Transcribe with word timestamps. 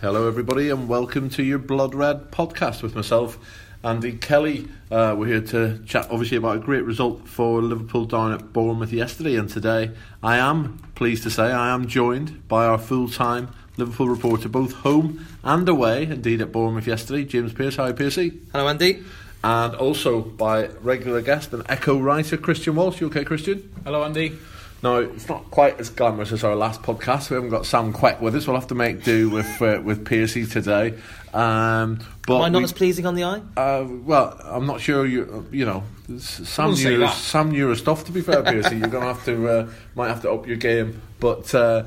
Hello, 0.00 0.26
everybody, 0.26 0.70
and 0.70 0.88
welcome 0.88 1.28
to 1.28 1.42
your 1.42 1.58
Blood 1.58 1.94
Red 1.94 2.30
podcast 2.30 2.82
with 2.82 2.94
myself, 2.94 3.38
Andy 3.84 4.12
Kelly. 4.12 4.66
Uh, 4.90 5.14
we're 5.14 5.26
here 5.26 5.42
to 5.42 5.78
chat, 5.84 6.08
obviously, 6.10 6.38
about 6.38 6.56
a 6.56 6.60
great 6.60 6.86
result 6.86 7.28
for 7.28 7.60
Liverpool 7.60 8.06
down 8.06 8.32
at 8.32 8.50
Bournemouth 8.50 8.94
yesterday, 8.94 9.36
and 9.36 9.50
today 9.50 9.90
I 10.22 10.38
am 10.38 10.78
pleased 10.94 11.24
to 11.24 11.30
say 11.30 11.52
I 11.52 11.74
am 11.74 11.86
joined 11.86 12.48
by 12.48 12.64
our 12.64 12.78
full-time 12.78 13.50
Liverpool 13.76 14.08
reporter, 14.08 14.48
both 14.48 14.72
home 14.72 15.26
and 15.44 15.68
away, 15.68 16.04
indeed 16.04 16.40
at 16.40 16.50
Bournemouth 16.50 16.86
yesterday, 16.86 17.24
James 17.24 17.52
Pearce. 17.52 17.76
Hi, 17.76 17.92
Piercy. 17.92 18.40
Hello, 18.52 18.68
Andy. 18.68 19.02
And 19.44 19.74
also 19.74 20.22
by 20.22 20.68
regular 20.80 21.20
guest 21.20 21.52
and 21.52 21.62
Echo 21.68 21.98
writer 21.98 22.38
Christian 22.38 22.74
Walsh. 22.74 23.02
You 23.02 23.08
okay, 23.08 23.24
Christian? 23.24 23.70
Hello, 23.84 24.02
Andy. 24.02 24.38
No, 24.82 25.02
it's 25.02 25.28
not 25.28 25.50
quite 25.50 25.78
as 25.78 25.90
glamorous 25.90 26.32
as 26.32 26.42
our 26.42 26.56
last 26.56 26.82
podcast. 26.82 27.28
We 27.28 27.34
haven't 27.34 27.50
got 27.50 27.66
Sam 27.66 27.92
Quek 27.92 28.20
with 28.20 28.34
us. 28.34 28.46
We'll 28.46 28.56
have 28.56 28.68
to 28.68 28.74
make 28.74 29.04
do 29.04 29.28
with 29.28 29.60
uh, 29.60 29.80
with 29.84 30.06
Piercy 30.06 30.46
today. 30.46 30.94
Um, 31.34 32.00
but 32.26 32.36
Am 32.36 32.42
I 32.42 32.48
not 32.48 32.58
we, 32.58 32.64
as 32.64 32.72
pleasing 32.72 33.04
on 33.04 33.14
the 33.14 33.24
eye? 33.24 33.42
Uh, 33.58 33.86
well, 33.86 34.40
I'm 34.42 34.64
not 34.64 34.80
sure. 34.80 35.04
You 35.06 35.46
you 35.52 35.66
know, 35.66 35.84
Sam 36.18 36.72
knew 36.72 37.06
Sam 37.08 37.50
knew 37.50 37.74
stuff. 37.74 38.04
To 38.06 38.12
be 38.12 38.22
fair, 38.22 38.42
Piercy, 38.42 38.78
you're 38.78 38.88
gonna 38.88 39.12
have 39.12 39.24
to 39.26 39.48
uh, 39.48 39.70
might 39.94 40.08
have 40.08 40.22
to 40.22 40.30
up 40.30 40.46
your 40.46 40.56
game. 40.56 41.02
But 41.20 41.54
uh, 41.54 41.84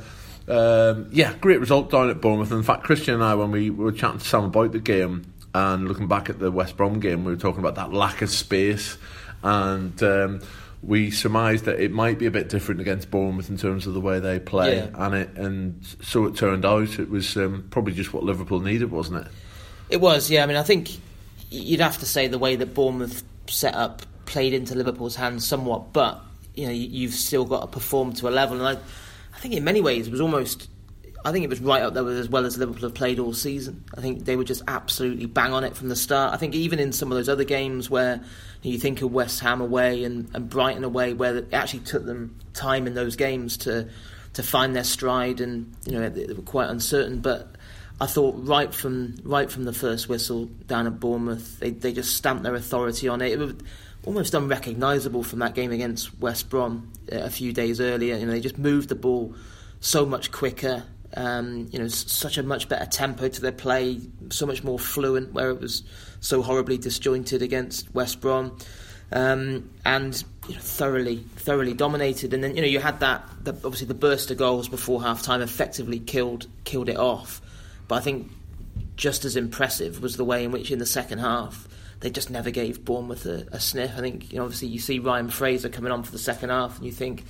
um, 0.48 1.10
yeah, 1.12 1.34
great 1.42 1.60
result 1.60 1.90
down 1.90 2.12
at 2.12 2.22
Bournemouth. 2.22 2.52
In 2.52 2.62
fact, 2.62 2.84
Christian 2.84 3.16
and 3.16 3.24
I, 3.24 3.34
when 3.34 3.50
we 3.50 3.72
were 3.72 3.92
chatting 3.92 4.20
to 4.20 4.26
Sam 4.26 4.44
about 4.44 4.72
the 4.72 4.80
game 4.80 5.34
and 5.56 5.88
looking 5.88 6.08
back 6.08 6.30
at 6.30 6.38
the 6.38 6.52
West 6.52 6.78
Brom 6.78 7.00
game, 7.00 7.26
we 7.26 7.32
were 7.32 7.40
talking 7.40 7.60
about 7.60 7.74
that 7.76 7.92
lack 7.92 8.22
of 8.22 8.30
space 8.30 9.00
and. 9.42 10.04
Um, 10.04 10.42
we 10.86 11.12
surmised 11.12 11.66
that 11.66 11.80
it 11.80 11.92
might 11.92 12.20
be 12.20 12.26
a 12.26 12.32
bit 12.32 12.50
different 12.50 12.82
against 12.82 13.10
Bournemouth 13.10 13.50
in 13.50 13.58
terms 13.58 13.88
of 13.88 13.94
the 13.94 14.02
way 14.02 14.20
they 14.20 14.40
play, 14.40 14.78
yeah. 14.78 15.06
and 15.06 15.16
it 15.16 15.30
and 15.36 15.86
so 16.02 16.26
it 16.26 16.36
turned 16.36 16.66
out 16.66 17.00
it 17.00 17.10
was 17.10 17.38
um, 17.38 17.66
probably 17.70 17.94
just 17.94 18.14
what 18.14 18.24
Liverpool 18.24 18.60
needed, 18.60 18.92
wasn't 18.92 19.26
it? 19.26 19.32
It 19.90 20.02
was, 20.02 20.30
yeah. 20.30 20.44
I 20.44 20.46
mean, 20.46 20.58
I 20.58 20.64
think 20.64 20.90
you'd 21.50 21.80
have 21.80 22.00
to 22.00 22.06
say 22.06 22.28
the 22.28 22.40
way 22.40 22.56
that 22.56 22.74
Bournemouth 22.74 23.24
set 23.48 23.76
up 23.76 24.02
played 24.26 24.54
into 24.54 24.76
Liverpool's 24.76 25.16
hands 25.16 25.46
somewhat, 25.46 25.94
but 25.94 26.22
you 26.56 26.66
know 26.66 26.74
you've 26.74 27.14
still 27.14 27.46
got 27.46 27.62
to 27.62 27.68
perform 27.68 28.14
to 28.14 28.28
a 28.28 28.32
level, 28.32 28.58
and 28.58 28.78
I, 28.78 28.82
I 29.36 29.40
think 29.40 29.54
in 29.54 29.64
many 29.64 29.82
ways 29.82 30.08
it 30.08 30.12
was 30.12 30.22
almost. 30.22 30.70
I 31.26 31.32
think 31.32 31.46
it 31.46 31.50
was 31.50 31.62
right 31.62 31.82
up 31.82 31.94
there 31.94 32.04
with 32.04 32.18
as 32.18 32.28
well 32.28 32.46
as 32.46 32.58
Liverpool 32.58 32.82
have 32.82 32.94
played 32.94 33.18
all 33.18 33.34
season. 33.34 33.84
I 33.96 34.02
think 34.02 34.26
they 34.26 34.36
were 34.36 34.44
just 34.44 34.62
absolutely 34.68 35.26
bang 35.26 35.54
on 35.54 35.64
it 35.64 35.76
from 35.76 35.88
the 35.88 35.96
start. 35.96 36.34
I 36.34 36.38
think 36.38 36.54
even 36.54 36.80
in 36.80 36.92
some 36.92 37.12
of 37.12 37.18
those 37.18 37.30
other 37.30 37.46
games 37.46 37.90
where 37.90 38.22
you 38.62 38.78
think 38.78 39.02
of 39.02 39.12
West 39.12 39.40
Ham 39.40 39.62
away 39.62 40.04
and, 40.04 40.30
and 40.34 40.50
Brighton 40.50 40.84
away, 40.84 41.14
where 41.14 41.38
it 41.38 41.54
actually 41.54 41.82
took 41.82 42.06
them 42.06 42.38
time 42.54 42.88
in 42.88 42.94
those 42.94 43.16
games 43.16 43.58
to 43.58 43.90
to 44.34 44.44
find 44.44 44.76
their 44.76 44.84
stride, 44.84 45.40
and 45.40 45.74
you 45.86 46.00
know 46.00 46.10
they 46.10 46.34
were 46.34 46.42
quite 46.42 46.70
uncertain. 46.70 47.20
But 47.20 47.56
I 48.02 48.06
thought 48.06 48.36
right 48.38 48.74
from 48.74 49.16
right 49.24 49.50
from 49.50 49.64
the 49.64 49.74
first 49.74 50.10
whistle 50.10 50.46
down 50.68 50.88
at 50.88 51.00
Bournemouth, 51.00 51.60
they 51.60 51.72
they 51.72 51.94
just 51.94 52.18
stamped 52.18 52.44
their 52.44 52.56
authority 52.56 53.08
on 53.08 53.22
it. 53.22 53.32
It 53.32 53.40
was 53.40 53.54
almost 54.06 54.34
unrecognisable 54.34 55.24
from 55.24 55.40
that 55.40 55.56
game 55.56 55.72
against 55.72 56.20
West 56.20 56.50
Brom 56.50 56.92
uh, 57.12 57.20
a 57.20 57.30
few 57.30 57.54
days 57.54 57.80
earlier. 57.80 58.18
You 58.18 58.26
know, 58.26 58.34
they 58.34 58.42
just 58.42 58.58
moved 58.58 58.90
the 58.90 58.96
ball 58.96 59.36
so 59.80 60.06
much 60.06 60.32
quicker. 60.32 60.84
Um, 61.16 61.68
you 61.72 61.80
know, 61.80 61.88
such 61.88 62.38
a 62.38 62.44
much 62.44 62.68
better 62.68 62.86
tempo 62.86 63.28
to 63.28 63.42
their 63.42 63.52
play, 63.52 64.00
so 64.30 64.46
much 64.46 64.64
more 64.64 64.80
fluent. 64.80 65.34
Where 65.34 65.50
it 65.50 65.60
was 65.60 65.84
so 66.20 66.42
horribly 66.42 66.78
disjointed 66.78 67.42
against 67.42 67.94
West 67.94 68.20
Brom, 68.20 68.58
um, 69.12 69.70
and 69.86 70.24
you 70.48 70.56
know, 70.56 70.62
thoroughly, 70.62 71.18
thoroughly 71.36 71.74
dominated. 71.74 72.34
And 72.34 72.44
then 72.44 72.56
you 72.56 72.62
know 72.62 72.68
you 72.68 72.80
had 72.80 73.00
that, 73.02 73.24
the, 73.44 73.52
obviously 73.52 73.88
the 73.88 73.94
burst 73.94 74.32
of 74.32 74.38
goals 74.38 74.68
before 74.68 75.02
half 75.02 75.22
time 75.22 75.42
effectively 75.42 76.00
killed 76.00 76.48
killed 76.64 76.90
it 76.90 76.98
off. 76.98 77.42
But 77.88 77.96
I 77.96 78.00
think 78.02 78.32
just 78.96 79.26
as 79.26 79.36
impressive 79.36 80.02
was 80.02 80.18
the 80.18 80.26
way 80.26 80.44
in 80.44 80.52
which 80.52 80.72
in 80.72 80.80
the 80.80 80.86
second 80.86 81.20
half 81.20 81.68
they 82.04 82.10
just 82.10 82.30
never 82.30 82.52
gave 82.52 82.84
Bournemouth 82.84 83.26
a, 83.26 83.48
a 83.54 83.60
sniff. 83.60 83.94
I 83.98 84.02
think 84.02 84.32
you 84.32 84.38
know 84.38 84.44
obviously 84.44 84.68
you 84.68 84.80
see 84.80 85.00
Ryan 85.00 85.30
Fraser 85.30 85.70
coming 85.70 85.92
on 85.92 86.04
for 86.04 86.12
the 86.12 86.20
second 86.20 86.50
half 86.50 86.78
and 86.78 86.86
you 86.86 86.92
think, 86.92 87.24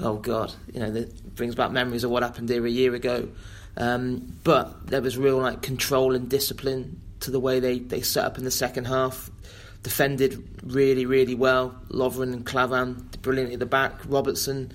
oh 0.00 0.16
god, 0.16 0.52
you 0.72 0.80
know 0.80 0.90
that 0.90 1.34
brings 1.34 1.54
back 1.54 1.70
memories 1.70 2.04
of 2.04 2.10
what 2.10 2.22
happened 2.22 2.48
here 2.48 2.64
a 2.64 2.70
year 2.70 2.94
ago. 2.94 3.28
Um, 3.76 4.38
but 4.44 4.86
there 4.86 5.02
was 5.02 5.16
real 5.18 5.38
like 5.38 5.62
control 5.62 6.14
and 6.14 6.28
discipline 6.28 7.00
to 7.20 7.30
the 7.30 7.40
way 7.40 7.60
they, 7.60 7.78
they 7.78 8.02
set 8.02 8.24
up 8.24 8.38
in 8.38 8.44
the 8.44 8.50
second 8.50 8.86
half. 8.86 9.30
Defended 9.82 10.62
really, 10.62 11.04
really 11.04 11.34
well. 11.34 11.74
Lovren 11.88 12.32
and 12.32 12.46
Klavan 12.46 13.08
brilliantly 13.22 13.54
at 13.54 13.60
the 13.60 13.66
back. 13.66 14.00
Robertson 14.06 14.72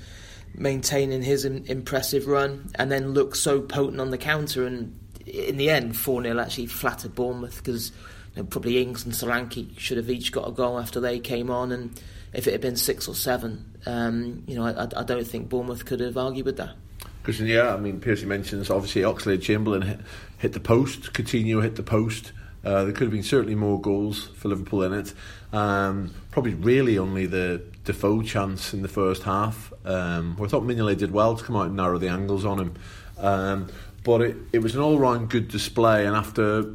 maintaining 0.55 1.21
his 1.21 1.45
in, 1.45 1.65
impressive 1.65 2.27
run, 2.27 2.69
and 2.75 2.91
then 2.91 3.13
looked 3.13 3.37
so 3.37 3.61
potent 3.61 4.01
on 4.01 4.11
the 4.11 4.17
counter. 4.17 4.65
And 4.65 4.99
in 5.25 5.57
the 5.57 5.69
end, 5.69 5.95
4 5.95 6.23
0 6.23 6.39
actually 6.39 6.67
flattered 6.67 7.15
Bournemouth 7.15 7.57
because 7.57 7.91
you 8.35 8.43
know, 8.43 8.47
probably 8.47 8.81
Ings 8.81 9.05
and 9.05 9.13
Solanke 9.13 9.77
should 9.79 9.97
have 9.97 10.09
each 10.09 10.31
got 10.31 10.47
a 10.47 10.51
goal 10.51 10.79
after 10.79 10.99
they 10.99 11.19
came 11.19 11.49
on. 11.49 11.71
And 11.71 11.99
if 12.33 12.47
it 12.47 12.51
had 12.51 12.61
been 12.61 12.75
six 12.75 13.07
or 13.07 13.15
seven, 13.15 13.68
um, 13.85 14.43
you 14.47 14.55
know, 14.55 14.65
I, 14.65 14.83
I 14.83 15.03
don't 15.03 15.27
think 15.27 15.49
Bournemouth 15.49 15.85
could 15.85 15.99
have 15.99 16.17
argued 16.17 16.45
with 16.45 16.57
that. 16.57 16.75
Christian, 17.23 17.47
yeah, 17.47 17.73
I 17.73 17.77
mean, 17.77 17.99
Piercy 17.99 18.25
mentions 18.25 18.69
obviously 18.69 19.01
Oxlade 19.01 19.41
Chamberlain 19.41 19.81
hit, 19.83 19.99
hit 20.37 20.53
the 20.53 20.59
post, 20.59 21.13
Coutinho 21.13 21.61
hit 21.61 21.75
the 21.75 21.83
post. 21.83 22.31
Uh, 22.63 22.83
there 22.83 22.91
could 22.91 23.03
have 23.03 23.11
been 23.11 23.23
certainly 23.23 23.55
more 23.55 23.79
goals 23.79 24.27
for 24.35 24.49
Liverpool 24.49 24.83
in 24.83 24.93
it. 24.93 25.13
Um, 25.53 26.13
probably 26.31 26.53
really 26.53 26.97
only 26.97 27.25
the 27.25 27.63
Defoe 27.85 28.21
chance 28.21 28.73
in 28.73 28.81
the 28.81 28.87
first 28.87 29.23
half. 29.23 29.71
Um, 29.85 30.37
I 30.41 30.47
thought 30.47 30.63
Mignolet 30.63 30.97
did 30.97 31.11
well 31.11 31.35
to 31.35 31.43
come 31.43 31.55
out 31.55 31.67
and 31.67 31.75
narrow 31.75 31.97
the 31.97 32.09
angles 32.09 32.45
on 32.45 32.59
him. 32.59 32.73
Um, 33.17 33.67
but 34.03 34.21
it, 34.21 34.37
it 34.53 34.59
was 34.59 34.75
an 34.75 34.81
all 34.81 34.99
round 34.99 35.29
good 35.29 35.47
display, 35.47 36.05
and 36.05 36.15
after 36.15 36.73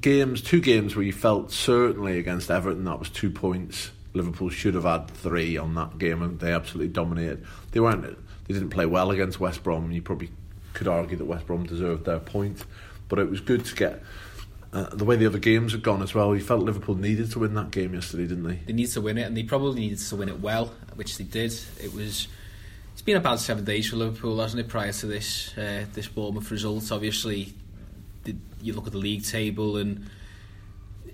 games, 0.00 0.42
two 0.42 0.60
games 0.60 0.96
where 0.96 1.04
you 1.04 1.12
felt 1.12 1.52
certainly 1.52 2.18
against 2.18 2.50
Everton 2.50 2.84
that 2.84 2.98
was 2.98 3.10
two 3.10 3.30
points. 3.30 3.90
Liverpool 4.14 4.48
should 4.48 4.74
have 4.74 4.84
had 4.84 5.08
three 5.08 5.56
on 5.56 5.74
that 5.74 5.98
game, 5.98 6.22
and 6.22 6.40
they 6.40 6.52
absolutely 6.52 6.92
dominated. 6.92 7.44
They 7.72 7.80
weren't. 7.80 8.02
They 8.02 8.54
didn't 8.54 8.70
play 8.70 8.86
well 8.86 9.10
against 9.10 9.40
West 9.40 9.62
Brom. 9.62 9.90
You 9.90 10.02
probably 10.02 10.30
could 10.72 10.88
argue 10.88 11.16
that 11.16 11.24
West 11.24 11.46
Brom 11.46 11.66
deserved 11.66 12.04
their 12.04 12.20
point, 12.20 12.64
but 13.08 13.18
it 13.18 13.28
was 13.28 13.40
good 13.40 13.64
to 13.64 13.74
get 13.74 14.02
uh, 14.74 14.88
the 14.92 15.04
way 15.04 15.14
the 15.14 15.26
other 15.26 15.38
games 15.38 15.70
had 15.70 15.84
gone 15.84 16.02
as 16.02 16.14
well, 16.14 16.34
you 16.34 16.42
felt 16.42 16.60
Liverpool 16.60 16.96
needed 16.96 17.30
to 17.30 17.38
win 17.38 17.54
that 17.54 17.70
game 17.70 17.94
yesterday, 17.94 18.26
didn't 18.26 18.42
they? 18.42 18.56
They 18.66 18.72
needed 18.72 18.90
to 18.94 19.00
win 19.00 19.18
it, 19.18 19.22
and 19.22 19.36
they 19.36 19.44
probably 19.44 19.82
needed 19.82 19.98
to 19.98 20.16
win 20.16 20.28
it 20.28 20.40
well, 20.40 20.66
which 20.96 21.16
they 21.16 21.22
did. 21.22 21.54
It 21.80 21.94
was. 21.94 22.26
It's 22.92 23.02
been 23.02 23.16
about 23.16 23.38
seven 23.38 23.64
days 23.64 23.88
for 23.88 23.96
Liverpool, 23.96 24.40
hasn't 24.40 24.60
it? 24.60 24.68
Prior 24.68 24.92
to 24.92 25.06
this, 25.06 25.56
uh, 25.56 25.84
this 25.94 26.08
Bournemouth 26.08 26.50
result, 26.50 26.90
obviously, 26.90 27.54
the, 28.24 28.34
you 28.62 28.72
look 28.72 28.86
at 28.86 28.92
the 28.92 28.98
league 28.98 29.24
table 29.24 29.76
and. 29.76 30.10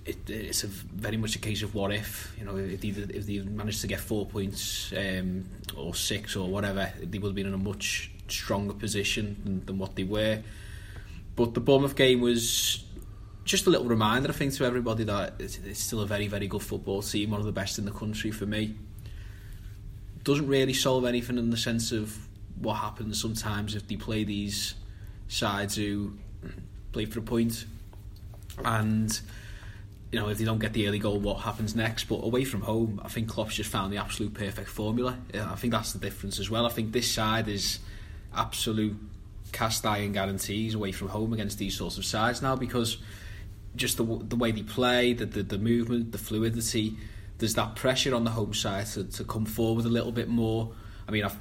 It, 0.05 0.31
it's 0.31 0.65
a 0.65 0.67
very 0.67 1.19
much 1.19 1.37
a 1.37 1.39
case 1.39 1.63
of 1.63 1.75
what 1.75 1.93
if 1.93 2.35
you 2.39 2.45
know 2.45 2.57
if 2.57 2.81
they, 2.81 2.89
if 2.89 3.27
they 3.27 3.39
managed 3.41 3.83
to 3.83 3.87
get 3.87 4.01
four 4.01 4.25
points 4.25 4.93
um, 4.97 5.45
or 5.77 5.95
six 5.95 6.37
or 6.37 6.49
whatever 6.49 6.91
they 7.03 7.19
would 7.19 7.29
have 7.29 7.35
been 7.35 7.47
in 7.47 7.55
a 7.55 7.59
much 7.59 8.11
stronger 8.27 8.73
position 8.73 9.37
than, 9.45 9.67
than 9.67 9.79
what 9.79 9.97
they 9.97 10.05
were 10.05 10.43
but 11.37 11.55
the 11.55 11.61
Bournemouth 11.61 11.97
game 11.97 12.21
was 12.21 12.85
just 13.45 13.67
a 13.67 13.71
little 13.71 13.87
reminder, 13.87 14.29
I 14.29 14.33
think, 14.33 14.53
to 14.55 14.65
everybody 14.65 15.05
that 15.05 15.35
it's, 15.39 15.59
it's 15.59 15.81
still 15.81 16.01
a 16.01 16.07
very, 16.07 16.29
very 16.29 16.47
good 16.47 16.63
football 16.63 17.03
team, 17.03 17.31
one 17.31 17.41
of 17.41 17.47
the 17.47 17.53
best 17.53 17.79
in 17.79 17.85
the 17.85 17.91
country 17.91 18.31
for 18.31 18.47
me. 18.47 18.75
Doesn't 20.23 20.47
really 20.47 20.75
solve 20.75 21.05
anything 21.05 21.39
in 21.39 21.51
the 21.51 21.57
sense 21.57 21.93
of 21.93 22.29
what 22.59 22.75
happens 22.75 23.21
sometimes 23.21 23.75
if 23.75 23.89
they 23.89 23.97
play 23.97 24.23
these 24.23 24.75
sides 25.29 25.77
who 25.77 26.13
play 26.93 27.07
for 27.07 27.21
a 27.21 27.23
point 27.23 27.65
and 28.65 29.21
you 30.13 30.19
know 30.19 30.29
if 30.29 30.39
they 30.39 30.45
don't 30.45 30.59
get 30.59 30.73
the 30.73 30.89
early 30.89 30.99
goal 30.99 31.19
what 31.21 31.41
happens 31.41 31.75
next 31.77 32.05
but 32.05 32.17
away 32.17 32.45
from 32.45 32.63
home 32.63 33.01
I 33.05 33.09
think 33.09 33.29
Klopp's 33.29 33.55
just 33.55 33.71
found 33.71 33.93
the 33.93 33.99
absolute 33.99 34.35
perfect 34.35 34.69
formula 34.69 35.19
I 35.35 35.55
think 35.55 35.73
that's 35.73 35.93
the 35.93 35.99
difference 35.99 36.39
as 36.39 36.51
well 36.51 36.67
I 36.67 36.71
think 36.71 36.93
this 36.93 37.11
side 37.11 37.49
is 37.49 37.79
absolute 38.35 38.97
cast 39.53 39.85
iron 39.87 40.13
guarantees 40.13 40.75
away 40.75 40.93
from 40.93 41.09
home 41.09 41.33
against 41.33 41.59
these 41.59 41.77
sorts 41.77 41.99
of 41.99 42.05
sides 42.05 42.43
now 42.43 42.57
because 42.57 42.99
just 43.77 43.97
the 43.97 44.05
the 44.05 44.37
way 44.37 44.51
they 44.51 44.63
play, 44.63 45.13
the, 45.13 45.27
the, 45.27 45.43
the 45.43 45.59
movement, 45.59 46.13
the 46.13 46.19
fluidity. 46.19 46.97
There's 47.39 47.55
that 47.55 47.75
pressure 47.75 48.15
on 48.15 48.25
the 48.25 48.31
home 48.31 48.53
side 48.53 48.87
to, 48.89 49.05
to 49.05 49.25
come 49.25 49.47
forward 49.47 49.87
a 49.87 49.89
little 49.89 50.13
bit 50.13 50.29
more. 50.29 50.73
I 51.09 51.11
mean, 51.11 51.25
I, 51.25 51.33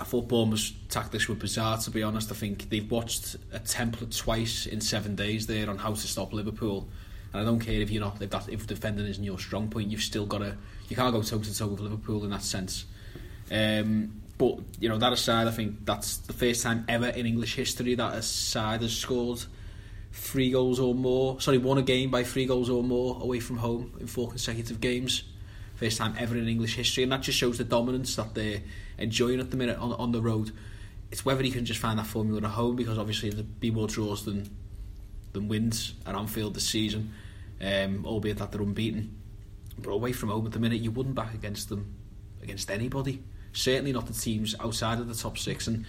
I 0.00 0.02
thought 0.02 0.26
Bournemouth's 0.26 0.72
tactics 0.88 1.28
were 1.28 1.36
bizarre, 1.36 1.78
to 1.78 1.90
be 1.90 2.02
honest. 2.02 2.32
I 2.32 2.34
think 2.34 2.68
they've 2.68 2.90
watched 2.90 3.36
a 3.52 3.60
template 3.60 4.16
twice 4.16 4.66
in 4.66 4.80
seven 4.80 5.14
days 5.14 5.46
there 5.46 5.70
on 5.70 5.78
how 5.78 5.90
to 5.90 6.06
stop 6.06 6.32
Liverpool. 6.32 6.88
And 7.36 7.46
I 7.46 7.50
don't 7.50 7.60
care 7.60 7.80
if 7.80 7.90
you're 7.90 8.02
not 8.02 8.20
if 8.22 8.30
that 8.30 8.48
if 8.48 8.66
defending 8.66 9.06
isn't 9.06 9.22
your 9.22 9.38
strong 9.38 9.68
point, 9.68 9.90
you've 9.90 10.00
still 10.00 10.26
got 10.26 10.38
to 10.38 10.56
you 10.88 10.96
can't 10.96 11.12
go 11.12 11.22
toe 11.22 11.38
to 11.38 11.56
toe 11.56 11.66
with 11.66 11.80
Liverpool 11.80 12.24
in 12.24 12.30
that 12.30 12.42
sense. 12.42 12.86
Um, 13.50 14.22
but 14.38 14.58
you 14.80 14.88
know 14.88 14.98
that 14.98 15.12
aside, 15.12 15.46
I 15.46 15.50
think 15.50 15.84
that's 15.84 16.18
the 16.18 16.32
first 16.32 16.62
time 16.62 16.84
ever 16.88 17.08
in 17.08 17.26
English 17.26 17.54
history 17.54 17.94
that 17.94 18.14
a 18.14 18.22
side 18.22 18.82
has 18.82 18.96
scored 18.96 19.42
three 20.12 20.50
goals 20.50 20.80
or 20.80 20.94
more. 20.94 21.40
Sorry, 21.40 21.58
won 21.58 21.78
a 21.78 21.82
game 21.82 22.10
by 22.10 22.24
three 22.24 22.46
goals 22.46 22.70
or 22.70 22.82
more 22.82 23.18
away 23.20 23.40
from 23.40 23.58
home 23.58 23.94
in 24.00 24.06
four 24.06 24.28
consecutive 24.28 24.80
games. 24.80 25.24
First 25.76 25.98
time 25.98 26.14
ever 26.18 26.36
in 26.36 26.48
English 26.48 26.74
history, 26.74 27.02
and 27.02 27.12
that 27.12 27.20
just 27.20 27.38
shows 27.38 27.58
the 27.58 27.64
dominance 27.64 28.16
that 28.16 28.34
they're 28.34 28.62
enjoying 28.96 29.40
at 29.40 29.50
the 29.50 29.58
minute 29.58 29.78
on, 29.78 29.92
on 29.92 30.12
the 30.12 30.22
road. 30.22 30.52
it's 31.10 31.24
whether 31.24 31.42
he 31.42 31.50
can 31.50 31.64
just 31.64 31.80
find 31.80 31.98
that 31.98 32.06
formula 32.06 32.42
at 32.42 32.50
home 32.50 32.76
because 32.76 32.98
obviously 32.98 33.30
there'll 33.30 33.44
be 33.60 33.70
more 33.70 33.86
draws 33.86 34.24
than 34.24 34.48
than 35.32 35.48
wins 35.48 35.92
at 36.06 36.14
Anfield 36.14 36.54
this 36.54 36.66
season, 36.66 37.12
um, 37.60 38.04
albeit 38.06 38.38
that 38.38 38.52
they're 38.52 38.62
unbeaten. 38.62 39.16
But 39.78 39.90
away 39.90 40.12
from 40.12 40.30
home 40.30 40.46
at 40.46 40.52
the 40.52 40.58
minute, 40.58 40.80
you 40.80 40.90
wouldn't 40.90 41.14
back 41.14 41.34
against 41.34 41.68
them 41.68 41.94
against 42.42 42.70
anybody. 42.70 43.22
Certainly 43.52 43.92
not 43.92 44.06
the 44.06 44.12
teams 44.12 44.54
outside 44.60 44.98
of 44.98 45.08
the 45.08 45.14
top 45.14 45.38
six, 45.38 45.66
and 45.66 45.84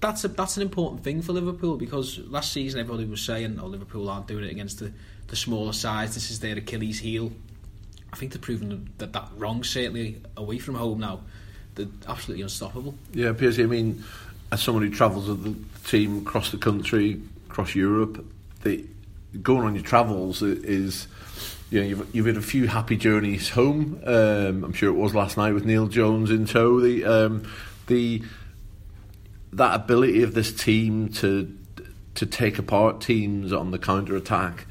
that's 0.00 0.24
a 0.24 0.28
that's 0.28 0.56
an 0.56 0.62
important 0.62 1.04
thing 1.04 1.22
for 1.22 1.32
Liverpool 1.32 1.76
because 1.76 2.18
last 2.18 2.52
season 2.52 2.80
everybody 2.80 3.06
was 3.06 3.22
saying, 3.22 3.58
"Oh, 3.60 3.66
Liverpool 3.66 4.08
aren't 4.08 4.26
doing 4.26 4.44
it 4.44 4.50
against 4.50 4.80
the 4.80 4.92
the 5.28 5.36
smaller 5.36 5.72
sides. 5.72 6.14
This 6.14 6.30
is 6.30 6.40
their 6.40 6.56
Achilles 6.56 6.98
heel." 6.98 7.32
I 8.12 8.16
think 8.16 8.32
they're 8.32 8.40
proving 8.40 8.90
that 8.98 9.12
that 9.12 9.28
wrong. 9.36 9.64
Certainly 9.64 10.20
away 10.36 10.58
from 10.58 10.74
home 10.74 11.00
now, 11.00 11.20
they're 11.74 11.86
absolutely 12.06 12.42
unstoppable. 12.42 12.94
Yeah, 13.12 13.32
Piercy. 13.32 13.62
I 13.62 13.66
mean, 13.66 14.04
as 14.50 14.62
someone 14.62 14.84
who 14.84 14.90
travels 14.90 15.28
with 15.28 15.44
the 15.44 15.88
team 15.88 16.18
across 16.18 16.50
the 16.50 16.58
country, 16.58 17.22
across 17.48 17.74
Europe, 17.74 18.24
the 18.62 18.86
going 19.40 19.64
on 19.66 19.74
your 19.74 19.84
travels 19.84 20.42
is 20.42 21.06
you 21.70 21.80
know 21.80 21.86
you've, 21.86 22.14
you've 22.14 22.26
had 22.26 22.36
a 22.36 22.42
few 22.42 22.66
happy 22.68 22.96
journeys 22.96 23.48
home. 23.48 24.00
Um, 24.04 24.64
I'm 24.64 24.72
sure 24.72 24.90
it 24.90 24.94
was 24.98 25.14
last 25.14 25.36
night 25.36 25.52
with 25.54 25.64
Neil 25.64 25.86
Jones 25.86 26.30
in 26.30 26.46
tow. 26.46 26.80
The 26.80 27.04
um, 27.04 27.48
the 27.86 28.22
that 29.52 29.74
ability 29.74 30.22
of 30.22 30.34
this 30.34 30.52
team 30.52 31.08
to 31.10 31.56
to 32.14 32.26
take 32.26 32.58
apart 32.58 33.00
teams 33.00 33.52
on 33.52 33.70
the 33.70 33.78
counter 33.78 34.16
attack, 34.16 34.66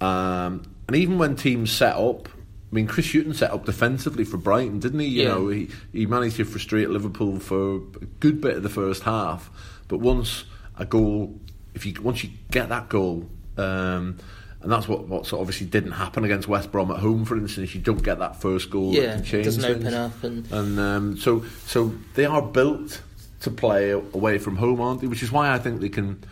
um, 0.00 0.62
and 0.86 0.96
even 0.96 1.18
when 1.18 1.36
teams 1.36 1.70
set 1.72 1.96
up. 1.96 2.28
I 2.72 2.74
mean, 2.74 2.88
Chris 2.88 3.12
Hughton 3.12 3.34
set 3.34 3.52
up 3.52 3.66
defensively 3.66 4.24
for 4.24 4.36
Brighton, 4.36 4.80
didn't 4.80 4.98
he? 4.98 5.06
You 5.06 5.22
Yeah. 5.22 5.28
know, 5.28 5.48
he, 5.48 5.68
he 5.92 6.06
managed 6.06 6.34
to 6.38 6.44
frustrate 6.44 6.90
Liverpool 6.90 7.38
for 7.38 7.76
a 7.76 8.06
good 8.18 8.40
bit 8.40 8.56
of 8.56 8.64
the 8.64 8.68
first 8.68 9.04
half. 9.04 9.48
But 9.86 9.98
once 10.00 10.42
a 10.76 10.84
goal, 10.84 11.38
if 11.74 11.86
you 11.86 11.94
once 12.02 12.24
you 12.24 12.30
get 12.50 12.70
that 12.70 12.88
goal, 12.88 13.30
um, 13.56 14.18
and 14.62 14.72
that's 14.72 14.88
what 14.88 15.06
what 15.08 15.26
sort 15.26 15.40
of 15.40 15.46
obviously 15.48 15.66
didn't 15.66 15.92
happen 15.92 16.24
against 16.24 16.48
West 16.48 16.72
Brom 16.72 16.90
at 16.90 16.98
home, 16.98 17.24
for 17.24 17.36
instance. 17.36 17.74
You 17.74 17.80
don't 17.80 18.02
get 18.02 18.18
that 18.20 18.40
first 18.40 18.70
goal. 18.70 18.94
Yeah, 18.94 19.18
it 19.18 19.44
doesn't 19.44 19.62
things. 19.62 19.84
open 19.86 19.94
up 19.94 20.24
and- 20.24 20.50
and 20.52 20.80
um, 20.80 21.16
so 21.16 21.44
so 21.66 21.92
they 22.14 22.24
are 22.24 22.40
built 22.42 23.02
to 23.40 23.50
play 23.50 23.90
away 23.90 24.38
from 24.38 24.56
home, 24.56 24.80
aren't 24.80 25.02
they? 25.02 25.06
Which 25.06 25.22
is 25.22 25.30
why 25.30 25.52
I 25.52 25.58
think 25.58 25.80
they 25.80 25.90
can. 25.90 26.24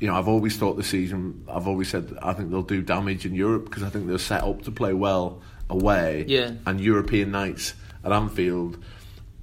You 0.00 0.06
know, 0.06 0.14
I've 0.14 0.28
always 0.28 0.56
thought 0.56 0.74
this 0.78 0.86
season. 0.86 1.44
I've 1.48 1.66
always 1.66 1.88
said 1.90 2.16
I 2.22 2.32
think 2.32 2.50
they'll 2.50 2.62
do 2.62 2.80
damage 2.80 3.26
in 3.26 3.34
Europe 3.34 3.64
because 3.66 3.82
I 3.82 3.90
think 3.90 4.06
they're 4.06 4.16
set 4.18 4.42
up 4.42 4.62
to 4.62 4.70
play 4.70 4.94
well 4.94 5.42
away. 5.68 6.24
Yeah. 6.28 6.52
And 6.64 6.80
European 6.80 7.30
nights 7.32 7.74
at 8.04 8.12
Anfield 8.12 8.78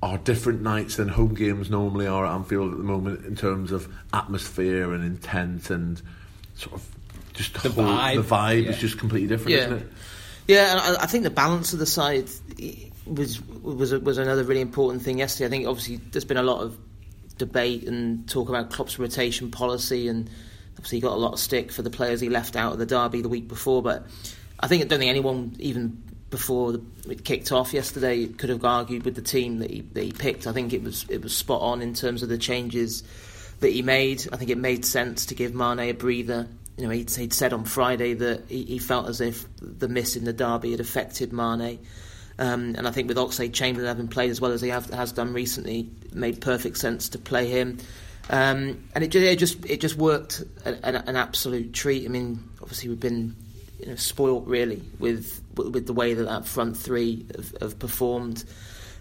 are 0.01 0.17
different 0.19 0.61
nights 0.61 0.95
than 0.95 1.09
home 1.09 1.33
games 1.35 1.69
normally 1.69 2.07
are 2.07 2.25
at 2.25 2.31
Anfield 2.33 2.71
at 2.71 2.77
the 2.77 2.83
moment 2.83 3.25
in 3.25 3.35
terms 3.35 3.71
of 3.71 3.87
atmosphere 4.13 4.93
and 4.93 5.03
intent 5.03 5.69
and 5.69 6.01
sort 6.57 6.73
of 6.75 6.87
just 7.33 7.53
The 7.61 7.69
whole- 7.69 7.83
vibe, 7.85 8.15
The 8.15 8.21
vibe 8.35 8.63
yeah. 8.65 8.69
is 8.71 8.77
just 8.77 8.97
completely 8.97 9.27
different, 9.27 9.51
Yeah. 9.51 9.65
isn't 9.65 9.77
it? 9.79 9.87
Yeah, 10.47 10.71
and 10.71 10.97
I, 10.97 11.03
I 11.03 11.05
think 11.07 11.23
the 11.23 11.29
balance 11.29 11.73
of 11.73 11.79
the 11.79 11.85
side 11.85 12.29
was 13.05 13.41
was 13.61 13.91
was 13.93 14.17
another 14.17 14.43
really 14.43 14.61
important 14.61 15.03
thing 15.03 15.19
yesterday. 15.19 15.45
I 15.45 15.49
think 15.49 15.67
obviously 15.67 15.97
there's 16.11 16.25
been 16.25 16.37
a 16.37 16.43
lot 16.43 16.61
of 16.61 16.77
debate 17.37 17.83
and 17.83 18.27
talk 18.29 18.49
about 18.49 18.71
Klopp's 18.71 18.97
rotation 18.97 19.51
policy, 19.51 20.07
and 20.07 20.29
obviously 20.73 20.97
he 20.97 21.01
got 21.01 21.13
a 21.13 21.17
lot 21.19 21.33
of 21.33 21.39
stick 21.39 21.71
for 21.71 21.81
the 21.81 21.89
players 21.89 22.19
he 22.21 22.29
left 22.29 22.55
out 22.55 22.73
of 22.73 22.79
the 22.79 22.85
derby 22.85 23.21
the 23.21 23.29
week 23.29 23.47
before. 23.47 23.81
But 23.83 24.05
I 24.59 24.67
think 24.67 24.83
I 24.83 24.87
don't 24.87 24.99
think 24.99 25.09
anyone 25.09 25.55
even 25.59 26.01
before 26.29 26.75
it 27.09 27.23
kicked 27.23 27.51
off 27.51 27.73
yesterday 27.73 28.27
could 28.27 28.49
have 28.49 28.63
argued 28.65 29.03
with 29.05 29.15
the 29.15 29.21
team 29.21 29.59
that 29.59 29.69
he, 29.71 29.81
that 29.81 30.03
he 30.03 30.11
picked. 30.11 30.47
I 30.47 30.53
think 30.53 30.71
it 30.73 30.81
was 30.81 31.05
it 31.09 31.21
was 31.21 31.35
spot 31.35 31.61
on 31.61 31.81
in 31.81 31.93
terms 31.93 32.23
of 32.23 32.29
the 32.29 32.37
changes 32.37 33.03
that 33.59 33.69
he 33.69 33.81
made. 33.81 34.27
I 34.31 34.37
think 34.37 34.49
it 34.49 34.57
made 34.57 34.85
sense 34.85 35.27
to 35.27 35.35
give 35.35 35.53
Mane 35.53 35.79
a 35.79 35.91
breather. 35.93 36.47
You 36.77 36.85
know, 36.85 36.89
he'd, 36.91 37.09
he'd 37.09 37.33
said 37.33 37.53
on 37.53 37.65
Friday 37.65 38.13
that 38.13 38.43
he, 38.49 38.63
he 38.63 38.79
felt 38.79 39.07
as 39.09 39.19
if 39.19 39.45
the 39.61 39.87
miss 39.87 40.15
in 40.15 40.25
the 40.25 40.33
derby 40.33 40.71
had 40.71 40.79
affected 40.79 41.33
Mane. 41.33 41.79
Um, 42.39 42.75
and 42.75 42.87
I 42.87 42.91
think 42.91 43.07
with 43.07 43.17
Oxlade 43.17 43.53
Chamberlain 43.53 43.87
having 43.87 44.07
played 44.07 44.29
as 44.29 44.39
well 44.39 44.51
as 44.51 44.61
he 44.61 44.69
have, 44.69 44.89
has 44.91 45.11
done 45.11 45.33
recently, 45.33 45.89
made 46.13 46.39
perfect 46.39 46.77
sense 46.77 47.09
to 47.09 47.17
play 47.17 47.47
him. 47.47 47.79
Um, 48.29 48.83
and 48.93 49.03
it, 49.03 49.15
it 49.15 49.39
just 49.39 49.65
it 49.65 49.79
just 49.79 49.95
worked 49.95 50.43
an, 50.65 50.79
an, 50.83 50.95
an 50.95 51.15
absolute 51.15 51.73
treat. 51.73 52.05
I 52.05 52.09
mean, 52.09 52.43
obviously 52.61 52.89
we've 52.89 52.99
been 52.99 53.35
you 53.79 53.87
know, 53.87 53.95
spoilt 53.95 54.45
really 54.45 54.81
with 54.99 55.41
with 55.55 55.87
the 55.87 55.93
way 55.93 56.13
that 56.13 56.25
that 56.25 56.45
front 56.45 56.77
three 56.77 57.25
have, 57.35 57.55
have 57.61 57.79
performed. 57.79 58.43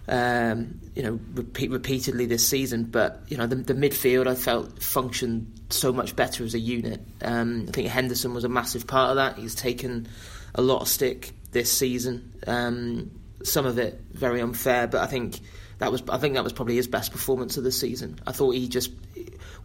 Um, 0.09 0.79
you 0.95 1.03
know, 1.03 1.19
repeat, 1.33 1.69
repeatedly 1.69 2.27
this 2.27 2.47
season, 2.47 2.85
but 2.85 3.23
you 3.27 3.35
know 3.35 3.45
the, 3.45 3.55
the 3.55 3.73
midfield 3.73 4.27
I 4.27 4.35
felt 4.35 4.81
functioned 4.81 5.51
so 5.69 5.91
much 5.91 6.15
better 6.15 6.45
as 6.45 6.53
a 6.53 6.59
unit. 6.59 7.01
Um, 7.21 7.65
I 7.67 7.71
think 7.71 7.87
Henderson 7.89 8.33
was 8.33 8.45
a 8.45 8.49
massive 8.49 8.87
part 8.87 9.09
of 9.09 9.15
that. 9.17 9.37
He's 9.37 9.53
taken 9.53 10.07
a 10.55 10.61
lot 10.61 10.81
of 10.81 10.87
stick 10.87 11.33
this 11.51 11.71
season. 11.71 12.33
Um, 12.47 13.11
some 13.43 13.65
of 13.65 13.77
it 13.77 14.01
very 14.11 14.41
unfair, 14.41 14.87
but 14.87 15.01
I 15.01 15.07
think 15.07 15.39
that 15.79 15.91
was 15.91 16.01
I 16.09 16.17
think 16.17 16.33
that 16.35 16.43
was 16.43 16.53
probably 16.53 16.75
his 16.75 16.87
best 16.87 17.11
performance 17.11 17.57
of 17.57 17.63
the 17.63 17.71
season. 17.71 18.19
I 18.25 18.31
thought 18.31 18.51
he 18.51 18.67
just 18.67 18.91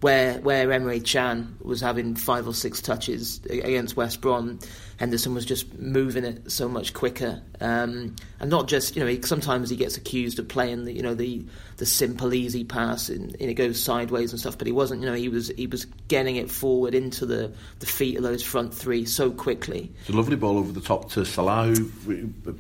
where 0.01 0.39
where 0.41 0.69
Emre 0.69 1.05
Can 1.05 1.57
was 1.61 1.81
having 1.81 2.15
five 2.17 2.47
or 2.47 2.55
six 2.55 2.83
touches 2.83 3.41
against 3.49 3.97
West 3.97 4.21
Brom, 4.21 4.59
Henderson 4.99 5.35
was 5.35 5.45
just 5.45 5.77
moving 5.79 6.25
it 6.25 6.51
so 6.51 6.69
much 6.69 6.95
quicker, 6.95 7.43
um, 7.61 8.15
and 8.41 8.51
not 8.51 8.69
just 8.69 8.95
you 8.97 9.01
know 9.03 9.09
he, 9.09 9.21
sometimes 9.23 9.71
he 9.71 9.77
gets 9.77 9.97
accused 9.97 10.39
of 10.39 10.47
playing 10.49 10.85
the 10.85 10.93
you 10.93 11.03
know 11.03 11.15
the 11.15 11.45
the 11.79 11.87
simple 11.87 12.33
easy 12.35 12.63
pass 12.63 13.09
and, 13.09 13.35
and 13.41 13.51
it 13.51 13.55
goes 13.55 13.81
sideways 13.83 14.31
and 14.31 14.39
stuff, 14.39 14.57
but 14.59 14.67
he 14.67 14.73
wasn't. 14.73 15.01
You 15.01 15.07
know 15.07 15.15
he 15.15 15.29
was 15.29 15.49
he 15.57 15.67
was 15.67 15.87
getting 16.09 16.37
it 16.37 16.51
forward 16.51 16.95
into 16.95 17.27
the 17.27 17.53
the 17.81 17.87
feet 17.87 18.17
of 18.17 18.23
those 18.23 18.43
front 18.43 18.73
three 18.73 19.05
so 19.05 19.31
quickly. 19.31 19.91
It's 20.03 20.11
a 20.11 20.13
lovely 20.13 20.37
ball 20.37 20.59
over 20.59 20.71
the 20.73 20.81
top 20.81 21.11
to 21.13 21.25
Salah, 21.25 21.75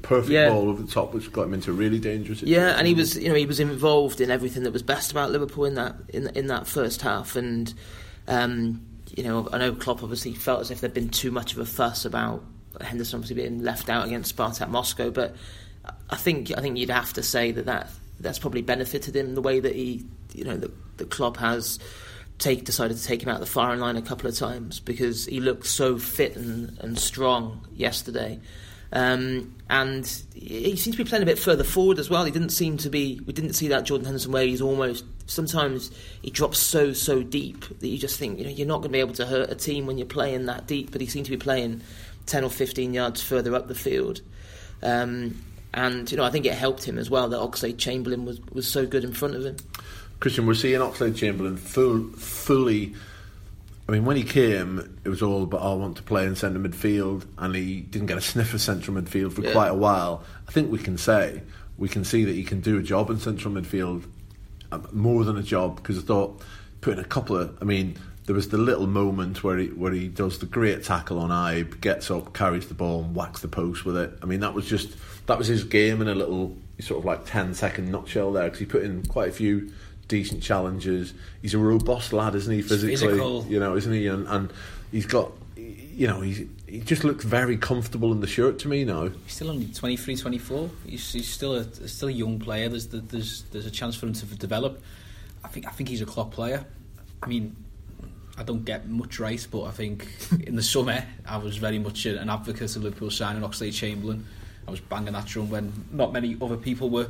perfect 0.03 0.31
Yeah. 0.33 0.49
ball 0.51 0.69
over 0.69 0.83
the 0.83 0.91
top, 0.91 1.15
which 1.15 1.31
got 1.33 1.45
him 1.45 1.55
into 1.55 1.71
a 1.71 1.75
really 1.75 1.99
dangerous 1.99 2.41
situation. 2.41 2.61
Yeah, 2.63 2.77
and 2.79 2.87
he 2.87 2.95
was, 2.95 3.17
you 3.17 3.29
know, 3.29 3.35
he 3.35 3.47
was 3.47 3.61
involved 3.61 4.21
in 4.21 4.31
everything 4.31 4.63
that 4.65 4.73
was 4.73 4.83
best 4.83 5.11
about 5.13 5.31
Liverpool 5.31 5.65
in 5.65 5.75
that 5.75 5.95
in 6.09 6.29
in 6.29 6.49
that 6.49 6.67
first 6.67 7.03
half, 7.03 7.37
and 7.37 7.73
um, 8.29 8.81
you 9.17 9.23
know, 9.23 9.49
I 9.53 9.59
know 9.59 9.75
Klopp 9.75 10.03
obviously 10.03 10.35
felt 10.35 10.61
as 10.61 10.71
if 10.71 10.81
there'd 10.81 10.95
been 10.95 11.11
too 11.11 11.31
much 11.31 11.53
of 11.53 11.59
a 11.59 11.67
fuss 11.67 12.05
about 12.05 12.43
Henderson 12.81 13.19
obviously 13.19 13.37
being 13.37 13.63
left 13.63 13.89
out 13.89 14.07
against 14.07 14.35
Spartak 14.35 14.69
Moscow, 14.69 15.11
but 15.11 15.37
I 16.11 16.17
think 16.17 16.51
I 16.57 16.61
think 16.61 16.79
you'd 16.79 16.91
have 16.91 17.13
to 17.15 17.23
say 17.23 17.53
that 17.53 17.67
that 17.67 17.91
that's 18.21 18.39
probably 18.39 18.63
benefited 18.63 19.17
him 19.17 19.35
the 19.35 19.43
way 19.43 19.61
that 19.61 19.75
he, 19.75 20.05
you 20.33 20.45
know, 20.45 20.57
the, 20.57 20.71
the 20.97 21.05
Klopp 21.05 21.37
has 21.39 21.79
take 22.39 22.65
decided 22.65 22.97
to 22.97 23.05
take 23.05 23.23
him 23.23 23.29
out 23.29 23.41
the 23.41 23.47
firing 23.47 23.81
line 23.81 23.97
a 23.97 24.03
couple 24.03 24.29
of 24.29 24.37
times 24.37 24.81
because 24.81 25.27
he 25.27 25.41
looked 25.41 25.67
so 25.67 25.99
fit 25.99 26.37
and, 26.37 26.79
and 26.81 26.99
strong 26.99 27.67
yesterday. 27.75 28.41
Um, 28.93 29.55
and 29.71 30.07
he 30.35 30.77
seems 30.77 30.97
to 30.97 31.03
be 31.03 31.09
playing 31.09 31.23
a 31.23 31.27
bit 31.27 31.39
further 31.39 31.65
forward 31.65 31.99
as 31.99 32.11
well. 32.11 32.25
He 32.25 32.31
didn't 32.31 32.51
seem 32.51 32.77
to 32.79 32.91
be. 32.91 33.21
We 33.27 33.33
didn't 33.33 33.55
see 33.55 33.69
that 33.69 33.85
Jordan 33.85 34.05
Henderson 34.05 34.33
where 34.33 34.45
he's 34.45 34.61
almost. 34.61 35.05
Sometimes 35.27 35.91
he 36.21 36.31
drops 36.31 36.59
so 36.59 36.93
so 36.93 37.23
deep 37.23 37.65
that 37.81 37.89
you 37.89 37.97
just 37.97 38.19
think 38.19 38.39
you 38.39 38.45
know 38.45 38.51
you're 38.51 38.67
not 38.67 38.79
going 38.79 38.91
to 38.91 38.93
be 38.93 39.01
able 39.01 39.15
to 39.15 39.27
hurt 39.27 39.51
a 39.51 39.55
team 39.55 39.87
when 39.87 39.97
you're 39.97 40.07
playing 40.07 40.47
that 40.47 40.67
deep. 40.67 40.93
But 40.93 41.01
he 41.01 41.07
seemed 41.07 41.25
to 41.27 41.33
be 41.33 41.39
playing 41.39 41.81
ten 42.27 42.45
or 42.45 42.51
fifteen 42.51 42.93
yards 42.93 43.23
further 43.23 43.55
up 43.55 43.69
the 43.69 43.75
field. 43.75 44.21
Um, 44.83 45.43
and 45.73 46.11
you 46.11 46.19
know 46.19 46.25
I 46.25 46.31
think 46.31 46.45
it 46.45 46.53
helped 46.53 46.85
him 46.85 46.99
as 46.99 47.09
well 47.09 47.31
that 47.31 47.41
Oxlade 47.41 47.79
Chamberlain 47.79 48.27
was 48.27 48.41
was 48.53 48.69
so 48.69 48.85
good 48.85 49.05
in 49.05 49.15
front 49.15 49.37
of 49.37 49.47
him. 49.47 49.57
Christian, 50.21 50.47
we're 50.47 50.55
seeing 50.55 50.81
Oxlade 50.81 51.17
Chamberlain 51.17 51.57
full, 51.57 52.05
fully. 52.11 52.95
I 53.89 53.93
mean, 53.93 54.05
when 54.05 54.17
he 54.17 54.23
came, 54.23 54.99
it 55.05 55.09
was 55.09 55.23
all 55.23 55.43
about 55.43 55.61
oh, 55.63 55.73
I 55.73 55.75
want 55.75 55.97
to 55.97 56.03
play 56.03 56.25
in 56.25 56.37
centre 56.37 56.59
midfield, 56.61 57.27
and 57.39 57.55
he 57.55 57.81
didn't 57.81 58.07
get 58.07 58.17
a 58.17 58.21
sniff 58.23 58.55
of 58.55 58.61
central 58.61 58.97
midfield 58.97 59.33
for 59.33 59.43
Yeah. 59.43 59.53
quite 59.53 59.69
a 59.69 59.75
while. 59.75 60.23
I 60.49 60.53
think 60.53 60.71
we 60.71 60.79
can 60.79 60.97
say 60.99 61.43
we 61.79 61.89
can 61.89 62.05
see 62.05 62.25
that 62.25 62.33
he 62.35 62.45
can 62.45 62.61
do 62.61 62.79
a 62.79 62.83
job 62.83 63.11
in 63.11 63.19
central 63.19 63.53
midfield, 63.53 64.05
um, 64.71 64.87
more 64.93 65.25
than 65.25 65.37
a 65.37 65.43
job. 65.43 65.77
Because 65.77 65.99
I 65.99 66.03
thought 66.03 66.41
putting 66.81 67.01
a 67.01 67.05
couple 67.07 67.37
of, 67.37 67.57
I 67.61 67.65
mean, 67.65 67.97
there 68.27 68.37
was 68.37 68.51
the 68.51 68.59
little 68.59 68.87
moment 68.87 69.43
where 69.43 69.59
he 69.59 69.67
where 69.69 69.93
he 69.93 70.07
does 70.07 70.39
the 70.39 70.47
great 70.47 70.85
tackle 70.85 71.19
on 71.19 71.31
Ibe, 71.31 71.81
gets 71.81 72.09
up, 72.11 72.35
carries 72.35 72.69
the 72.69 72.75
ball, 72.75 73.03
and 73.03 73.17
whacks 73.17 73.41
the 73.41 73.49
post 73.49 73.85
with 73.85 73.97
it. 73.97 74.17
I 74.23 74.27
mean, 74.27 74.41
that 74.41 74.55
was 74.55 74.67
just 74.67 74.95
that 75.27 75.39
was 75.39 75.49
his 75.49 75.65
game 75.65 76.01
in 76.01 76.09
a 76.09 76.15
little 76.15 76.57
sort 76.81 76.99
of 77.01 77.05
like 77.05 77.25
10 77.27 77.55
second 77.55 77.91
nutshell 77.93 78.33
there 78.33 78.45
because 78.45 78.59
he 78.59 78.65
put 78.65 78.83
in 78.83 79.05
quite 79.07 79.29
a 79.29 79.33
few 79.33 79.71
decent 80.09 80.43
challenges. 80.43 81.15
He's 81.41 81.55
a 81.55 81.59
robust 81.59 82.13
lad, 82.13 82.35
isn't 82.35 82.53
he? 82.53 82.63
Physically, 82.63 82.97
physical. 82.97 83.47
you 83.47 83.59
know, 83.59 83.77
isn't 83.77 83.93
he? 83.93 84.07
And, 84.07 84.27
and 84.29 84.53
he's 84.91 85.07
got, 85.07 85.33
you 85.57 86.07
know, 86.07 86.21
he's 86.21 86.47
he 86.67 86.81
just 86.81 87.05
looks 87.05 87.23
very 87.23 87.59
comfortable 87.59 88.13
in 88.13 88.21
the 88.21 88.27
shirt 88.27 88.59
to 88.61 88.69
me 88.69 88.85
now. 88.85 89.09
He's 89.09 89.35
still 89.35 89.51
only 89.51 89.67
23, 89.67 90.17
24. 90.17 90.71
He's, 90.87 91.13
he's 91.13 91.29
still 91.29 91.55
a 91.55 91.65
still 91.89 92.09
a 92.09 92.13
young 92.13 92.39
player. 92.39 92.69
There's 92.71 92.87
there's 92.89 93.43
there's 93.53 93.67
a 93.67 93.71
chance 93.71 93.95
for 93.95 94.07
him 94.07 94.15
to 94.15 94.25
develop. 94.25 94.83
I 95.45 95.49
think 95.49 95.67
I 95.67 95.71
think 95.71 95.91
he's 95.91 96.01
a 96.01 96.07
Klopp 96.07 96.33
player. 96.33 96.65
I 97.23 97.27
mean, 97.27 97.55
I 98.39 98.43
don't 98.43 98.65
get 98.65 98.89
much 98.89 99.21
right, 99.21 99.47
but 99.51 99.65
I 99.65 99.71
think 99.71 100.09
in 100.47 100.57
the 100.57 100.63
summer 100.63 101.05
I 101.27 101.37
was 101.37 101.59
very 101.59 101.79
much 101.79 102.07
an 102.07 102.31
advocate 102.31 102.75
of 102.75 102.85
Liverpool 102.85 103.11
signing 103.11 103.43
Oxlade 103.43 103.75
Chamberlain. 103.75 104.27
I 104.67 104.71
was 104.71 104.81
banging 104.81 105.13
that 105.13 105.27
drum 105.27 105.51
when 105.51 105.73
not 105.91 106.13
many 106.13 106.39
other 106.41 106.57
people 106.57 106.89
were 106.89 107.09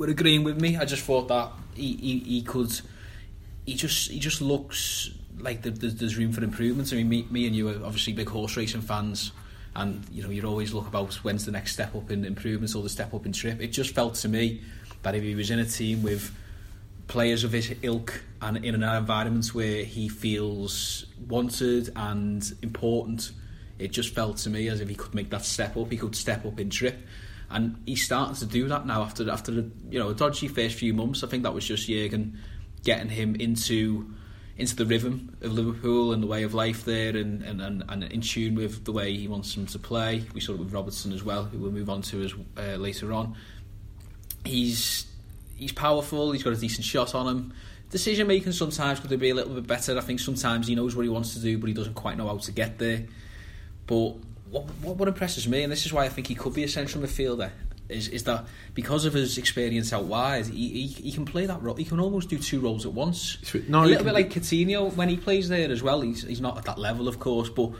were 0.00 0.08
agreeing 0.08 0.42
with 0.42 0.60
me. 0.60 0.78
I 0.78 0.86
just 0.86 1.04
thought 1.04 1.28
that 1.28 1.50
he 1.74 1.94
he, 1.96 2.18
he 2.20 2.42
could 2.42 2.80
he 3.66 3.74
just 3.74 4.10
he 4.10 4.18
just 4.18 4.40
looks 4.40 5.10
like 5.38 5.62
there's, 5.62 5.94
there's 5.94 6.16
room 6.16 6.32
for 6.32 6.42
improvements. 6.42 6.92
I 6.92 6.96
mean, 6.96 7.08
me, 7.08 7.26
me 7.30 7.46
and 7.46 7.54
you 7.54 7.68
are 7.68 7.84
obviously 7.84 8.14
big 8.14 8.28
horse 8.28 8.56
racing 8.56 8.80
fans, 8.80 9.32
and 9.76 10.04
you 10.10 10.22
know 10.22 10.30
you'd 10.30 10.46
always 10.46 10.72
look 10.72 10.88
about 10.88 11.14
when's 11.16 11.44
the 11.44 11.52
next 11.52 11.74
step 11.74 11.94
up 11.94 12.10
in 12.10 12.24
improvements 12.24 12.74
or 12.74 12.82
the 12.82 12.88
step 12.88 13.12
up 13.12 13.26
in 13.26 13.32
trip. 13.32 13.60
It 13.60 13.68
just 13.68 13.94
felt 13.94 14.14
to 14.16 14.28
me 14.28 14.62
that 15.02 15.14
if 15.14 15.22
he 15.22 15.34
was 15.34 15.50
in 15.50 15.58
a 15.58 15.66
team 15.66 16.02
with 16.02 16.34
players 17.06 17.44
of 17.44 17.52
his 17.52 17.74
ilk 17.82 18.22
and 18.40 18.64
in 18.64 18.74
an 18.74 18.82
environment 18.82 19.54
where 19.54 19.84
he 19.84 20.08
feels 20.08 21.04
wanted 21.28 21.90
and 21.96 22.52
important, 22.62 23.32
it 23.78 23.90
just 23.90 24.14
felt 24.14 24.38
to 24.38 24.50
me 24.50 24.68
as 24.68 24.80
if 24.80 24.88
he 24.88 24.94
could 24.94 25.14
make 25.14 25.28
that 25.30 25.44
step 25.44 25.76
up. 25.76 25.90
He 25.90 25.98
could 25.98 26.16
step 26.16 26.46
up 26.46 26.58
in 26.58 26.70
trip. 26.70 26.98
And 27.50 27.82
he's 27.84 28.04
starting 28.04 28.36
to 28.36 28.46
do 28.46 28.68
that 28.68 28.86
now 28.86 29.02
after 29.02 29.28
after 29.28 29.50
the, 29.50 29.70
you 29.90 29.98
know 29.98 30.10
a 30.10 30.14
dodgy 30.14 30.48
first 30.48 30.76
few 30.76 30.94
months. 30.94 31.24
I 31.24 31.26
think 31.26 31.42
that 31.42 31.52
was 31.52 31.66
just 31.66 31.88
Jurgen 31.88 32.38
getting 32.84 33.08
him 33.08 33.34
into 33.34 34.14
into 34.56 34.76
the 34.76 34.84
rhythm 34.84 35.36
of 35.40 35.52
Liverpool 35.52 36.12
and 36.12 36.22
the 36.22 36.26
way 36.26 36.42
of 36.42 36.52
life 36.52 36.84
there 36.84 37.16
and, 37.16 37.42
and, 37.42 37.62
and, 37.62 37.82
and 37.88 38.04
in 38.04 38.20
tune 38.20 38.54
with 38.54 38.84
the 38.84 38.92
way 38.92 39.16
he 39.16 39.26
wants 39.26 39.54
them 39.54 39.64
to 39.64 39.78
play. 39.78 40.22
We 40.34 40.40
saw 40.42 40.52
it 40.52 40.58
with 40.58 40.70
Robertson 40.70 41.14
as 41.14 41.22
well, 41.22 41.44
who 41.44 41.58
we'll 41.58 41.72
move 41.72 41.88
on 41.88 42.02
to 42.02 42.22
as 42.22 42.34
uh, 42.58 42.76
later 42.76 43.12
on. 43.12 43.36
He's 44.44 45.06
he's 45.56 45.72
powerful, 45.72 46.32
he's 46.32 46.42
got 46.42 46.52
a 46.52 46.56
decent 46.56 46.84
shot 46.84 47.14
on 47.14 47.26
him. 47.26 47.52
Decision 47.90 48.28
making 48.28 48.52
sometimes 48.52 49.00
could 49.00 49.18
be 49.18 49.30
a 49.30 49.34
little 49.34 49.54
bit 49.54 49.66
better. 49.66 49.98
I 49.98 50.02
think 50.02 50.20
sometimes 50.20 50.68
he 50.68 50.76
knows 50.76 50.94
what 50.94 51.02
he 51.02 51.08
wants 51.08 51.34
to 51.34 51.40
do, 51.40 51.58
but 51.58 51.66
he 51.66 51.74
doesn't 51.74 51.94
quite 51.94 52.16
know 52.16 52.28
how 52.28 52.36
to 52.36 52.52
get 52.52 52.78
there. 52.78 53.06
But 53.86 54.14
what, 54.50 54.64
what, 54.82 54.96
what 54.96 55.08
impresses 55.08 55.46
me, 55.48 55.62
and 55.62 55.72
this 55.72 55.86
is 55.86 55.92
why 55.92 56.04
I 56.04 56.08
think 56.08 56.26
he 56.26 56.34
could 56.34 56.54
be 56.54 56.64
a 56.64 56.68
central 56.68 57.02
midfielder, 57.02 57.50
is, 57.88 58.08
is 58.08 58.24
that 58.24 58.44
because 58.74 59.04
of 59.04 59.12
his 59.14 59.38
experience 59.38 59.92
out 59.92 60.04
wide, 60.04 60.46
he, 60.46 60.68
he, 60.68 60.86
he 60.86 61.12
can 61.12 61.24
play 61.24 61.46
that 61.46 61.62
role. 61.62 61.74
He 61.74 61.84
can 61.84 62.00
almost 62.00 62.28
do 62.28 62.38
two 62.38 62.60
roles 62.60 62.86
at 62.86 62.92
once. 62.92 63.38
No, 63.68 63.82
a 63.82 63.86
little 63.86 64.04
bit 64.04 64.14
like 64.14 64.30
Coutinho 64.30 64.94
when 64.94 65.08
he 65.08 65.16
plays 65.16 65.48
there 65.48 65.70
as 65.70 65.82
well. 65.82 66.00
He's 66.00 66.22
he's 66.22 66.40
not 66.40 66.56
at 66.58 66.64
that 66.66 66.78
level, 66.78 67.08
of 67.08 67.18
course, 67.18 67.48
but 67.48 67.72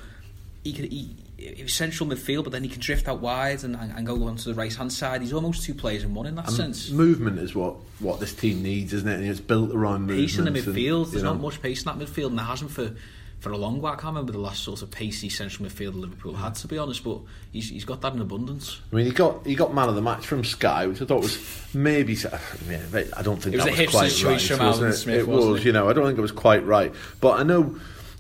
he 0.65 0.73
can. 0.73 0.91
He, 0.91 1.17
he's 1.39 1.75
central 1.75 2.09
midfield, 2.09 2.45
but 2.45 2.53
then 2.53 2.63
he 2.63 2.69
can 2.69 2.81
drift 2.81 3.09
out 3.09 3.21
wide 3.21 3.65
and, 3.65 3.75
and, 3.75 3.93
and 3.93 4.07
go 4.07 4.25
onto 4.25 4.53
the 4.53 4.55
right 4.55 4.75
hand 4.75 4.93
side. 4.93 5.23
He's 5.23 5.33
almost 5.33 5.65
two 5.65 5.75
players 5.75 6.05
in 6.05 6.13
one 6.13 6.27
in 6.27 6.35
that 6.35 6.49
and 6.49 6.57
sense. 6.57 6.91
Movement 6.91 7.39
is 7.39 7.55
what, 7.55 7.77
what 7.99 8.21
this 8.21 8.35
team 8.35 8.63
needs, 8.63 8.93
isn't 8.93 9.09
it? 9.09 9.15
And 9.15 9.27
it's 9.27 9.41
built 9.41 9.71
around 9.71 10.03
movement. 10.03 10.21
Pace 10.21 10.39
in 10.39 10.45
the 10.45 10.51
midfield. 10.51 11.05
And, 11.05 11.13
There's 11.13 11.23
know. 11.23 11.33
not 11.33 11.41
much 11.41 11.63
pace 11.63 11.85
in 11.85 11.87
that 11.87 12.05
midfield, 12.05 12.27
and 12.27 12.39
there 12.39 12.45
hasn't 12.45 12.71
for 12.73 12.95
for 13.41 13.51
a 13.53 13.57
long 13.57 13.81
while. 13.81 13.95
I 13.95 13.97
can't 13.97 14.15
remember 14.15 14.33
the 14.33 14.39
last 14.39 14.63
sort 14.63 14.83
of 14.83 14.91
pacey 14.91 15.29
central 15.29 15.69
midfield 15.69 15.95
Liverpool 15.99 16.35
had, 16.35 16.55
to 16.57 16.69
be 16.69 16.79
honest, 16.79 17.03
but 17.03 17.19
he's, 17.53 17.71
he's 17.71 17.85
got 17.85 18.01
that 18.03 18.13
in 18.13 18.21
abundance. 18.21 18.81
I 18.93 18.97
mean, 18.97 19.07
he 19.07 19.13
got 19.13 19.45
he 19.47 19.55
got 19.55 19.75
man 19.75 19.89
of 19.89 19.95
the 19.95 20.03
match 20.03 20.27
from 20.27 20.45
Sky, 20.45 20.87
which 20.87 21.03
I 21.03 21.07
thought 21.07 21.23
was 21.23 21.39
maybe. 21.75 22.17
I, 22.17 22.39
I 23.17 23.23
don't 23.23 23.43
think 23.43 23.55
It 23.55 23.59
was 23.59 23.65
that 23.65 23.79
a 23.79 23.83
was 23.83 23.91
quite 23.91 24.11
hipster's 24.11 24.25
right. 24.25 24.41
from 24.43 24.61
Alan 24.61 24.89
it? 24.91 24.93
Smith, 24.93 25.19
It 25.21 25.29
was, 25.29 25.61
it? 25.61 25.67
you 25.67 25.73
know, 25.73 25.89
I 25.89 25.93
don't 25.93 26.07
think 26.07 26.19
it 26.19 26.23
was 26.23 26.33
quite 26.33 26.65
right, 26.65 26.95
but 27.21 27.41
I 27.41 27.43
know. 27.43 27.77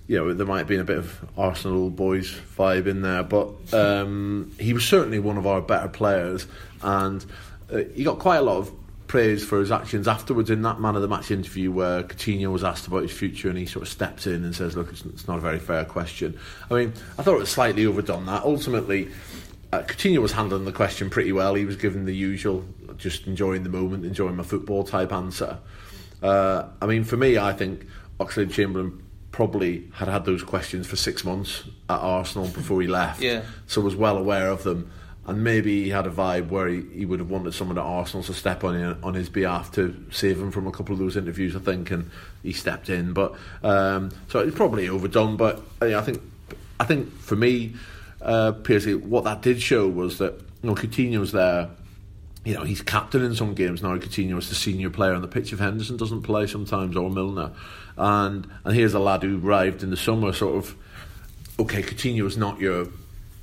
You 0.09 0.17
know, 0.17 0.35
there 0.35 0.45
might 0.47 0.59
have 0.59 0.67
been 0.67 0.81
a 0.81 0.85
bit 0.85 0.99
of 0.99 1.25
Arsenal 1.39 1.89
boys 1.89 2.35
vibe 2.59 2.89
in 2.89 3.01
there, 3.03 3.23
but 3.23 3.51
um, 3.73 4.51
he 4.59 4.73
was 4.73 4.85
certainly 4.85 5.21
one 5.21 5.37
of 5.37 5.47
our 5.47 5.61
better 5.61 5.87
players, 5.87 6.49
and 6.83 7.25
uh, 7.73 7.83
he 7.95 8.03
got 8.03 8.19
quite 8.19 8.39
a 8.39 8.43
lot 8.43 8.57
of 8.57 8.80
praise 9.11 9.45
for 9.45 9.59
his 9.59 9.73
actions 9.73 10.07
afterwards 10.07 10.51
in 10.51 10.63
that 10.63 10.79
man 10.79 10.95
of 10.95 11.03
the 11.03 11.09
match 11.09 11.33
interview 11.33 11.69
where 11.73 12.05
Coutinho 12.05 12.53
was 12.53 12.63
asked 12.63 12.87
about 12.87 13.03
his 13.03 13.11
future 13.11 13.49
and 13.49 13.59
he 13.59 13.67
sort 13.67 13.83
of 13.83 13.89
steps 13.89 14.25
in 14.29 14.45
and 14.45 14.55
says, 14.55 14.77
"Look, 14.77 14.89
it's, 14.93 15.05
it's 15.05 15.27
not 15.27 15.39
a 15.39 15.41
very 15.41 15.59
fair 15.59 15.85
question." 15.85 16.39
I 16.71 16.75
mean, 16.75 16.93
I 17.19 17.23
thought 17.25 17.35
it 17.35 17.41
was 17.41 17.51
slightly 17.51 17.85
overdone. 17.87 18.27
That 18.27 18.45
ultimately, 18.45 19.09
uh, 19.73 19.81
Coutinho 19.83 20.19
was 20.23 20.31
handling 20.31 20.65
the 20.65 20.71
question 20.71 21.11
pretty 21.11 21.33
well. 21.33 21.55
He 21.55 21.65
was 21.65 21.75
given 21.75 22.05
the 22.05 22.15
usual, 22.15 22.65
just 22.99 23.27
enjoying 23.27 23.65
the 23.65 23.69
moment, 23.69 24.05
enjoying 24.05 24.37
my 24.37 24.45
football 24.45 24.85
type 24.85 25.13
answer. 25.13 25.59
Uh, 26.23 26.67
I 26.81 26.87
mean, 26.87 27.03
for 27.03 27.17
me, 27.17 27.37
I 27.37 27.53
think 27.53 27.87
Oxlade 28.21 28.53
Chamberlain 28.53 29.03
probably 29.33 29.89
had 29.93 30.07
had 30.07 30.25
those 30.25 30.45
questions 30.45 30.87
for 30.87 30.95
six 30.95 31.25
months 31.25 31.65
at 31.89 31.99
Arsenal 31.99 32.47
before 32.47 32.81
he 32.81 32.87
left, 32.87 33.21
Yeah. 33.21 33.43
so 33.67 33.81
was 33.81 33.97
well 33.97 34.17
aware 34.19 34.51
of 34.51 34.63
them. 34.63 34.89
And 35.27 35.45
maybe 35.45 35.85
he 35.85 35.91
had 35.91 36.07
a 36.07 36.11
vibe 36.11 36.49
where 36.49 36.67
he, 36.67 36.83
he 36.93 37.05
would 37.05 37.21
have 37.21 37.31
wanted 37.31 37.55
someone 37.55 37.79
at 37.79 37.85
Arsenal 37.85 38.25
to 38.25 38.35
step 38.35 38.65
on 38.65 38.99
on 39.03 39.15
his 39.15 39.29
behalf 39.29 39.71
to 39.73 39.95
save 40.11 40.39
him 40.39 40.51
from 40.51 40.67
a 40.67 40.73
couple 40.73 40.93
of 40.93 40.99
those 40.99 41.17
interviews, 41.17 41.55
I 41.55 41.61
think, 41.61 41.91
and 41.91 42.11
he 42.43 42.53
stepped 42.53 42.89
in. 42.89 43.13
But 43.13 43.35
um, 43.63 44.11
so 44.29 44.41
it's 44.41 44.57
probably 44.57 44.89
overdone. 44.89 45.37
But 45.37 45.63
uh, 45.83 45.97
I 45.97 46.01
think 46.01 46.21
I 46.81 46.85
think 46.85 47.13
for 47.21 47.37
me, 47.37 47.75
uh, 48.23 48.53
Piercy, 48.53 48.95
what 48.95 49.25
that 49.25 49.43
did 49.43 49.61
show 49.61 49.87
was 49.87 50.19
that 50.19 50.35
you 50.63 50.71
know 50.71 50.75
Coutinho's 50.75 51.33
there 51.33 51.71
you 52.45 52.55
know, 52.55 52.65
he's 52.65 52.81
captain 52.81 53.23
in 53.23 53.35
some 53.35 53.55
games 53.55 53.83
now. 53.83 53.97
Coutinho 53.99 54.39
is 54.39 54.49
the 54.49 54.55
senior 54.55 54.91
player 54.91 55.13
on 55.13 55.21
the 55.21 55.29
pitch. 55.29 55.53
If 55.53 55.59
Henderson 55.59 55.97
doesn't 55.97 56.23
play 56.23 56.47
sometimes, 56.47 56.97
or 56.97 57.11
Milner, 57.11 57.53
and 57.99 58.49
and 58.65 58.75
here's 58.75 58.95
a 58.95 58.99
lad 58.99 59.23
who 59.23 59.47
arrived 59.47 59.83
in 59.83 59.91
the 59.91 59.97
summer, 59.97 60.33
sort 60.33 60.57
of. 60.57 60.75
Okay, 61.59 61.83
Coutinho 61.83 62.25
is 62.25 62.39
not 62.39 62.59
your 62.59 62.87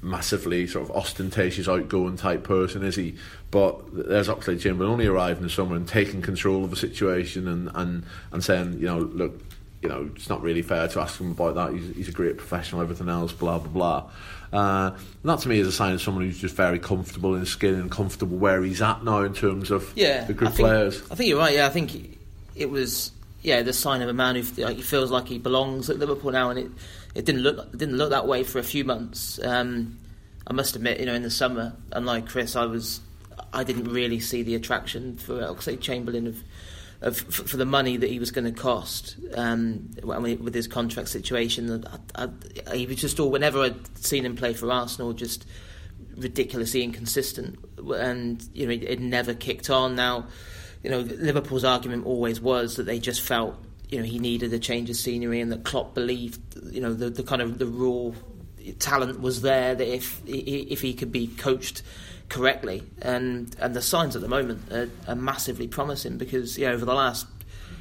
massively 0.10 0.68
sort 0.68 0.90
of 0.90 0.96
ostentatious, 0.96 1.68
outgoing 1.68 2.18
type 2.18 2.44
person, 2.44 2.84
is 2.84 2.96
he? 2.96 3.16
But 3.52 4.08
there's 4.08 4.28
Oxlade 4.28 4.62
Chamberlain 4.62 4.92
only 4.92 5.08
arrived 5.08 5.38
in 5.38 5.44
the 5.44 5.50
summer 5.50 5.76
and 5.76 5.88
taking 5.88 6.22
control 6.22 6.64
of 6.64 6.70
the 6.70 6.76
situation 6.76 7.48
and 7.48 7.70
and 7.76 8.04
and 8.32 8.44
saying, 8.44 8.74
you 8.74 8.88
know, 8.88 9.00
look, 9.00 9.40
you 9.82 9.90
know, 9.90 10.10
it's 10.16 10.30
not 10.30 10.42
really 10.42 10.62
fair 10.62 10.88
to 10.88 11.02
ask 11.02 11.20
him 11.20 11.32
about 11.32 11.56
that. 11.56 11.74
He's, 11.74 11.96
he's 11.96 12.10
a 12.10 12.12
great 12.12 12.38
professional, 12.38 12.82
everything 12.82 13.10
else, 13.10 13.32
blah 13.32 13.60
blah 13.60 13.70
blah. 13.70 14.10
Uh, 14.52 14.92
and 14.96 15.30
that 15.30 15.40
to 15.40 15.50
me 15.50 15.60
is 15.60 15.68
a 15.68 15.72
sign 15.72 15.94
of 15.94 16.02
someone 16.02 16.24
who's 16.24 16.40
just 16.40 16.56
very 16.56 16.80
comfortable 16.80 17.34
in 17.34 17.42
his 17.42 17.50
skin 17.50 17.76
and 17.76 17.92
comfortable 17.92 18.38
where 18.38 18.64
he's 18.64 18.82
at 18.82 19.04
now 19.04 19.22
in 19.22 19.34
terms 19.34 19.72
of 19.72 19.92
yeah, 19.96 20.24
the 20.24 20.34
good 20.34 20.48
I 20.48 20.52
think, 20.52 20.68
players. 20.68 21.12
I 21.12 21.16
think 21.16 21.30
you're 21.30 21.40
right. 21.40 21.54
Yeah, 21.54 21.68
I 21.68 21.70
think 21.70 22.18
it 22.56 22.70
was 22.70 23.12
yeah 23.42 23.62
the 23.62 23.74
sign 23.74 24.02
of 24.02 24.10
a 24.10 24.14
man 24.14 24.36
who 24.36 24.64
like, 24.64 24.78
he 24.78 24.82
feels 24.82 25.12
like 25.12 25.28
he 25.28 25.38
belongs 25.38 25.90
at 25.90 26.00
Liverpool 26.00 26.32
now, 26.32 26.50
and 26.50 26.60
it 26.60 26.72
it 27.18 27.26
didn't 27.26 27.42
look 27.42 27.58
it 27.58 27.78
didn't 27.78 27.98
look 27.98 28.12
that 28.12 28.28
way 28.28 28.44
for 28.44 28.60
a 28.60 28.64
few 28.64 28.86
months. 28.86 29.40
Um, 29.44 29.98
I 30.46 30.54
must 30.54 30.76
admit, 30.76 31.00
you 31.00 31.08
know, 31.08 31.16
in 31.16 31.24
the 31.24 31.32
summer, 31.32 31.76
unlike 31.92 32.30
Chris, 32.30 32.56
I 32.56 32.66
was 32.66 33.02
I 33.52 33.64
didn't 33.64 33.86
really 33.86 34.20
see 34.20 34.44
the 34.44 34.54
attraction 34.56 35.18
for 35.18 35.42
Oxlade 35.42 35.82
Chamberlain 35.82 36.28
of. 36.28 36.44
Of, 37.00 37.20
for 37.20 37.58
the 37.58 37.66
money 37.66 37.96
that 37.96 38.10
he 38.10 38.18
was 38.18 38.32
going 38.32 38.52
to 38.52 38.60
cost 38.60 39.18
um, 39.36 39.92
with 40.02 40.56
his 40.56 40.68
contract 40.68 41.10
situation, 41.10 41.86
I, 42.16 42.28
I, 42.66 42.76
he 42.76 42.88
was 42.88 42.96
just 42.96 43.20
all. 43.20 43.30
Whenever 43.30 43.60
I'd 43.62 43.98
seen 44.04 44.26
him 44.26 44.36
play 44.36 44.56
for 44.56 44.72
Arsenal, 44.72 45.14
just 45.14 45.46
ridiculously 46.16 46.82
inconsistent, 46.82 47.60
and 47.78 48.44
you 48.52 48.66
know 48.66 48.74
it, 48.74 48.84
it 48.84 49.00
never 49.00 49.36
kicked 49.36 49.70
on. 49.70 49.96
Now, 49.96 50.26
you 50.82 50.90
know 50.90 51.02
Liverpool's 51.02 51.64
argument 51.64 52.08
always 52.08 52.42
was 52.42 52.78
that 52.78 52.88
they 52.88 52.98
just 52.98 53.22
felt 53.22 53.64
you 53.90 54.00
know 54.00 54.04
he 54.04 54.18
needed 54.18 54.52
a 54.54 54.58
change 54.58 54.90
of 54.90 54.96
scenery, 54.96 55.40
and 55.40 55.52
that 55.52 55.64
Klopp 55.64 55.94
believed 55.94 56.47
you 56.78 56.84
know 56.84 56.94
the, 56.94 57.10
the 57.10 57.24
kind 57.24 57.42
of 57.42 57.58
the 57.58 57.66
raw 57.66 58.14
talent 58.78 59.20
was 59.20 59.42
there 59.42 59.74
that 59.74 59.88
if 59.88 60.22
if 60.28 60.80
he 60.80 60.94
could 60.94 61.12
be 61.12 61.26
coached 61.26 61.82
correctly, 62.30 62.84
and 63.02 63.56
and 63.60 63.76
the 63.76 63.82
signs 63.82 64.16
at 64.16 64.22
the 64.22 64.28
moment 64.28 64.72
are, 64.72 64.88
are 65.08 65.16
massively 65.16 65.68
promising 65.68 66.20
because 66.20 66.56
know 66.60 66.72
over 66.72 66.86
the 66.86 66.94
last 66.94 67.26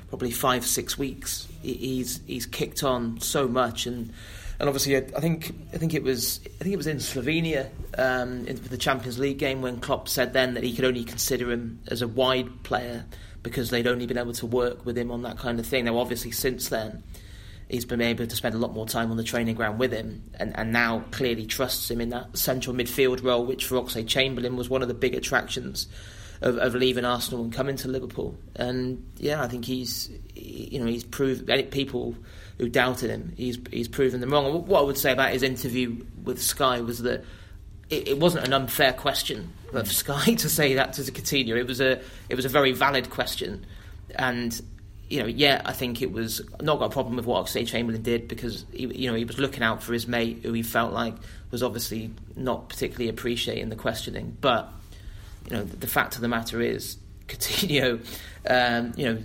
probably 0.09 0.31
five 0.31 0.65
six 0.65 0.97
weeks 0.97 1.47
he's 1.61 2.23
he's 2.27 2.47
kicked 2.47 2.83
on 2.83 3.21
so 3.21 3.47
much 3.47 3.85
and 3.85 4.11
and 4.59 4.67
obviously 4.67 4.97
I, 4.97 5.01
I 5.15 5.21
think 5.21 5.55
I 5.75 5.77
think 5.77 5.93
it 5.93 6.03
was 6.03 6.41
I 6.47 6.65
think 6.65 6.73
it 6.73 6.79
was 6.79 6.87
in 6.87 6.97
Slovenia 6.97 7.69
um, 7.99 8.47
in 8.47 8.57
the 8.57 8.79
Champions 8.79 9.19
League 9.19 9.39
game 9.39 9.61
when 9.61 9.79
Klopp 9.79 10.09
said 10.09 10.33
then 10.33 10.55
that 10.55 10.65
he 10.65 10.75
could 10.75 10.87
only 10.87 11.05
consider 11.05 11.51
him 11.51 11.81
as 11.89 12.01
a 12.01 12.09
wide 12.09 12.63
player 12.63 13.05
because 13.43 13.69
they'd 13.69 13.87
only 13.87 14.07
been 14.07 14.17
able 14.17 14.33
to 14.33 14.47
work 14.47 14.87
with 14.87 14.97
him 14.97 15.11
on 15.11 15.21
that 15.23 15.37
kind 15.37 15.61
of 15.61 15.67
thing. 15.67 15.85
Now 15.85 15.99
obviously 15.99 16.31
since 16.31 16.71
then 16.71 17.03
he's 17.69 17.85
been 17.85 18.01
able 18.01 18.27
to 18.27 18.37
spend 18.37 18.55
a 18.55 18.59
lot 18.59 18.73
more 18.73 18.87
time 18.87 19.11
on 19.11 19.17
the 19.17 19.25
training 19.25 19.55
ground 19.55 19.79
with 19.79 19.93
him 19.93 20.23
and, 20.39 20.57
and 20.57 20.73
now 20.73 21.05
clearly 21.11 21.47
trusts 21.47 21.91
him 21.91 22.01
in 22.01 22.11
that 22.11 22.37
central 22.37 22.75
midfield 22.75 23.23
role 23.23 23.45
which 23.45 23.65
for 23.65 23.77
Oxlade 23.77 24.07
Chamberlain 24.07 24.57
was 24.57 24.69
one 24.69 24.83
of 24.83 24.89
the 24.89 24.95
big 24.95 25.15
attractions 25.15 25.89
of, 26.43 26.59
of 26.59 26.75
leaving 26.75 27.05
Arsenal 27.05 27.43
and 27.43 27.53
coming 27.53 27.77
to 27.77 27.89
Liverpool. 27.89 28.37
And 28.55 29.05
yeah 29.17 29.43
I 29.43 29.49
think 29.49 29.65
he's 29.65 30.11
you 30.35 30.79
know 30.79 30.87
he's 30.87 31.05
proved 31.05 31.51
people 31.71 32.15
who 32.59 32.69
doubted 32.69 33.11
him 33.11 33.33
he's 33.37 33.59
he's 33.71 33.89
proven 33.89 34.21
them 34.21 34.31
wrong. 34.31 34.67
What 34.67 34.81
I 34.81 34.85
would 34.85 34.99
say 34.99 35.13
about 35.13 35.33
his 35.33 35.43
interview 35.43 36.05
with 36.23 36.41
Sky 36.41 36.81
was 36.81 37.03
that 37.03 37.25
it, 37.91 38.09
it 38.09 38.19
wasn't 38.19 38.47
an 38.47 38.53
unfair 38.53 38.93
question 38.93 39.53
of 39.73 39.91
Sky 39.91 40.35
to 40.39 40.49
say 40.49 40.75
that 40.75 40.93
to 40.95 41.03
Coutinho. 41.03 41.57
It 41.57 41.67
was 41.67 41.81
a 41.81 42.01
it 42.29 42.35
was 42.35 42.45
a 42.45 42.49
very 42.49 42.73
valid 42.73 43.11
question. 43.11 43.67
And 44.15 44.61
you 45.09 45.21
know, 45.21 45.27
yeah, 45.27 45.63
I 45.65 45.73
think 45.73 46.03
it 46.03 46.11
was 46.11 46.41
not 46.61 46.79
got 46.79 46.87
a 46.87 46.91
problem 46.91 47.17
with 47.17 47.27
what 47.27 47.45
Oxlade 47.45 47.69
Chamberlain 47.69 48.03
did 48.03 48.27
because 48.27 48.65
he, 48.73 48.87
you 48.87 49.11
know 49.11 49.17
he 49.17 49.25
was 49.25 49.39
looking 49.39 49.63
out 49.63 49.83
for 49.83 49.93
his 49.93 50.09
mate 50.09 50.41
who 50.43 50.53
he 50.53 50.63
felt 50.63 50.93
like 50.93 51.15
was 51.51 51.63
obviously 51.63 52.11
not 52.35 52.69
particularly 52.69 53.09
appreciating 53.09 53.69
the 53.69 53.77
questioning. 53.77 54.37
But 54.41 54.69
you 55.49 55.57
know, 55.57 55.65
the, 55.65 55.77
the 55.77 55.87
fact 55.87 56.17
of 56.17 56.23
the 56.23 56.29
matter 56.29 56.61
is, 56.61 56.97
Coutinho, 57.29 58.05
um, 58.49 58.93
you 58.97 59.07
know, 59.07 59.23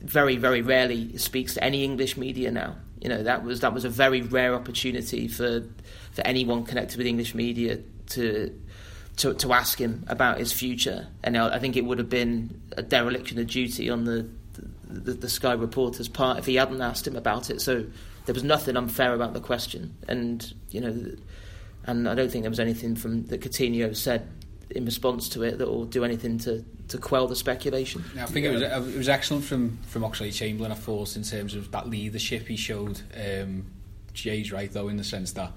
very 0.00 0.36
very 0.36 0.62
rarely 0.62 1.16
speaks 1.18 1.54
to 1.54 1.64
any 1.64 1.82
English 1.82 2.16
media 2.16 2.50
now. 2.50 2.76
You 3.00 3.08
know, 3.08 3.22
that 3.24 3.42
was 3.42 3.60
that 3.60 3.74
was 3.74 3.84
a 3.84 3.90
very 3.90 4.22
rare 4.22 4.54
opportunity 4.54 5.26
for 5.26 5.64
for 6.12 6.22
anyone 6.22 6.64
connected 6.64 6.98
with 6.98 7.06
English 7.06 7.34
media 7.34 7.80
to 8.10 8.54
to, 9.16 9.34
to 9.34 9.52
ask 9.52 9.80
him 9.80 10.04
about 10.08 10.38
his 10.38 10.52
future. 10.52 11.08
And 11.24 11.36
I 11.36 11.58
think 11.58 11.76
it 11.76 11.84
would 11.84 11.98
have 11.98 12.10
been 12.10 12.60
a 12.76 12.82
dereliction 12.82 13.38
of 13.38 13.46
duty 13.46 13.88
on 13.88 14.04
the 14.04 14.28
the, 14.86 15.12
the 15.12 15.28
Sky 15.28 15.52
reporter's 15.52 16.08
part 16.08 16.38
if 16.38 16.46
he 16.46 16.56
hadn't 16.56 16.80
asked 16.80 17.06
him 17.06 17.16
about 17.16 17.50
it. 17.50 17.60
So 17.60 17.84
there 18.24 18.34
was 18.34 18.44
nothing 18.44 18.76
unfair 18.76 19.14
about 19.14 19.34
the 19.34 19.40
question, 19.40 19.94
and 20.08 20.52
you 20.70 20.80
know, 20.80 21.16
and 21.84 22.08
I 22.08 22.14
don't 22.14 22.30
think 22.30 22.42
there 22.42 22.50
was 22.50 22.60
anything 22.60 22.96
from 22.96 23.24
that 23.26 23.40
Coutinho 23.40 23.94
said 23.94 24.28
in 24.70 24.84
response 24.84 25.28
to 25.30 25.42
it 25.42 25.58
that 25.58 25.68
will 25.68 25.84
do 25.84 26.04
anything 26.04 26.38
to, 26.38 26.64
to 26.88 26.98
quell 26.98 27.28
the 27.28 27.36
speculation. 27.36 28.04
Yeah, 28.14 28.24
I 28.24 28.26
think 28.26 28.46
it 28.46 28.50
was 28.50 28.62
it 28.62 28.98
was 28.98 29.08
excellent 29.08 29.44
from 29.44 29.78
from 29.86 30.02
Oxlade 30.02 30.34
Chamberlain, 30.34 30.72
of 30.72 30.84
course, 30.84 31.16
in 31.16 31.22
terms 31.22 31.54
of 31.54 31.70
that 31.72 31.88
leadership 31.88 32.48
he 32.48 32.56
showed. 32.56 33.00
Um, 33.14 33.66
Jay's 34.12 34.50
right 34.50 34.72
though, 34.72 34.88
in 34.88 34.96
the 34.96 35.04
sense 35.04 35.32
that 35.32 35.52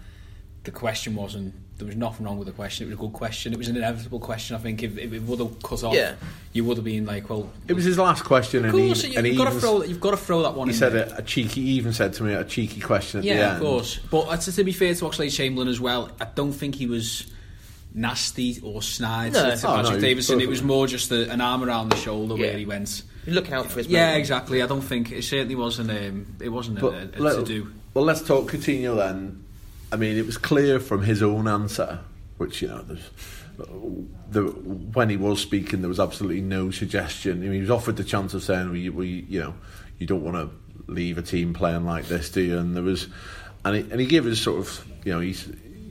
the 0.63 0.71
question 0.71 1.15
wasn't 1.15 1.55
there 1.79 1.87
was 1.87 1.95
nothing 1.95 2.25
wrong 2.25 2.37
with 2.37 2.47
the 2.47 2.53
question. 2.53 2.85
It 2.85 2.89
was 2.89 2.99
a 2.99 3.01
good 3.01 3.13
question. 3.13 3.53
It 3.53 3.57
was 3.57 3.69
an 3.69 3.77
inevitable 3.77 4.19
question. 4.19 4.55
I 4.55 4.59
think 4.59 4.83
if, 4.83 4.97
if 4.97 5.13
it 5.13 5.21
would 5.23 5.39
have 5.39 5.63
cut 5.63 5.83
off, 5.85 5.93
yeah. 5.93 6.15
you 6.51 6.65
would 6.65 6.75
have 6.75 6.83
been 6.83 7.05
like, 7.05 7.29
well. 7.29 7.49
It 7.69 7.73
was 7.73 7.85
his 7.85 7.97
last 7.97 8.25
question, 8.25 8.65
of 8.65 8.73
course, 8.73 9.05
and, 9.05 9.25
he, 9.25 9.31
you've, 9.31 9.37
got 9.37 9.51
to 9.51 9.59
throw, 9.59 9.83
you've 9.83 10.01
got 10.01 10.11
to 10.11 10.17
throw 10.17 10.43
that 10.43 10.55
one. 10.55 10.67
He 10.67 10.73
said 10.73 10.93
a, 10.93 11.17
a, 11.17 11.21
cheeky. 11.21 11.61
He 11.61 11.71
even 11.71 11.93
said 11.93 12.13
to 12.13 12.23
me 12.23 12.33
a 12.33 12.43
cheeky 12.43 12.81
question 12.81 13.19
at 13.19 13.23
yeah, 13.23 13.35
the 13.35 13.43
end. 13.43 13.53
of 13.53 13.61
course. 13.61 13.97
But 13.97 14.27
uh, 14.27 14.37
to, 14.37 14.51
to 14.51 14.63
be 14.65 14.73
fair 14.73 14.93
to 14.93 15.05
Oxlade 15.05 15.33
Chamberlain 15.33 15.69
as 15.69 15.79
well, 15.79 16.11
I 16.19 16.27
don't 16.35 16.51
think 16.51 16.75
he 16.75 16.85
was 16.85 17.31
nasty 17.93 18.59
or 18.61 18.81
snide 18.81 19.31
no. 19.33 19.55
to, 19.55 19.67
oh, 19.67 19.75
Patrick 19.75 19.95
no, 19.95 20.01
Davison. 20.01 20.41
It 20.41 20.49
was 20.49 20.61
more 20.61 20.85
just 20.85 21.11
a, 21.11 21.31
an 21.31 21.39
arm 21.39 21.63
around 21.63 21.89
the 21.89 21.97
shoulder 21.97 22.35
yeah. 22.35 22.47
where 22.47 22.57
he 22.57 22.65
went. 22.65 23.03
looking 23.25 23.53
out 23.53 23.67
for 23.67 23.79
his. 23.79 23.87
Yeah, 23.87 24.15
exactly. 24.15 24.61
I 24.61 24.67
don't 24.67 24.81
think 24.81 25.13
it 25.13 25.23
certainly 25.23 25.55
wasn't. 25.55 25.91
Um, 25.91 26.35
it 26.41 26.49
wasn't 26.49 26.81
but 26.81 26.93
a, 26.93 27.09
a, 27.17 27.19
let, 27.19 27.35
to 27.35 27.45
do. 27.45 27.71
Well, 27.93 28.03
let's 28.03 28.21
talk 28.21 28.51
Coutinho 28.51 28.97
then. 28.97 29.45
I 29.91 29.95
mean, 29.95 30.17
it 30.17 30.25
was 30.25 30.37
clear 30.37 30.79
from 30.79 31.03
his 31.03 31.23
own 31.23 31.47
answer, 31.47 31.99
which 32.37 32.61
you 32.61 32.67
know, 32.67 32.85
the, 34.29 34.43
when 34.93 35.09
he 35.09 35.17
was 35.17 35.41
speaking, 35.41 35.81
there 35.81 35.89
was 35.89 35.99
absolutely 35.99 36.41
no 36.41 36.71
suggestion. 36.71 37.39
I 37.39 37.43
mean, 37.43 37.53
he 37.53 37.61
was 37.61 37.71
offered 37.71 37.97
the 37.97 38.03
chance 38.03 38.33
of 38.33 38.43
saying, 38.43 38.71
"We, 38.71 38.89
we 38.89 39.25
you 39.27 39.39
know, 39.39 39.53
you 39.97 40.07
don't 40.07 40.23
want 40.23 40.37
to 40.37 40.91
leave 40.91 41.17
a 41.17 41.21
team 41.21 41.53
playing 41.53 41.85
like 41.85 42.05
this, 42.05 42.29
do 42.29 42.41
you?" 42.41 42.57
And 42.57 42.75
there 42.75 42.83
was, 42.83 43.07
and 43.65 43.75
he, 43.75 43.81
and 43.91 43.99
he 43.99 44.05
gave 44.05 44.25
his 44.25 44.41
sort 44.41 44.59
of, 44.59 44.85
you 45.03 45.13
know, 45.13 45.19
he 45.19 45.35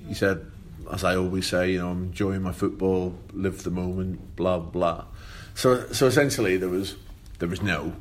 he 0.06 0.14
said, 0.14 0.46
as 0.92 1.04
I 1.04 1.16
always 1.16 1.46
say, 1.46 1.72
you 1.72 1.78
know, 1.78 1.90
I'm 1.90 2.04
enjoying 2.04 2.42
my 2.42 2.52
football, 2.52 3.18
live 3.32 3.62
the 3.64 3.70
moment, 3.70 4.36
blah 4.36 4.58
blah. 4.58 5.04
So, 5.54 5.86
so 5.92 6.06
essentially, 6.06 6.56
there 6.56 6.68
was 6.68 6.96
there 7.40 7.48
was 7.48 7.62
no 7.62 7.94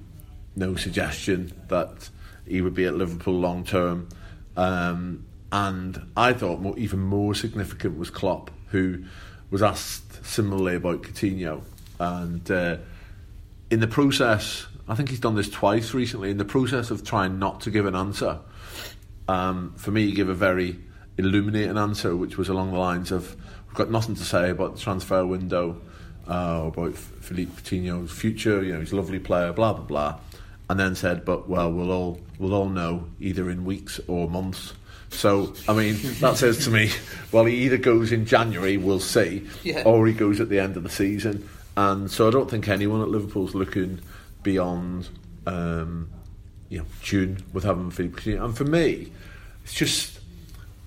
no 0.56 0.76
suggestion 0.76 1.54
that 1.68 2.10
he 2.48 2.62
would 2.62 2.74
be 2.74 2.86
at 2.86 2.96
Liverpool 2.96 3.40
long 3.40 3.64
term. 3.64 4.10
Um, 4.56 5.27
and 5.52 6.12
I 6.16 6.34
thought 6.34 6.62
more, 6.62 6.78
even 6.78 7.00
more 7.00 7.34
significant 7.34 7.98
was 7.98 8.10
Klopp, 8.10 8.52
who 8.68 9.04
was 9.50 9.64
asked 9.64 10.26
similarly 10.26 10.76
about 10.76 11.04
Coutinho. 11.04 11.64
And 12.00 12.50
uh, 12.52 12.78
in 13.70 13.80
the 13.80 13.88
process, 13.88 14.68
I 14.88 14.96
think 14.96 15.10
he's 15.10 15.20
done 15.20 15.36
this 15.36 15.50
twice 15.50 15.94
recently, 15.94 16.32
in 16.32 16.38
the 16.38 16.46
process 16.46 16.92
of 16.92 17.04
trying 17.04 17.40
not 17.40 17.62
to 17.62 17.72
give 17.72 17.86
an 17.86 17.96
answer, 17.96 18.40
um, 19.28 19.74
for 19.78 19.92
me, 19.92 20.06
he 20.06 20.12
gave 20.12 20.30
a 20.30 20.34
very 20.34 20.80
illuminating 21.18 21.78
answer, 21.78 22.16
which 22.16 22.38
was 22.38 22.50
along 22.50 22.72
the 22.72 22.80
lines 22.80 23.12
of, 23.12 23.36
we've 23.68 23.76
got 23.76 23.90
nothing 23.90 24.16
to 24.16 24.24
say 24.24 24.50
about 24.50 24.76
the 24.76 24.82
transfer 24.82 25.26
window, 25.26 25.82
uh, 26.28 26.64
about 26.68 26.96
Philippe 26.96 27.52
Coutinho's 27.62 28.12
future, 28.12 28.64
you 28.64 28.74
know, 28.74 28.80
he's 28.80 28.92
a 28.92 28.96
lovely 28.96 29.20
player, 29.20 29.54
blah, 29.54 29.74
blah, 29.74 29.84
blah. 29.84 30.20
And 30.70 30.78
then 30.78 30.96
said, 30.96 31.24
but, 31.24 31.48
well, 31.48 31.72
we'll 31.72 31.92
all, 31.92 32.20
we'll 32.38 32.54
all 32.54 32.68
know 32.68 33.08
either 33.20 33.50
in 33.50 33.64
weeks 33.64 34.02
or 34.08 34.30
months 34.30 34.74
so, 35.10 35.54
I 35.68 35.74
mean, 35.74 35.98
that 36.20 36.38
says 36.38 36.66
to 36.66 36.72
me, 36.72 36.92
well, 37.32 37.46
he 37.46 37.56
either 37.66 37.78
goes 37.78 38.12
in 38.12 38.26
January, 38.26 38.78
we'll 38.78 39.00
see, 39.00 39.48
yeah. 39.64 39.84
or 39.84 40.06
he 40.06 40.14
goes 40.14 40.40
at 40.40 40.50
the 40.50 40.60
end 40.60 40.78
of 40.78 40.84
the 40.84 40.90
season. 40.90 41.48
And 41.76 42.10
so 42.10 42.28
I 42.28 42.32
don't 42.32 42.50
think 42.50 42.68
anyone 42.68 43.02
at 43.02 43.08
Liverpool's 43.08 43.56
looking 43.56 44.02
beyond, 44.44 45.08
um, 45.46 46.10
you 46.70 46.80
know, 46.80 46.86
June 47.02 47.44
with 47.54 47.64
having 47.64 47.88
a 47.88 47.92
Philippe 47.92 48.32
And 48.34 48.56
for 48.56 48.66
me, 48.66 49.12
it's 49.64 49.74
just, 49.74 50.20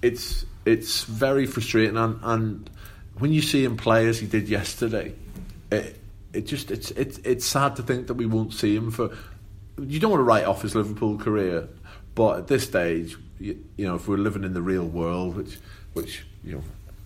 it's 0.03 0.45
it's 0.65 1.05
very 1.05 1.47
frustrating. 1.47 1.97
And, 1.97 2.19
and 2.23 2.71
when 3.19 3.33
you 3.33 3.43
see 3.43 3.65
him 3.65 3.77
play 3.77 4.07
as 4.09 4.19
he 4.19 4.27
did 4.27 4.49
yesterday, 4.49 5.15
it, 5.71 5.97
it 6.33 6.47
just 6.47 6.71
it's 6.71 6.91
it's 6.93 7.19
it's 7.19 7.45
sad 7.45 7.77
to 7.77 7.83
think 7.83 8.07
that 8.09 8.15
we 8.15 8.27
won't 8.27 8.53
see 8.53 8.75
him 8.77 8.91
for. 8.91 9.11
You 9.79 9.99
don't 9.99 10.11
want 10.11 10.21
to 10.21 10.25
write 10.25 10.45
off 10.45 10.63
his 10.63 10.75
Liverpool 10.75 11.17
career, 11.19 11.69
but 12.15 12.39
at 12.39 12.47
this 12.49 12.65
stage, 12.65 13.17
you, 13.41 13.65
you 13.77 13.87
know, 13.87 13.97
if 13.97 14.07
we're 14.07 14.19
living 14.19 14.45
in 14.45 14.55
the 14.55 14.63
real 14.63 14.85
world, 14.85 15.37
which 15.37 15.59
which 15.93 16.25
you 16.45 16.57
know, 16.57 16.63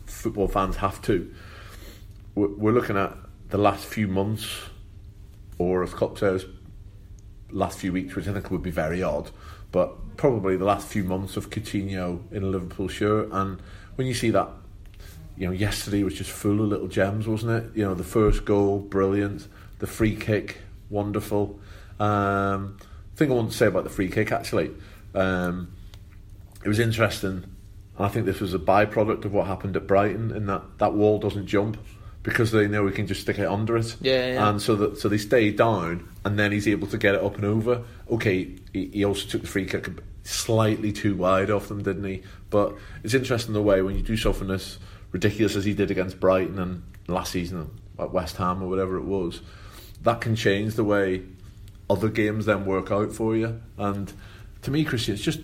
football 0.07 0.49
fans 0.49 0.77
have 0.77 1.01
to, 1.03 1.33
we're, 2.35 2.49
we're 2.49 2.73
looking 2.73 2.97
at 2.97 3.16
the 3.49 3.59
last 3.59 3.87
few 3.87 4.09
months, 4.09 4.61
or 5.59 5.83
as 5.83 5.94
Klopp 5.94 6.18
says, 6.18 6.44
last 7.51 7.79
few 7.79 7.92
weeks, 7.92 8.14
which 8.14 8.29
I 8.29 8.33
think 8.33 8.51
would 8.51 8.62
be 8.62 8.70
very 8.70 9.03
odd, 9.03 9.31
but 9.73 10.16
probably 10.16 10.57
the 10.57 10.64
last 10.64 10.88
few 10.88 11.05
months 11.05 11.37
of 11.37 11.51
Coutinho 11.51 12.20
in 12.33 12.42
a 12.42 12.47
Liverpool 12.47 12.88
shirt. 12.88 13.29
And 13.33 13.61
when 13.94 14.07
you 14.07 14.14
see 14.14 14.31
that, 14.31 14.49
you 15.37 15.47
know, 15.47 15.53
yesterday 15.53 16.03
was 16.03 16.14
just 16.14 16.31
full 16.31 16.61
of 16.61 16.68
little 16.68 16.88
gems, 16.88 17.27
wasn't 17.27 17.53
it? 17.64 17.77
You 17.77 17.85
know, 17.85 17.94
the 17.94 18.05
first 18.05 18.44
goal, 18.44 18.79
brilliant. 18.79 19.49
The 19.79 19.87
free 19.87 20.14
kick, 20.14 20.59
wonderful. 20.90 21.59
Um, 21.99 22.79
thing 23.16 23.31
I 23.31 23.35
want 23.35 23.51
to 23.51 23.57
say 23.57 23.66
about 23.66 23.85
the 23.85 23.90
free 23.90 24.09
kick 24.09 24.33
actually. 24.33 24.70
Um, 25.14 25.74
it 26.64 26.68
was 26.68 26.79
interesting. 26.79 27.44
I 27.98 28.09
think 28.09 28.27
this 28.27 28.40
was 28.40 28.55
a 28.55 28.59
byproduct 28.59 29.24
of 29.24 29.33
what 29.33 29.46
happened 29.46 29.77
at 29.77 29.87
Brighton, 29.87 30.33
in 30.33 30.46
that 30.46 30.62
that 30.79 30.94
wall 30.94 31.18
doesn't 31.18 31.46
jump 31.46 31.79
because 32.22 32.50
they 32.50 32.66
know 32.66 32.83
we 32.83 32.90
can 32.90 33.07
just 33.07 33.20
stick 33.20 33.38
it 33.38 33.46
under 33.46 33.77
it. 33.77 33.96
Yeah, 34.00 34.33
yeah. 34.33 34.48
And 34.48 34.61
so 34.61 34.74
that 34.77 34.98
so 34.98 35.09
they 35.09 35.18
stay 35.18 35.53
down, 35.53 36.09
and 36.24 36.38
then 36.38 36.50
he's 36.50 36.66
able 36.66 36.88
to 36.88 36.98
get 36.98 37.14
it 37.14 37.22
up 37.22 37.37
and 37.37 37.44
over. 37.44 37.85
Okay, 38.11 38.57
he, 38.72 38.87
he 38.87 39.05
also 39.05 39.29
took 39.29 39.42
the 39.42 39.46
free 39.46 39.66
kick 39.66 39.88
slightly 40.24 40.90
too 40.90 41.14
wide 41.14 41.50
off 41.50 41.68
them, 41.68 41.83
didn't 41.83 42.05
he? 42.05 42.22
But 42.50 42.74
it's 43.05 43.14
interesting 43.14 43.53
the 43.53 43.62
way 43.62 43.83
when 43.83 43.94
you 43.94 44.03
do 44.03 44.16
something 44.16 44.50
as 44.50 44.79
ridiculous 45.12 45.55
as 45.55 45.64
he 45.64 45.74
did 45.74 45.90
against 45.90 46.18
Brighton 46.18 46.59
and 46.59 46.83
last 47.07 47.33
season 47.33 47.70
at 47.98 48.11
West 48.11 48.37
Ham 48.38 48.62
or 48.62 48.68
whatever 48.68 48.96
it 48.96 49.05
was, 49.05 49.42
that 50.03 50.20
can 50.20 50.35
change 50.35 50.74
the 50.74 50.85
way 50.85 51.22
other 51.88 52.09
games 52.09 52.46
then 52.46 52.64
work 52.64 52.90
out 52.90 53.12
for 53.12 53.37
you. 53.37 53.61
And 53.77 54.12
to 54.62 54.70
me, 54.70 54.85
Christian, 54.85 55.14
it's 55.14 55.22
just 55.22 55.40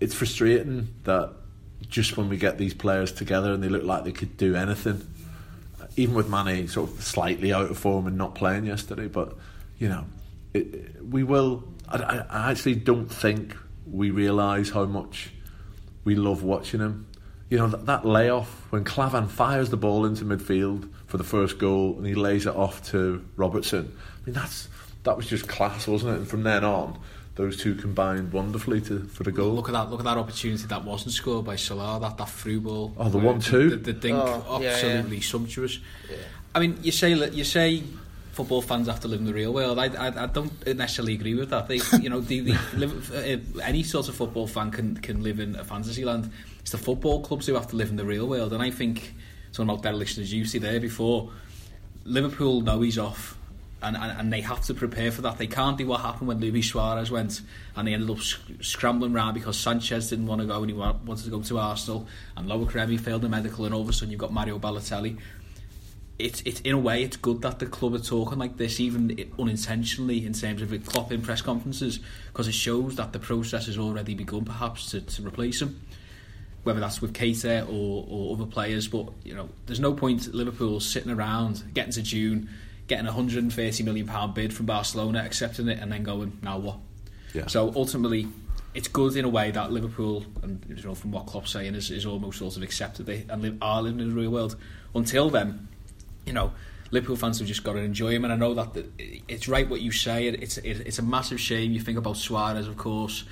it's 0.00 0.14
frustrating 0.14 0.88
that 1.04 1.32
just 1.88 2.16
when 2.16 2.28
we 2.28 2.36
get 2.36 2.58
these 2.58 2.74
players 2.74 3.12
together 3.12 3.52
and 3.52 3.62
they 3.62 3.68
look 3.68 3.84
like 3.84 4.04
they 4.04 4.12
could 4.12 4.36
do 4.36 4.54
anything, 4.54 5.06
even 5.96 6.14
with 6.14 6.28
Mane 6.28 6.68
sort 6.68 6.90
of 6.90 7.02
slightly 7.02 7.52
out 7.52 7.70
of 7.70 7.78
form 7.78 8.06
and 8.06 8.16
not 8.16 8.34
playing 8.34 8.66
yesterday, 8.66 9.08
but 9.08 9.36
you 9.78 9.88
know, 9.88 10.04
it, 10.54 11.04
we 11.04 11.22
will. 11.22 11.64
I, 11.88 12.24
I 12.28 12.50
actually 12.50 12.76
don't 12.76 13.06
think 13.06 13.56
we 13.90 14.10
realise 14.10 14.70
how 14.70 14.84
much 14.84 15.30
we 16.04 16.14
love 16.14 16.42
watching 16.42 16.80
him. 16.80 17.06
You 17.48 17.58
know, 17.58 17.68
that, 17.68 17.86
that 17.86 18.04
layoff 18.04 18.70
when 18.70 18.84
Klavan 18.84 19.28
fires 19.28 19.70
the 19.70 19.76
ball 19.76 20.04
into 20.04 20.24
midfield 20.24 20.90
for 21.06 21.16
the 21.16 21.24
first 21.24 21.58
goal 21.58 21.94
and 21.96 22.06
he 22.06 22.14
lays 22.14 22.46
it 22.46 22.54
off 22.54 22.90
to 22.90 23.24
Robertson. 23.36 23.96
I 24.22 24.26
mean, 24.26 24.34
that's 24.34 24.68
that 25.04 25.16
was 25.16 25.26
just 25.26 25.48
class, 25.48 25.86
wasn't 25.86 26.14
it? 26.14 26.18
And 26.18 26.28
from 26.28 26.42
then 26.42 26.64
on, 26.64 26.98
those 27.38 27.56
two 27.56 27.76
combined 27.76 28.32
wonderfully 28.32 28.80
to 28.80 28.98
for 29.04 29.22
the 29.22 29.30
goal. 29.30 29.54
Look 29.54 29.68
at 29.68 29.72
that! 29.72 29.90
Look 29.90 30.00
at 30.00 30.04
that 30.04 30.18
opportunity 30.18 30.66
that 30.66 30.84
wasn't 30.84 31.12
scored 31.12 31.44
by 31.46 31.54
Salah. 31.54 32.00
That 32.00 32.18
that 32.18 32.28
through 32.28 32.60
ball. 32.62 32.92
Oh, 32.98 33.08
the 33.08 33.18
one 33.18 33.38
two. 33.38 33.70
The, 33.70 33.76
the, 33.76 33.92
the 33.92 33.92
dink, 33.92 34.18
oh, 34.18 34.60
absolutely 34.60 35.16
yeah, 35.16 35.22
yeah. 35.22 35.28
sumptuous. 35.28 35.78
Yeah. 36.10 36.16
I 36.56 36.58
mean, 36.58 36.78
you 36.82 36.90
say 36.90 37.12
you 37.30 37.44
say 37.44 37.84
football 38.32 38.60
fans 38.60 38.88
have 38.88 38.98
to 39.00 39.08
live 39.08 39.20
in 39.20 39.26
the 39.26 39.32
real 39.32 39.54
world. 39.54 39.78
I, 39.78 39.86
I, 39.86 40.24
I 40.24 40.26
don't 40.26 40.66
necessarily 40.66 41.14
agree 41.14 41.34
with 41.34 41.50
that. 41.50 41.68
They, 41.68 41.80
you 42.00 42.10
know, 42.10 42.20
the, 42.20 42.40
the 42.40 42.58
live, 42.76 43.14
uh, 43.14 43.62
any 43.62 43.84
sort 43.84 44.08
of 44.08 44.16
football 44.16 44.48
fan 44.48 44.72
can 44.72 44.96
can 44.96 45.22
live 45.22 45.38
in 45.38 45.54
a 45.54 45.64
fantasy 45.64 46.04
land. 46.04 46.32
It's 46.58 46.72
the 46.72 46.78
football 46.78 47.22
clubs 47.22 47.46
who 47.46 47.54
have 47.54 47.68
to 47.68 47.76
live 47.76 47.88
in 47.88 47.96
the 47.96 48.04
real 48.04 48.26
world, 48.26 48.52
and 48.52 48.60
I 48.60 48.72
think 48.72 49.14
something 49.52 49.72
about 49.72 49.84
dereliction 49.84 50.24
as 50.24 50.32
you 50.32 50.44
see 50.44 50.58
there 50.58 50.80
before. 50.80 51.30
Liverpool 52.04 52.62
know 52.62 52.80
he's 52.80 52.98
off 52.98 53.37
and, 53.82 53.96
and, 53.96 54.20
and 54.20 54.32
they 54.32 54.40
have 54.40 54.60
to 54.62 54.74
prepare 54.74 55.12
for 55.12 55.22
that. 55.22 55.38
They 55.38 55.46
can't 55.46 55.78
do 55.78 55.86
what 55.86 56.00
happened 56.00 56.28
when 56.28 56.40
Luis 56.40 56.70
Suarez 56.70 57.10
went 57.10 57.40
and 57.76 57.86
they 57.86 57.94
ended 57.94 58.10
up 58.10 58.20
sc- 58.20 58.40
scrambling 58.60 59.14
around 59.14 59.34
because 59.34 59.58
Sanchez 59.58 60.10
didn't 60.10 60.26
want 60.26 60.40
to 60.40 60.46
go 60.46 60.60
and 60.60 60.70
he 60.70 60.76
wa- 60.76 60.96
wanted 61.04 61.24
to 61.24 61.30
go 61.30 61.42
to 61.42 61.58
Arsenal 61.58 62.06
and 62.36 62.48
Lower 62.48 62.66
Loic 62.66 63.00
failed 63.00 63.22
the 63.22 63.28
medical 63.28 63.64
and 63.64 63.74
all 63.74 63.82
of 63.82 63.88
a 63.88 63.92
sudden 63.92 64.10
you've 64.10 64.20
got 64.20 64.32
Mario 64.32 64.58
Balotelli. 64.58 65.18
It's, 66.18 66.42
it's 66.44 66.60
in 66.62 66.74
a 66.74 66.78
way 66.78 67.04
it's 67.04 67.16
good 67.16 67.42
that 67.42 67.60
the 67.60 67.66
club 67.66 67.94
are 67.94 68.00
talking 68.00 68.38
like 68.38 68.56
this 68.56 68.80
even 68.80 69.16
unintentionally 69.38 70.26
in 70.26 70.32
terms 70.32 70.62
of 70.62 70.72
it 70.72 70.84
Klopp 70.84 71.12
in 71.12 71.22
press 71.22 71.40
conferences 71.40 72.00
because 72.32 72.48
it 72.48 72.54
shows 72.54 72.96
that 72.96 73.12
the 73.12 73.20
process 73.20 73.66
has 73.66 73.78
already 73.78 74.14
begun 74.14 74.44
perhaps 74.44 74.90
to, 74.90 75.00
to 75.00 75.22
replace 75.22 75.62
him 75.62 75.80
whether 76.64 76.80
that's 76.80 77.00
with 77.00 77.12
Keita 77.12 77.68
or, 77.68 78.04
or 78.08 78.34
other 78.34 78.46
players 78.46 78.88
but 78.88 79.12
you 79.22 79.32
know 79.32 79.48
there's 79.66 79.78
no 79.78 79.94
point 79.94 80.34
Liverpool 80.34 80.80
sitting 80.80 81.12
around 81.12 81.62
getting 81.72 81.92
to 81.92 82.02
June 82.02 82.48
getting 82.88 83.06
a 83.06 83.10
130 83.10 83.82
million 83.84 84.06
pound 84.06 84.34
bid 84.34 84.52
from 84.52 84.66
Barcelona, 84.66 85.22
accepting 85.24 85.68
it, 85.68 85.78
and 85.78 85.92
then 85.92 86.02
going, 86.02 86.38
now 86.42 86.58
what? 86.58 86.78
Yeah. 87.34 87.46
So 87.46 87.72
ultimately, 87.76 88.26
it's 88.74 88.88
good 88.88 89.16
in 89.16 89.24
a 89.24 89.28
way 89.28 89.50
that 89.50 89.70
Liverpool, 89.70 90.24
and 90.42 90.64
you 90.68 90.82
know, 90.82 90.94
from 90.94 91.12
what 91.12 91.26
Klopp's 91.26 91.52
saying, 91.52 91.74
is, 91.74 91.90
is 91.90 92.06
almost 92.06 92.38
sort 92.38 92.56
of 92.56 92.62
accepted 92.62 93.06
they 93.06 93.24
and 93.28 93.42
live, 93.42 93.58
are 93.62 93.82
living 93.82 94.00
in 94.00 94.08
the 94.08 94.14
real 94.14 94.30
world. 94.30 94.56
Until 94.94 95.30
then, 95.30 95.68
you 96.24 96.32
know, 96.32 96.52
Liverpool 96.90 97.16
fans 97.16 97.38
have 97.38 97.48
just 97.48 97.62
got 97.62 97.74
to 97.74 97.80
enjoy 97.80 98.10
him, 98.12 98.24
and 98.24 98.32
I 98.32 98.36
know 98.36 98.54
that 98.54 98.86
it's 99.28 99.48
right 99.48 99.68
what 99.68 99.80
you 99.80 99.92
say. 99.92 100.26
It's 100.28 100.56
it's 100.58 100.98
a 100.98 101.02
massive 101.02 101.40
shame. 101.40 101.72
You 101.72 101.80
think 101.80 101.98
about 101.98 102.16
Suarez, 102.16 102.66
of 102.66 102.76
course. 102.76 103.24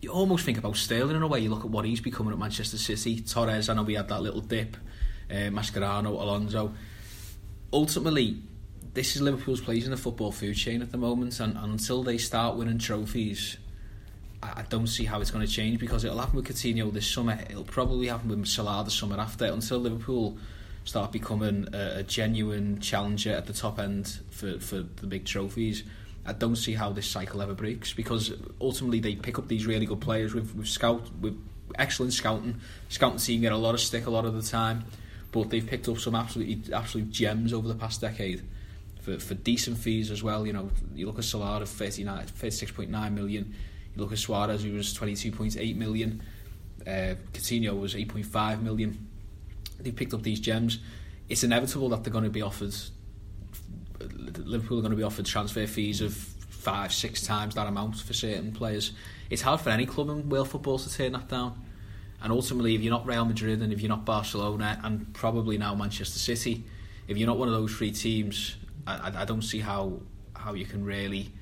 You 0.00 0.10
almost 0.10 0.44
think 0.44 0.58
about 0.58 0.76
Sterling 0.76 1.16
in 1.16 1.22
a 1.22 1.26
way. 1.28 1.40
You 1.40 1.50
look 1.50 1.64
at 1.64 1.70
what 1.70 1.84
he's 1.84 2.00
becoming 2.00 2.32
at 2.32 2.38
Manchester 2.38 2.76
City. 2.76 3.20
Torres, 3.20 3.68
I 3.68 3.74
know 3.74 3.84
we 3.84 3.94
had 3.94 4.08
that 4.08 4.20
little 4.20 4.40
dip. 4.40 4.76
Uh, 5.30 5.50
Mascherano, 5.50 6.08
Alonso. 6.08 6.74
Ultimately, 7.72 8.42
this 8.94 9.16
is 9.16 9.22
Liverpool's 9.22 9.60
place 9.60 9.84
in 9.84 9.90
the 9.90 9.96
football 9.96 10.32
food 10.32 10.54
chain 10.54 10.82
at 10.82 10.92
the 10.92 10.98
moment, 10.98 11.40
and, 11.40 11.56
and 11.56 11.72
until 11.72 12.02
they 12.02 12.18
start 12.18 12.56
winning 12.56 12.78
trophies, 12.78 13.56
I, 14.42 14.60
I 14.60 14.62
don't 14.68 14.86
see 14.86 15.04
how 15.04 15.20
it's 15.20 15.30
going 15.30 15.46
to 15.46 15.50
change 15.50 15.78
because 15.80 16.04
it'll 16.04 16.18
happen 16.18 16.36
with 16.36 16.46
Coutinho 16.46 16.92
this 16.92 17.06
summer. 17.06 17.38
It'll 17.48 17.64
probably 17.64 18.08
happen 18.08 18.28
with 18.28 18.46
Salah 18.46 18.84
the 18.84 18.90
summer 18.90 19.18
after. 19.18 19.46
Until 19.46 19.78
Liverpool 19.78 20.36
start 20.84 21.12
becoming 21.12 21.68
a, 21.72 21.98
a 21.98 22.02
genuine 22.02 22.80
challenger 22.80 23.32
at 23.32 23.46
the 23.46 23.52
top 23.52 23.78
end 23.78 24.18
for, 24.30 24.58
for 24.58 24.76
the 24.76 25.06
big 25.06 25.24
trophies, 25.24 25.84
I 26.26 26.34
don't 26.34 26.56
see 26.56 26.74
how 26.74 26.90
this 26.92 27.06
cycle 27.06 27.40
ever 27.40 27.54
breaks 27.54 27.92
because 27.92 28.32
ultimately 28.60 29.00
they 29.00 29.16
pick 29.16 29.38
up 29.38 29.48
these 29.48 29.66
really 29.66 29.86
good 29.86 30.00
players 30.00 30.34
with, 30.34 30.54
with 30.54 30.68
scout 30.68 31.02
with 31.20 31.36
excellent 31.78 32.12
scouting. 32.12 32.60
Scouting 32.90 33.18
team 33.18 33.40
get 33.40 33.52
a 33.52 33.56
lot 33.56 33.74
of 33.74 33.80
stick 33.80 34.06
a 34.06 34.10
lot 34.10 34.26
of 34.26 34.34
the 34.34 34.42
time, 34.42 34.84
but 35.30 35.48
they've 35.48 35.66
picked 35.66 35.88
up 35.88 35.98
some 35.98 36.14
absolutely 36.14 36.74
absolute 36.74 37.10
gems 37.10 37.54
over 37.54 37.66
the 37.66 37.74
past 37.74 38.02
decade 38.02 38.42
for, 39.02 39.18
for 39.18 39.34
decent 39.34 39.78
fees 39.78 40.10
as 40.10 40.22
well. 40.22 40.46
You 40.46 40.54
know, 40.54 40.70
you 40.94 41.06
look 41.06 41.18
at 41.18 41.24
Salah 41.24 41.60
of 41.60 41.68
39, 41.68 42.26
36.9 42.26 43.12
million. 43.12 43.54
You 43.94 44.02
look 44.02 44.12
at 44.12 44.18
Suarez 44.18 44.64
who 44.64 44.72
was 44.72 44.96
22.8 44.96 45.76
million. 45.76 46.22
Uh, 46.86 47.14
Coutinho 47.32 47.78
was 47.78 47.94
8.5 47.94 48.62
million 48.62 49.08
they 49.82 49.90
picked 49.90 50.14
up 50.14 50.22
these 50.22 50.40
gems. 50.40 50.78
It's 51.28 51.44
inevitable 51.44 51.88
that 51.90 52.04
they're 52.04 52.12
going 52.12 52.24
to 52.24 52.30
be 52.30 52.42
offered. 52.42 52.74
Liverpool 54.00 54.78
are 54.78 54.82
going 54.82 54.92
to 54.92 54.96
be 54.96 55.02
offered 55.02 55.26
transfer 55.26 55.66
fees 55.66 56.00
of 56.00 56.14
five, 56.14 56.92
six 56.92 57.22
times 57.22 57.54
that 57.54 57.66
amount 57.66 57.96
for 57.96 58.12
certain 58.12 58.52
players. 58.52 58.92
It's 59.30 59.42
hard 59.42 59.60
for 59.60 59.70
any 59.70 59.86
club 59.86 60.10
in 60.10 60.28
world 60.28 60.50
football 60.50 60.78
to 60.78 60.92
turn 60.92 61.12
that 61.12 61.28
down. 61.28 61.60
And 62.22 62.32
ultimately, 62.32 62.74
if 62.74 62.82
you're 62.82 62.92
not 62.92 63.06
Real 63.06 63.24
Madrid 63.24 63.62
and 63.62 63.72
if 63.72 63.80
you're 63.80 63.88
not 63.88 64.04
Barcelona 64.04 64.80
and 64.84 65.12
probably 65.12 65.58
now 65.58 65.74
Manchester 65.74 66.18
City, 66.18 66.64
if 67.08 67.16
you're 67.16 67.26
not 67.26 67.38
one 67.38 67.48
of 67.48 67.54
those 67.54 67.72
three 67.72 67.90
teams, 67.90 68.56
I, 68.86 69.22
I 69.22 69.24
don't 69.24 69.42
see 69.42 69.60
how 69.60 70.00
how 70.34 70.54
you 70.54 70.64
can 70.64 70.84
really 70.84 71.32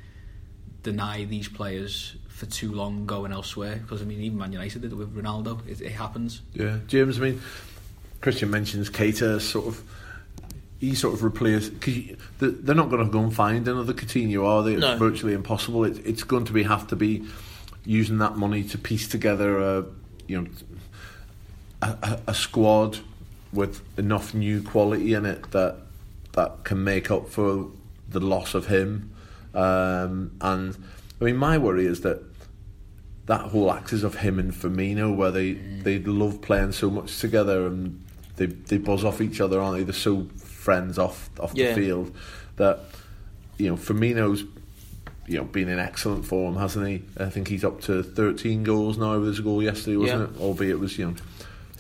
deny 0.83 1.25
these 1.25 1.49
players 1.49 2.17
for 2.29 2.47
too 2.47 2.73
long 2.73 3.07
going 3.07 3.33
elsewhere. 3.33 3.77
Because 3.77 4.03
I 4.03 4.05
mean, 4.05 4.21
even 4.21 4.39
Man 4.39 4.53
United 4.53 4.83
did 4.83 4.93
it 4.93 4.97
with 4.97 5.15
Ronaldo. 5.15 5.67
It, 5.69 5.81
it 5.81 5.93
happens. 5.93 6.43
Yeah, 6.53 6.79
James. 6.87 7.19
I 7.19 7.23
mean, 7.23 7.43
Christian 8.21 8.51
mentions 8.51 8.91
Keita 8.91 9.41
sort 9.41 9.67
of 9.67 9.83
he 10.81 10.95
sort 10.95 11.13
of 11.13 11.23
replaced 11.23 11.79
because 11.79 12.17
they're 12.39 12.75
not 12.75 12.89
going 12.89 13.05
to 13.05 13.13
go 13.13 13.21
and 13.21 13.35
find 13.35 13.69
another 13.69 13.93
Coutinho, 13.93 14.47
are 14.47 14.63
they? 14.63 14.75
It's 14.75 14.99
virtually 14.99 15.35
impossible. 15.35 15.85
It, 15.85 16.05
it's 16.07 16.23
going 16.23 16.47
to 16.47 16.53
be 16.53 16.63
have 16.63 16.87
to 16.89 16.97
be 16.97 17.27
using 17.85 18.19
that 18.19 18.37
money 18.37 18.63
to 18.65 18.79
piece 18.79 19.09
together 19.09 19.59
a 19.59 19.85
you 20.27 20.41
know 20.41 20.49
a, 21.83 22.21
a 22.29 22.35
squad 22.35 22.99
with 23.53 23.83
enough 23.99 24.33
new 24.35 24.63
quality 24.63 25.15
in 25.15 25.27
it 25.27 25.51
that 25.51 25.77
that 26.33 26.65
can 26.65 26.83
make 26.85 27.11
up 27.11 27.29
for 27.29 27.71
the 28.09 28.21
loss 28.21 28.55
of 28.55 28.67
him. 28.67 29.13
Um, 29.55 30.33
and 30.41 30.77
I 31.21 31.25
mean, 31.25 31.37
my 31.37 31.59
worry 31.59 31.87
is 31.87 32.03
that 32.03 32.23
that 33.27 33.43
whole 33.43 33.73
axis 33.73 34.03
of 34.03 34.17
him 34.17 34.39
and 34.39 34.53
Firmino, 34.53 35.15
where 35.15 35.31
they 35.31 35.55
mm. 35.55 35.83
they 35.83 35.99
love 36.01 36.41
playing 36.43 36.73
so 36.73 36.91
much 36.91 37.21
together 37.21 37.67
and 37.67 38.05
they 38.37 38.47
they 38.47 38.79
buzz 38.79 39.05
off 39.05 39.21
each 39.21 39.41
other, 39.41 39.61
aren't 39.61 39.79
they? 39.79 39.85
They're 39.85 39.93
so 39.93 40.27
friends 40.37 40.99
off 40.99 41.31
off 41.39 41.53
yeah. 41.55 41.69
the 41.69 41.75
field 41.81 42.15
that 42.57 42.81
you 43.59 43.69
know 43.69 43.77
Firmino's 43.77 44.45
you 45.27 45.39
know 45.39 45.45
been 45.45 45.69
in 45.69 45.79
excellent 45.79 46.25
form, 46.25 46.57
hasn't 46.57 46.87
he? 46.89 47.03
I 47.19 47.31
think 47.31 47.49
he's 47.49 47.65
up 47.65 47.81
to 47.83 48.03
13 48.03 48.65
goals 48.65 48.99
now. 48.99 49.13
There 49.13 49.21
was 49.21 49.39
a 49.39 49.43
goal 49.43 49.63
yesterday, 49.63 49.97
wasn't 49.97 50.31
yeah. 50.33 50.37
it? 50.37 50.43
Albeit 50.43 50.71
it 50.73 50.81
was 50.81 50.99
you 50.99 51.07
know. 51.07 51.15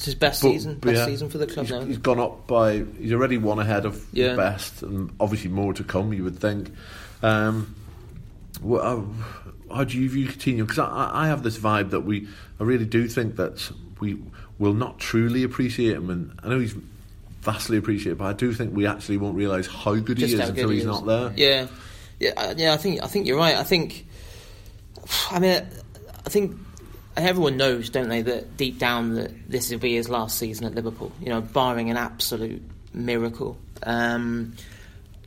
It's 0.00 0.06
his 0.06 0.14
best 0.14 0.40
but, 0.40 0.52
season, 0.52 0.76
best 0.76 0.96
yeah, 0.96 1.04
season 1.04 1.28
for 1.28 1.36
the 1.36 1.46
club 1.46 1.66
he's, 1.66 1.72
now. 1.72 1.84
He's 1.84 1.98
gone 1.98 2.18
up 2.18 2.46
by. 2.46 2.84
He's 2.98 3.12
already 3.12 3.36
one 3.36 3.58
ahead 3.58 3.84
of 3.84 4.02
yeah. 4.14 4.30
the 4.30 4.36
best, 4.38 4.82
and 4.82 5.14
obviously 5.20 5.50
more 5.50 5.74
to 5.74 5.84
come. 5.84 6.14
You 6.14 6.24
would 6.24 6.38
think. 6.38 6.72
Um, 7.22 7.74
well, 8.62 8.80
uh, 8.80 9.74
how 9.74 9.84
do 9.84 9.98
you 9.98 10.08
view 10.08 10.26
Coutinho? 10.28 10.60
Because 10.60 10.78
I, 10.78 11.10
I 11.12 11.26
have 11.26 11.42
this 11.42 11.58
vibe 11.58 11.90
that 11.90 12.00
we, 12.00 12.26
I 12.58 12.62
really 12.62 12.86
do 12.86 13.08
think 13.08 13.36
that 13.36 13.70
we 14.00 14.18
will 14.58 14.72
not 14.72 14.98
truly 15.00 15.42
appreciate 15.42 15.96
him, 15.96 16.08
and 16.08 16.32
I 16.42 16.48
know 16.48 16.60
he's 16.60 16.76
vastly 17.42 17.76
appreciated, 17.76 18.16
but 18.16 18.24
I 18.24 18.32
do 18.32 18.54
think 18.54 18.74
we 18.74 18.86
actually 18.86 19.18
won't 19.18 19.36
realise 19.36 19.66
how 19.66 19.96
good 19.96 20.16
Just 20.16 20.32
he 20.32 20.40
is 20.40 20.48
until 20.48 20.70
he's 20.70 20.80
is. 20.80 20.86
not 20.86 21.04
there. 21.04 21.30
Yeah, 21.36 21.66
yeah, 22.18 22.54
yeah. 22.56 22.72
I 22.72 22.78
think 22.78 23.02
I 23.02 23.06
think 23.06 23.26
you're 23.26 23.36
right. 23.36 23.56
I 23.56 23.64
think, 23.64 24.06
I 25.30 25.38
mean, 25.40 25.62
I 26.24 26.28
think 26.30 26.56
everyone 27.26 27.56
knows, 27.56 27.90
don't 27.90 28.09
they, 28.09 28.22
that 28.22 28.56
deep 28.56 28.78
down 28.78 29.14
that 29.14 29.50
this 29.50 29.70
will 29.70 29.78
be 29.78 29.94
his 29.94 30.09
last 30.09 30.38
season 30.38 30.66
at 30.66 30.74
Liverpool. 30.74 31.12
You 31.20 31.28
know, 31.30 31.40
barring 31.40 31.90
an 31.90 31.96
absolute 31.96 32.62
miracle. 32.92 33.59
Um, 33.83 34.54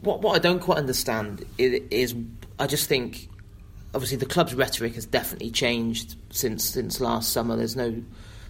what 0.01 0.21
what 0.21 0.35
I 0.35 0.39
don't 0.39 0.59
quite 0.59 0.77
understand 0.77 1.45
is, 1.57 1.81
is 1.89 2.15
I 2.59 2.67
just 2.67 2.87
think 2.87 3.29
obviously 3.93 4.17
the 4.17 4.25
club's 4.25 4.53
rhetoric 4.53 4.95
has 4.95 5.05
definitely 5.05 5.51
changed 5.51 6.15
since 6.31 6.63
since 6.63 6.99
last 6.99 7.31
summer. 7.31 7.55
There's 7.55 7.75
no 7.75 8.01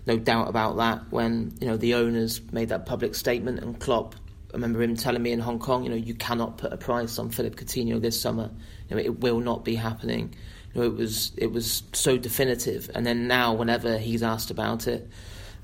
no 0.05 0.17
doubt 0.17 0.49
about 0.49 0.77
that. 0.77 1.11
When 1.11 1.53
you 1.59 1.67
know 1.67 1.77
the 1.77 1.93
owners 1.95 2.41
made 2.51 2.69
that 2.69 2.85
public 2.85 3.15
statement 3.15 3.59
and 3.59 3.79
Klopp, 3.79 4.15
I 4.53 4.57
remember 4.57 4.81
him 4.81 4.95
telling 4.95 5.23
me 5.23 5.31
in 5.31 5.39
Hong 5.39 5.59
Kong, 5.59 5.83
you 5.83 5.89
know, 5.89 5.95
you 5.95 6.13
cannot 6.13 6.57
put 6.57 6.73
a 6.73 6.77
price 6.77 7.17
on 7.17 7.29
Philip 7.29 7.55
Coutinho 7.55 7.99
this 7.99 8.19
summer. 8.19 8.51
You 8.89 8.95
know, 8.95 9.01
it 9.01 9.19
will 9.19 9.39
not 9.39 9.65
be 9.65 9.75
happening. 9.75 10.35
You 10.73 10.81
know, 10.81 10.87
it 10.87 10.95
was 10.95 11.31
it 11.37 11.51
was 11.51 11.83
so 11.93 12.17
definitive. 12.17 12.89
And 12.95 13.05
then 13.05 13.27
now, 13.27 13.53
whenever 13.53 13.97
he's 13.97 14.23
asked 14.23 14.51
about 14.51 14.87
it. 14.87 15.09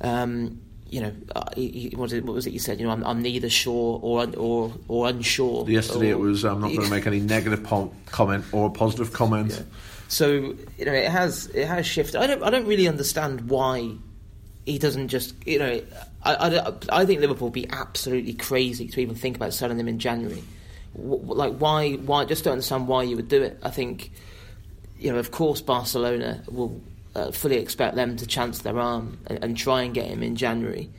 Um, 0.02 0.62
you 0.90 1.02
know, 1.02 1.14
uh, 1.36 1.44
he, 1.56 1.92
what, 1.94 2.04
was 2.04 2.14
it, 2.14 2.26
what 2.26 2.34
was 2.34 2.48
it 2.48 2.54
you 2.54 2.60
said? 2.60 2.80
You 2.80 2.88
know, 2.88 2.92
I'm, 2.92 3.04
I'm 3.06 3.22
neither 3.22 3.50
sure 3.50 4.00
or 4.02 4.28
or 4.36 4.74
or 4.88 5.08
unsure. 5.08 5.70
Yesterday 5.70 6.10
or, 6.10 6.14
it 6.14 6.20
was 6.20 6.44
I'm 6.44 6.62
not 6.62 6.70
going 6.70 6.82
to 6.82 6.90
make 6.90 7.06
any 7.06 7.20
negative 7.20 7.64
po- 7.64 7.94
comment 8.08 8.46
or 8.52 8.72
positive 8.72 9.14
comment. 9.14 9.52
Yeah. 9.52 9.62
So 10.08 10.56
you 10.78 10.86
know, 10.86 10.94
it 10.94 11.10
has 11.10 11.48
it 11.48 11.68
has 11.68 11.86
shifted. 11.86 12.16
I 12.20 12.28
don't 12.28 12.44
I 12.44 12.50
don't 12.50 12.66
really 12.66 12.88
understand 12.88 13.50
why 13.50 13.92
he 14.66 14.80
doesn't 14.80 15.10
just 15.10 15.36
you 15.48 15.60
know. 15.60 15.82
I, 16.24 16.34
I, 16.34 16.74
I 16.92 17.06
think 17.06 17.22
Liverpool 17.22 17.48
would 17.48 17.54
be 17.54 17.70
absolutely 17.70 18.34
crazy 18.34 18.88
to 18.90 19.00
even 19.00 19.16
think 19.16 19.38
about 19.38 19.54
selling 19.54 19.78
them 19.78 19.88
in 19.88 20.00
January. 20.00 20.44
Like 20.96 21.58
why 21.58 21.94
why 21.94 22.26
just 22.26 22.44
don't 22.44 22.54
understand 22.54 22.88
why 22.88 23.04
you 23.04 23.16
would 23.16 23.30
do 23.30 23.44
it. 23.44 23.60
I 23.62 23.70
think 23.70 24.12
you 25.00 25.12
know, 25.12 25.18
of 25.18 25.32
course, 25.32 25.62
Barcelona 25.62 26.44
will 26.50 26.80
uh, 27.16 27.32
fully 27.32 27.58
expect 27.58 27.96
them 27.96 28.18
to 28.18 28.28
chance 28.28 28.60
their 28.60 28.78
arm 28.80 29.18
and, 29.28 29.44
and 29.44 29.58
try 29.58 29.82
and 29.84 29.94
get 29.94 30.08
him 30.08 30.22
in 30.22 30.36
January. 30.36 30.90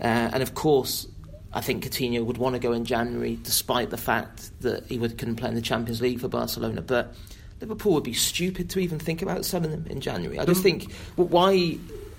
Uh, 0.00 0.30
and 0.32 0.42
of 0.42 0.54
course, 0.54 1.06
I 1.52 1.60
think 1.60 1.84
Coutinho 1.84 2.24
would 2.24 2.36
want 2.36 2.54
to 2.54 2.58
go 2.58 2.72
in 2.72 2.84
January, 2.84 3.38
despite 3.42 3.90
the 3.90 3.96
fact 3.96 4.50
that 4.60 4.86
he 4.86 4.98
would, 4.98 5.16
couldn't 5.18 5.36
play 5.36 5.48
in 5.48 5.54
the 5.54 5.62
Champions 5.62 6.02
League 6.02 6.20
for 6.20 6.28
Barcelona. 6.28 6.82
But 6.82 7.14
Liverpool 7.60 7.94
would 7.94 8.04
be 8.04 8.12
stupid 8.12 8.68
to 8.70 8.80
even 8.80 8.98
think 8.98 9.22
about 9.22 9.44
selling 9.44 9.70
them 9.70 9.86
in 9.88 10.00
January. 10.00 10.38
I 10.38 10.44
just 10.44 10.62
think 10.62 10.92
well, 11.16 11.28
why, 11.28 11.78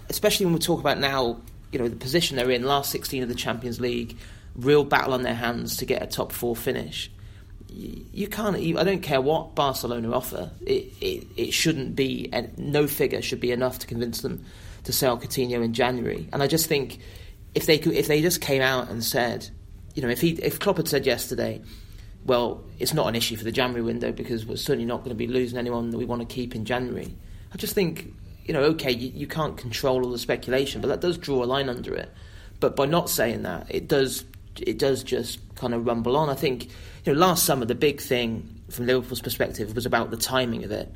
especially 0.09 0.45
when 0.45 0.53
we 0.53 0.59
talk 0.59 0.79
about 0.79 0.99
now, 0.99 1.41
you 1.73 1.79
know, 1.79 1.89
the 1.89 1.97
position 1.97 2.37
they're 2.37 2.49
in, 2.49 2.63
last 2.63 2.91
16 2.91 3.23
of 3.23 3.29
the 3.29 3.35
Champions 3.35 3.81
League, 3.81 4.17
real 4.55 4.85
battle 4.85 5.13
on 5.13 5.23
their 5.23 5.35
hands 5.35 5.75
to 5.77 5.85
get 5.85 6.01
a 6.01 6.07
top 6.07 6.31
four 6.31 6.55
finish 6.55 7.11
you 7.75 8.27
can't. 8.27 8.55
I 8.55 8.83
don't 8.83 9.01
care 9.01 9.19
what 9.19 9.53
Barcelona 9.53 10.11
offer. 10.11 10.49
It, 10.65 10.93
it, 11.01 11.27
it 11.35 11.51
shouldn't 11.51 11.95
be. 11.95 12.31
No 12.57 12.87
figure 12.87 13.21
should 13.21 13.41
be 13.41 13.51
enough 13.51 13.79
to 13.79 13.87
convince 13.87 14.21
them 14.21 14.45
to 14.85 14.93
sell 14.93 15.17
Coutinho 15.17 15.63
in 15.63 15.73
January. 15.73 16.29
And 16.31 16.41
I 16.41 16.47
just 16.47 16.67
think 16.67 16.99
if 17.53 17.65
they 17.65 17.77
could, 17.77 17.93
if 17.93 18.07
they 18.07 18.21
just 18.21 18.39
came 18.39 18.61
out 18.61 18.89
and 18.89 19.03
said, 19.03 19.49
you 19.93 20.01
know, 20.01 20.09
if 20.09 20.21
he 20.21 20.31
if 20.31 20.59
Klopp 20.59 20.77
had 20.77 20.87
said 20.87 21.05
yesterday, 21.05 21.61
well, 22.25 22.63
it's 22.79 22.93
not 22.93 23.07
an 23.07 23.15
issue 23.15 23.35
for 23.35 23.43
the 23.43 23.51
January 23.51 23.81
window 23.81 24.11
because 24.11 24.45
we're 24.45 24.55
certainly 24.55 24.85
not 24.85 24.99
going 24.99 25.09
to 25.09 25.15
be 25.15 25.27
losing 25.27 25.57
anyone 25.57 25.89
that 25.89 25.97
we 25.97 26.05
want 26.05 26.27
to 26.27 26.33
keep 26.33 26.55
in 26.55 26.65
January. 26.65 27.13
I 27.53 27.57
just 27.57 27.73
think, 27.73 28.13
you 28.45 28.53
know, 28.53 28.61
okay, 28.63 28.91
you, 28.91 29.11
you 29.13 29.27
can't 29.27 29.57
control 29.57 30.03
all 30.03 30.11
the 30.11 30.17
speculation, 30.17 30.81
but 30.81 30.87
that 30.87 31.01
does 31.01 31.17
draw 31.17 31.43
a 31.43 31.45
line 31.45 31.69
under 31.69 31.93
it. 31.93 32.11
But 32.59 32.75
by 32.75 32.85
not 32.85 33.09
saying 33.09 33.43
that, 33.43 33.67
it 33.69 33.87
does 33.87 34.23
it 34.61 34.79
does 34.79 35.03
just 35.03 35.39
kind 35.55 35.73
of 35.73 35.85
rumble 35.85 36.15
on. 36.15 36.29
I 36.29 36.35
think 36.35 36.69
you 37.05 37.13
know 37.13 37.19
last 37.19 37.45
summer 37.45 37.65
the 37.65 37.75
big 37.75 38.01
thing 38.01 38.61
from 38.69 38.87
Liverpool's 38.87 39.21
perspective 39.21 39.75
was 39.75 39.85
about 39.85 40.11
the 40.11 40.17
timing 40.17 40.63
of 40.63 40.71
it 40.71 40.91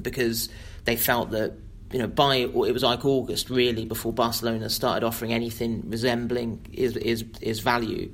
because 0.00 0.48
they 0.84 0.96
felt 0.96 1.30
that 1.30 1.52
you 1.92 1.98
know 1.98 2.06
by 2.06 2.36
it 2.36 2.52
was 2.54 2.82
like 2.82 3.04
August 3.04 3.50
really 3.50 3.84
before 3.84 4.12
Barcelona 4.12 4.68
started 4.70 5.06
offering 5.06 5.32
anything 5.32 5.82
resembling 5.88 6.66
his 6.72 6.94
his, 6.94 7.24
his 7.40 7.60
value. 7.60 8.10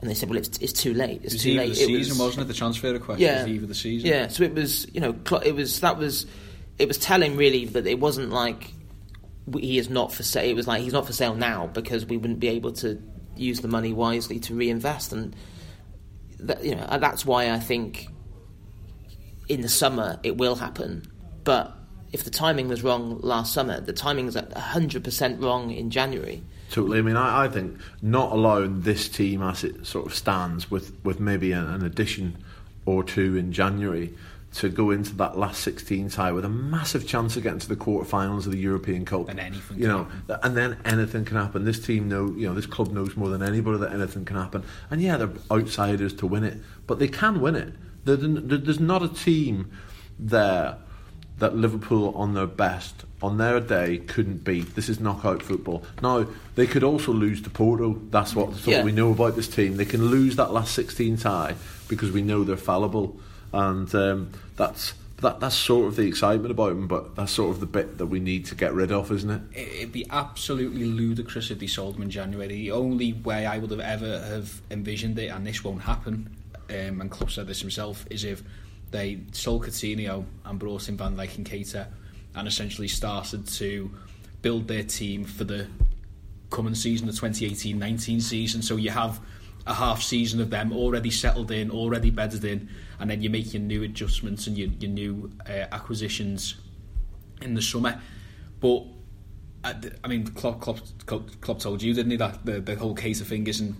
And 0.00 0.08
they 0.08 0.14
said, 0.14 0.28
"Well, 0.28 0.38
it's, 0.38 0.56
it's 0.58 0.72
too 0.72 0.94
late. 0.94 1.22
It's 1.24 1.34
it 1.34 1.38
too 1.38 1.54
late." 1.54 1.70
The 1.70 1.74
season, 1.74 2.24
was, 2.24 2.36
not 2.36 2.44
it? 2.44 2.46
The 2.46 2.54
transfer 2.54 2.92
request 2.92 3.18
yeah, 3.18 3.44
was 3.44 3.66
the 3.66 3.74
season. 3.74 4.08
Yeah, 4.08 4.28
so 4.28 4.44
it 4.44 4.54
was. 4.54 4.86
You 4.94 5.00
know, 5.00 5.16
it 5.44 5.56
was 5.56 5.80
that 5.80 5.98
was 5.98 6.24
it 6.78 6.86
was 6.86 6.98
telling 6.98 7.36
really 7.36 7.64
that 7.64 7.84
it 7.84 7.98
wasn't 7.98 8.30
like 8.30 8.72
he 9.52 9.76
is 9.76 9.90
not 9.90 10.12
for 10.12 10.22
sale. 10.22 10.48
It 10.48 10.54
was 10.54 10.68
like 10.68 10.82
he's 10.82 10.92
not 10.92 11.06
for 11.06 11.12
sale 11.12 11.34
now 11.34 11.66
because 11.66 12.06
we 12.06 12.16
wouldn't 12.16 12.38
be 12.38 12.46
able 12.48 12.72
to 12.74 13.02
use 13.36 13.60
the 13.60 13.66
money 13.66 13.92
wisely 13.92 14.38
to 14.40 14.54
reinvest. 14.54 15.12
And 15.12 15.34
that, 16.40 16.64
you 16.64 16.74
know 16.74 16.86
that's 17.00 17.24
why 17.24 17.50
I 17.50 17.58
think 17.58 18.08
in 19.48 19.60
the 19.60 19.68
summer 19.68 20.18
it 20.22 20.36
will 20.36 20.56
happen. 20.56 21.10
But 21.44 21.74
if 22.12 22.24
the 22.24 22.30
timing 22.30 22.68
was 22.68 22.82
wrong 22.82 23.20
last 23.20 23.52
summer, 23.52 23.80
the 23.80 23.92
timing 23.92 24.26
is 24.26 24.36
hundred 24.56 25.04
percent 25.04 25.40
wrong 25.40 25.70
in 25.70 25.90
January. 25.90 26.42
Totally. 26.70 26.98
I 26.98 27.02
mean, 27.02 27.16
I, 27.16 27.44
I, 27.44 27.48
think 27.48 27.78
not 28.02 28.32
alone 28.32 28.82
this 28.82 29.08
team 29.08 29.42
as 29.42 29.64
it 29.64 29.86
sort 29.86 30.06
of 30.06 30.14
stands, 30.14 30.70
with 30.70 30.92
with 31.04 31.18
maybe 31.18 31.52
an, 31.52 31.66
an 31.66 31.84
addition 31.84 32.36
or 32.84 33.02
two 33.02 33.36
in 33.36 33.52
January, 33.52 34.14
to 34.54 34.68
go 34.68 34.90
into 34.90 35.14
that 35.16 35.36
last 35.36 35.62
16 35.62 36.08
tie 36.08 36.32
with 36.32 36.44
a 36.44 36.48
massive 36.48 37.06
chance 37.06 37.36
of 37.36 37.42
getting 37.42 37.58
to 37.58 37.68
the 37.68 37.76
quarterfinals 37.76 38.46
of 38.46 38.52
the 38.52 38.58
European 38.58 39.04
Cup. 39.04 39.28
And 39.28 39.38
anything, 39.38 39.78
you 39.78 39.86
know, 39.86 40.04
happen. 40.04 40.38
and 40.42 40.56
then 40.56 40.76
anything 40.84 41.24
can 41.24 41.36
happen. 41.36 41.64
This 41.64 41.78
team 41.78 42.08
know, 42.08 42.26
you 42.36 42.46
know, 42.46 42.54
this 42.54 42.66
club 42.66 42.90
knows 42.90 43.16
more 43.16 43.28
than 43.28 43.42
anybody 43.42 43.78
that 43.78 43.92
anything 43.92 44.24
can 44.24 44.36
happen. 44.36 44.64
And 44.90 45.02
yeah, 45.02 45.16
they're 45.16 45.30
outsiders 45.50 46.14
to 46.14 46.26
win 46.26 46.44
it, 46.44 46.58
but 46.86 46.98
they 46.98 47.08
can 47.08 47.40
win 47.40 47.56
it. 47.56 47.74
There's 48.04 48.80
not 48.80 49.02
a 49.02 49.08
team 49.08 49.70
there 50.18 50.78
that 51.38 51.54
Liverpool 51.54 52.14
on 52.16 52.34
their 52.34 52.46
best 52.46 53.04
on 53.20 53.38
their 53.38 53.60
day 53.60 53.98
couldn't 53.98 54.44
beat. 54.44 54.74
This 54.74 54.88
is 54.88 55.00
knockout 55.00 55.42
football. 55.42 55.82
Now 56.02 56.26
they 56.54 56.66
could 56.66 56.84
also 56.84 57.12
lose 57.12 57.42
to 57.42 57.50
Porto. 57.50 58.00
That's 58.10 58.34
what, 58.34 58.52
that's 58.52 58.66
yeah. 58.66 58.78
what 58.78 58.86
we 58.86 58.92
know 58.92 59.10
about 59.12 59.36
this 59.36 59.48
team. 59.48 59.76
They 59.76 59.84
can 59.84 60.06
lose 60.06 60.36
that 60.36 60.52
last 60.52 60.74
16 60.74 61.16
tie 61.18 61.54
because 61.88 62.12
we 62.12 62.22
know 62.22 62.44
they're 62.44 62.56
fallible 62.56 63.18
and 63.52 63.92
um, 63.94 64.32
that's 64.56 64.94
that 65.20 65.40
that's 65.40 65.56
sort 65.56 65.86
of 65.86 65.96
the 65.96 66.06
excitement 66.06 66.50
about 66.50 66.72
him, 66.72 66.86
but 66.86 67.16
that's 67.16 67.32
sort 67.32 67.50
of 67.50 67.60
the 67.60 67.66
bit 67.66 67.98
that 67.98 68.06
we 68.06 68.20
need 68.20 68.46
to 68.46 68.54
get 68.54 68.72
rid 68.72 68.92
of, 68.92 69.10
isn't 69.10 69.30
it? 69.30 69.42
It'd 69.78 69.92
be 69.92 70.06
absolutely 70.10 70.84
ludicrous 70.84 71.50
if 71.50 71.58
they 71.58 71.66
sold 71.66 71.96
him 71.96 72.02
in 72.02 72.10
January. 72.10 72.48
The 72.48 72.70
only 72.72 73.12
way 73.12 73.44
I 73.46 73.58
would 73.58 73.70
have 73.70 73.80
ever 73.80 74.20
have 74.20 74.60
envisioned 74.70 75.18
it, 75.18 75.28
and 75.28 75.46
this 75.46 75.64
won't 75.64 75.82
happen, 75.82 76.36
um, 76.70 77.00
and 77.00 77.10
Klopp 77.10 77.30
said 77.30 77.46
this 77.46 77.60
himself, 77.60 78.06
is 78.10 78.24
if 78.24 78.42
they 78.90 79.20
sold 79.32 79.64
Coutinho 79.64 80.24
and 80.44 80.58
brought 80.58 80.88
in 80.88 80.96
Van 80.96 81.16
Dijk 81.16 81.36
and 81.36 81.48
Keita, 81.48 81.88
and 82.36 82.46
essentially 82.46 82.88
started 82.88 83.46
to 83.48 83.90
build 84.42 84.68
their 84.68 84.84
team 84.84 85.24
for 85.24 85.42
the 85.42 85.66
coming 86.50 86.74
season, 86.74 87.06
the 87.06 87.12
2018-19 87.12 88.22
season. 88.22 88.62
So 88.62 88.76
you 88.76 88.90
have 88.90 89.20
a 89.68 89.74
half 89.74 90.02
season 90.02 90.40
of 90.40 90.50
them 90.50 90.72
already 90.72 91.10
settled 91.10 91.50
in, 91.50 91.70
already 91.70 92.10
bedded 92.10 92.44
in, 92.44 92.68
and 92.98 93.10
then 93.10 93.22
you 93.22 93.30
make 93.30 93.52
your 93.52 93.62
new 93.62 93.82
adjustments 93.82 94.46
and 94.46 94.56
your, 94.56 94.68
your 94.80 94.90
new 94.90 95.30
uh, 95.48 95.66
acquisitions 95.70 96.56
in 97.42 97.54
the 97.54 97.62
summer. 97.62 98.00
But 98.60 98.84
uh, 99.62 99.74
I 100.02 100.08
mean, 100.08 100.26
Klopp, 100.28 100.60
Klopp, 100.60 100.80
Klopp, 101.06 101.58
told 101.60 101.82
you, 101.82 101.92
didn't 101.94 102.10
he, 102.10 102.16
that 102.16 102.44
the, 102.44 102.60
the 102.60 102.76
whole 102.76 102.94
Keita 102.94 103.24
thing 103.24 103.46
isn't 103.46 103.76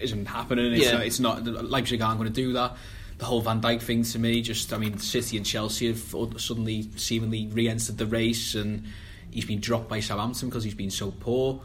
isn't 0.00 0.26
happening. 0.26 0.72
It's, 0.72 0.84
yeah. 0.84 0.98
uh, 0.98 1.00
it's 1.00 1.20
not 1.20 1.44
Leipzig 1.44 2.00
aren't 2.02 2.18
going 2.18 2.32
to 2.32 2.34
do 2.34 2.52
that. 2.52 2.76
The 3.18 3.24
whole 3.24 3.40
Van 3.40 3.60
Dijk 3.60 3.82
thing 3.82 4.04
to 4.04 4.18
me, 4.18 4.42
just 4.42 4.72
I 4.72 4.78
mean, 4.78 4.98
City 4.98 5.36
and 5.36 5.46
Chelsea 5.46 5.88
have 5.88 6.14
suddenly 6.40 6.88
seemingly 6.96 7.48
re-entered 7.48 7.98
the 7.98 8.06
race, 8.06 8.54
and 8.54 8.84
he's 9.30 9.44
been 9.44 9.60
dropped 9.60 9.88
by 9.88 10.00
Southampton 10.00 10.48
because 10.48 10.64
he's 10.64 10.74
been 10.74 10.90
so 10.90 11.10
poor 11.10 11.60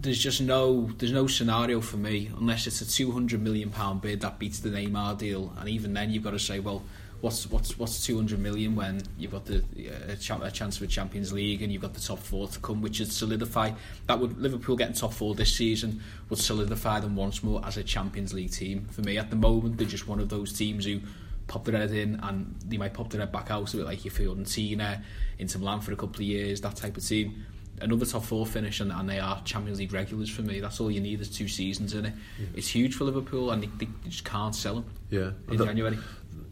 there's 0.00 0.18
just 0.18 0.40
no 0.40 0.90
there's 0.98 1.12
no 1.12 1.26
scenario 1.26 1.80
for 1.80 1.96
me 1.96 2.30
unless 2.38 2.66
it's 2.66 2.80
a 2.80 2.88
200 2.88 3.40
million 3.40 3.70
pound 3.70 4.00
bid 4.00 4.20
that 4.20 4.38
beats 4.38 4.60
the 4.60 4.70
Neymar 4.70 5.18
deal. 5.18 5.52
And 5.58 5.68
even 5.68 5.94
then 5.94 6.10
you've 6.10 6.24
got 6.24 6.32
to 6.32 6.38
say 6.38 6.58
well 6.60 6.82
what's 7.22 7.48
what's 7.50 7.78
what's 7.78 8.04
200 8.04 8.38
million 8.38 8.74
when 8.74 9.00
you've 9.16 9.30
got 9.30 9.46
the 9.46 9.64
a, 10.08 10.50
chance 10.50 10.76
for 10.76 10.86
Champions 10.86 11.32
League 11.32 11.62
and 11.62 11.72
you've 11.72 11.82
got 11.82 11.94
the 11.94 12.00
top 12.00 12.18
4 12.18 12.48
to 12.48 12.58
come 12.58 12.82
which 12.82 12.98
would 12.98 13.12
solidify 13.12 13.70
that 14.08 14.18
would 14.18 14.38
Liverpool 14.38 14.76
getting 14.76 14.94
top 14.94 15.12
4 15.12 15.34
this 15.36 15.54
season 15.54 16.02
would 16.28 16.38
solidify 16.38 16.98
them 16.98 17.14
once 17.14 17.42
more 17.42 17.64
as 17.64 17.76
a 17.76 17.84
Champions 17.84 18.34
League 18.34 18.50
team. 18.50 18.86
For 18.90 19.02
me 19.02 19.18
at 19.18 19.30
the 19.30 19.36
moment 19.36 19.78
they're 19.78 19.86
just 19.86 20.08
one 20.08 20.18
of 20.18 20.28
those 20.28 20.52
teams 20.52 20.84
who 20.84 21.00
pop 21.46 21.64
their 21.64 21.76
head 21.78 21.92
in 21.92 22.18
and 22.22 22.56
they 22.66 22.76
might 22.76 22.92
pop 22.92 23.10
their 23.10 23.20
head 23.20 23.30
back 23.30 23.50
out 23.50 23.72
a 23.72 23.76
bit 23.76 23.86
like 23.86 24.04
your 24.04 24.12
Fiorentina 24.12 25.02
Inter 25.38 25.60
Milan 25.60 25.80
for 25.80 25.92
a 25.92 25.96
couple 25.96 26.16
of 26.16 26.22
years 26.22 26.60
that 26.62 26.74
type 26.74 26.96
of 26.96 27.06
team 27.06 27.44
another 27.82 28.06
top 28.06 28.24
four 28.24 28.46
finish 28.46 28.80
and, 28.80 28.92
and 28.92 29.08
they 29.08 29.18
are 29.18 29.42
Champions 29.44 29.78
League 29.78 29.92
regulars 29.92 30.30
for 30.30 30.42
me. 30.42 30.60
That's 30.60 30.80
all 30.80 30.90
you 30.90 31.00
need 31.00 31.18
There's 31.18 31.30
two 31.30 31.48
seasons 31.48 31.94
in 31.94 32.06
it. 32.06 32.14
Yeah. 32.38 32.46
It's 32.54 32.68
huge 32.68 32.94
for 32.94 33.04
Liverpool 33.04 33.50
and 33.50 33.62
they, 33.62 33.68
they 33.78 33.88
just 34.08 34.24
can't 34.24 34.54
sell 34.54 34.76
them. 34.76 34.84
Yeah, 35.10 35.30
in 35.48 35.56
the, 35.56 35.66
January. 35.66 35.98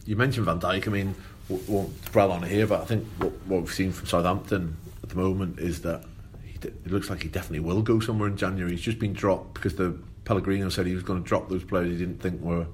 You 0.06 0.16
mentioned 0.16 0.46
Van 0.46 0.60
Dijk. 0.60 0.86
I 0.86 0.90
mean, 0.90 1.14
we 1.48 1.56
won't 1.68 2.04
dwell 2.12 2.32
on 2.32 2.44
it 2.44 2.50
here, 2.50 2.66
but 2.66 2.82
I 2.82 2.84
think 2.84 3.06
what, 3.18 3.32
what 3.46 3.60
we've 3.62 3.72
seen 3.72 3.92
from 3.92 4.06
Southampton 4.06 4.76
at 5.02 5.08
the 5.08 5.16
moment 5.16 5.58
is 5.58 5.82
that 5.82 6.04
he, 6.44 6.58
it 6.68 6.86
looks 6.86 7.10
like 7.10 7.22
he 7.22 7.28
definitely 7.28 7.60
will 7.60 7.82
go 7.82 8.00
somewhere 8.00 8.28
in 8.28 8.36
January. 8.36 8.72
He's 8.72 8.82
just 8.82 8.98
been 8.98 9.12
dropped 9.12 9.54
because 9.54 9.76
the 9.76 9.96
Pellegrino 10.24 10.68
said 10.68 10.86
he 10.86 10.94
was 10.94 11.02
going 11.02 11.22
to 11.22 11.28
drop 11.28 11.48
those 11.48 11.64
players 11.64 11.90
he 11.90 11.96
didn't 11.96 12.20
think 12.20 12.40
were. 12.40 12.66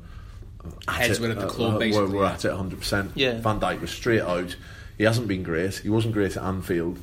Heads 0.88 1.20
were 1.20 1.28
at 1.28 1.38
the 1.38 1.46
club, 1.46 1.74
uh, 1.74 1.78
basically. 1.78 2.08
Were, 2.08 2.18
were 2.18 2.26
at 2.26 2.44
it 2.44 2.50
100%. 2.50 3.10
Yeah. 3.14 3.40
Van 3.40 3.60
Dijk 3.60 3.80
was 3.80 3.90
straight 3.90 4.22
out. 4.22 4.56
He 4.98 5.04
hasn't 5.04 5.28
been 5.28 5.42
great. 5.42 5.76
He 5.76 5.88
wasn't 5.88 6.14
great 6.14 6.36
at 6.36 6.42
Anfield 6.42 6.98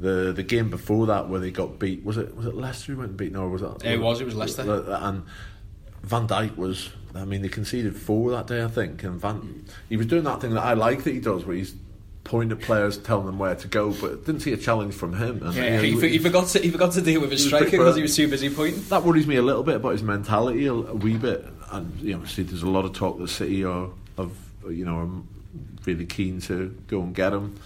the 0.00 0.32
the 0.32 0.42
game 0.42 0.70
before 0.70 1.06
that 1.06 1.28
where 1.28 1.40
they 1.40 1.50
got 1.50 1.78
beat 1.78 2.04
was 2.04 2.16
it 2.16 2.36
was 2.36 2.46
it 2.46 2.54
Leicester 2.54 2.92
who 2.92 2.98
went 2.98 3.10
and 3.10 3.18
beat 3.18 3.34
or 3.34 3.48
was 3.48 3.62
it? 3.62 3.84
It 3.84 4.00
was 4.00 4.20
it 4.20 4.24
was 4.24 4.34
Leicester. 4.34 4.62
And 4.88 5.24
Van 6.02 6.28
Dijk 6.28 6.56
was 6.56 6.90
I 7.14 7.24
mean 7.24 7.42
they 7.42 7.48
conceded 7.48 7.96
four 7.96 8.30
that 8.30 8.46
day 8.46 8.62
I 8.62 8.68
think 8.68 9.02
and 9.02 9.20
Van 9.20 9.64
he 9.88 9.96
was 9.96 10.06
doing 10.06 10.24
that 10.24 10.40
thing 10.40 10.54
that 10.54 10.62
I 10.62 10.74
like 10.74 11.04
that 11.04 11.12
he 11.12 11.20
does 11.20 11.44
where 11.44 11.56
he's 11.56 11.74
pointing 12.22 12.56
at 12.56 12.62
players 12.62 12.98
telling 12.98 13.26
them 13.26 13.38
where 13.38 13.54
to 13.54 13.66
go 13.66 13.92
but 13.92 14.26
didn't 14.26 14.42
see 14.42 14.52
a 14.52 14.56
challenge 14.56 14.94
from 14.94 15.14
him 15.14 15.42
and, 15.42 15.54
yeah, 15.54 15.80
you 15.80 15.94
know, 15.94 16.00
he, 16.00 16.08
he, 16.10 16.18
forgot 16.18 16.46
to 16.48 16.58
he 16.60 16.70
forgot 16.70 16.92
to 16.92 17.00
deal 17.00 17.20
with 17.20 17.30
his 17.30 17.44
striker 17.44 17.70
because 17.70 17.96
he 17.96 18.02
was 18.02 18.14
too 18.14 18.28
busy 18.28 18.50
pointing. 18.50 18.82
That 18.84 19.02
worries 19.02 19.26
me 19.26 19.36
a 19.36 19.42
little 19.42 19.62
bit 19.62 19.76
about 19.76 19.92
his 19.92 20.02
mentality 20.02 20.66
a, 20.66 20.72
a 20.74 20.94
wee 20.94 21.16
bit 21.16 21.44
and 21.70 21.98
you 22.00 22.16
know 22.16 22.24
see 22.24 22.42
there's 22.42 22.62
a 22.62 22.70
lot 22.70 22.84
of 22.84 22.92
talk 22.92 23.18
that 23.18 23.28
City 23.28 23.64
are 23.64 23.88
of 24.16 24.36
you 24.68 24.84
know 24.84 24.98
are 24.98 25.08
really 25.86 26.06
keen 26.06 26.40
to 26.42 26.68
go 26.86 27.00
and 27.02 27.14
get 27.14 27.32
him. 27.32 27.58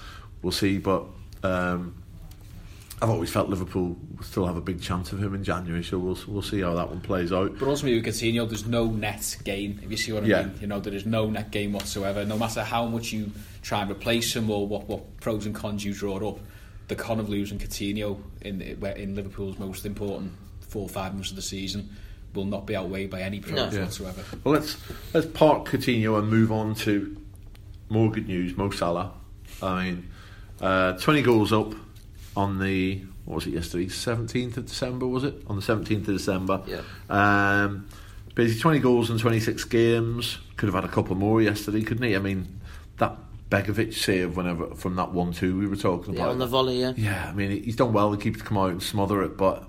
We'll 0.42 0.52
see 0.52 0.78
but 0.78 1.04
um, 1.42 2.01
I've 3.02 3.10
always 3.10 3.30
felt 3.30 3.48
Liverpool 3.48 3.96
still 4.20 4.46
have 4.46 4.56
a 4.56 4.60
big 4.60 4.80
chance 4.80 5.12
of 5.12 5.20
him 5.20 5.34
in 5.34 5.42
January, 5.42 5.82
so 5.82 5.98
we'll 5.98 6.18
we'll 6.28 6.40
see 6.40 6.60
how 6.60 6.72
that 6.76 6.88
one 6.88 7.00
plays 7.00 7.32
out. 7.32 7.58
But 7.58 7.66
ultimately 7.66 8.00
with 8.00 8.06
Coutinho, 8.06 8.48
there's 8.48 8.64
no 8.64 8.86
net 8.86 9.38
gain. 9.42 9.80
If 9.82 9.90
you 9.90 9.96
see 9.96 10.12
what 10.12 10.22
I 10.22 10.26
yeah. 10.26 10.42
mean, 10.42 10.58
you 10.60 10.66
know 10.68 10.78
there 10.78 10.94
is 10.94 11.04
no 11.04 11.28
net 11.28 11.50
gain 11.50 11.72
whatsoever. 11.72 12.24
No 12.24 12.38
matter 12.38 12.62
how 12.62 12.86
much 12.86 13.12
you 13.12 13.32
try 13.62 13.82
and 13.82 13.90
replace 13.90 14.36
him 14.36 14.48
or 14.48 14.68
what, 14.68 14.84
what 14.86 15.18
pros 15.18 15.46
and 15.46 15.54
cons 15.54 15.84
you 15.84 15.92
draw 15.92 16.16
up, 16.28 16.38
the 16.86 16.94
con 16.94 17.18
of 17.18 17.28
losing 17.28 17.58
Coutinho 17.58 18.22
in 18.40 18.62
in 18.62 19.16
Liverpool's 19.16 19.58
most 19.58 19.84
important 19.84 20.32
four 20.60 20.82
or 20.82 20.88
five 20.88 21.12
months 21.12 21.30
of 21.30 21.36
the 21.36 21.42
season 21.42 21.90
will 22.34 22.44
not 22.44 22.66
be 22.66 22.76
outweighed 22.76 23.10
by 23.10 23.20
any 23.20 23.40
pros 23.40 23.56
no. 23.56 23.68
yeah. 23.70 23.84
whatsoever. 23.84 24.22
Well, 24.44 24.54
let's 24.54 24.76
let's 25.12 25.26
park 25.26 25.66
Coutinho 25.66 26.20
and 26.20 26.28
move 26.28 26.52
on 26.52 26.76
to 26.76 27.16
more 27.88 28.12
good 28.12 28.28
news. 28.28 28.56
Mo 28.56 28.70
Salah, 28.70 29.12
I 29.60 29.84
mean, 29.84 30.08
uh, 30.60 30.92
20 30.92 31.22
goals 31.22 31.52
up 31.52 31.74
on 32.36 32.58
the 32.58 33.02
what 33.24 33.36
was 33.36 33.46
it 33.46 33.54
yesterday? 33.54 33.88
Seventeenth 33.88 34.56
of 34.56 34.66
December 34.66 35.06
was 35.06 35.24
it? 35.24 35.34
On 35.46 35.56
the 35.56 35.62
seventeenth 35.62 36.08
of 36.08 36.16
December. 36.16 36.62
Yeah. 36.66 36.82
Um, 37.08 37.88
basically, 38.34 38.60
twenty 38.60 38.78
goals 38.80 39.10
in 39.10 39.18
twenty 39.18 39.40
six 39.40 39.64
games. 39.64 40.38
Could 40.56 40.66
have 40.66 40.74
had 40.74 40.84
a 40.84 40.92
couple 40.92 41.14
more 41.14 41.40
yesterday, 41.40 41.82
couldn't 41.82 42.04
he? 42.04 42.16
I 42.16 42.18
mean, 42.18 42.60
that 42.98 43.16
Begovic 43.48 43.94
save 43.94 44.36
whenever 44.36 44.74
from 44.74 44.96
that 44.96 45.12
one 45.12 45.32
two 45.32 45.58
we 45.58 45.66
were 45.66 45.76
talking 45.76 46.14
yeah, 46.14 46.20
about 46.20 46.32
on 46.32 46.38
the 46.38 46.46
volley. 46.46 46.80
Yeah. 46.80 46.92
Yeah. 46.96 47.28
I 47.28 47.32
mean, 47.32 47.62
he's 47.62 47.76
done 47.76 47.92
well 47.92 48.10
to 48.10 48.20
keep 48.20 48.38
to 48.38 48.44
come 48.44 48.58
out 48.58 48.70
and 48.70 48.82
smother 48.82 49.22
it, 49.22 49.36
but 49.36 49.68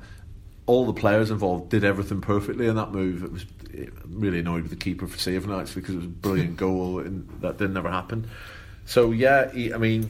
all 0.66 0.86
the 0.86 0.94
players 0.94 1.30
involved 1.30 1.70
did 1.70 1.84
everything 1.84 2.22
perfectly 2.22 2.68
in 2.68 2.76
that 2.76 2.92
move. 2.92 3.24
It 3.24 3.32
was 3.32 3.46
it 3.72 3.92
really 4.08 4.40
annoyed 4.40 4.62
with 4.62 4.72
the 4.72 4.78
keeper 4.78 5.08
for 5.08 5.18
saving 5.18 5.52
it 5.52 5.72
because 5.76 5.96
it 5.96 5.98
was 5.98 6.06
a 6.06 6.10
brilliant 6.10 6.58
goal 6.58 7.00
and 7.00 7.28
that 7.42 7.58
didn't 7.58 7.78
ever 7.78 7.92
happen. 7.92 8.30
So 8.86 9.12
yeah, 9.12 9.52
he, 9.52 9.74
I 9.74 9.78
mean 9.78 10.10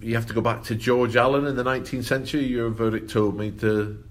you 0.00 0.14
have 0.14 0.26
to 0.26 0.34
go 0.34 0.40
back 0.40 0.64
to 0.64 0.74
George 0.74 1.16
Allan 1.16 1.46
in 1.46 1.56
the 1.56 1.64
19th 1.64 2.04
century. 2.04 2.44
Your 2.44 2.70
verdict 2.70 3.10
told 3.10 3.36
me 3.36 3.50
to 3.52 4.02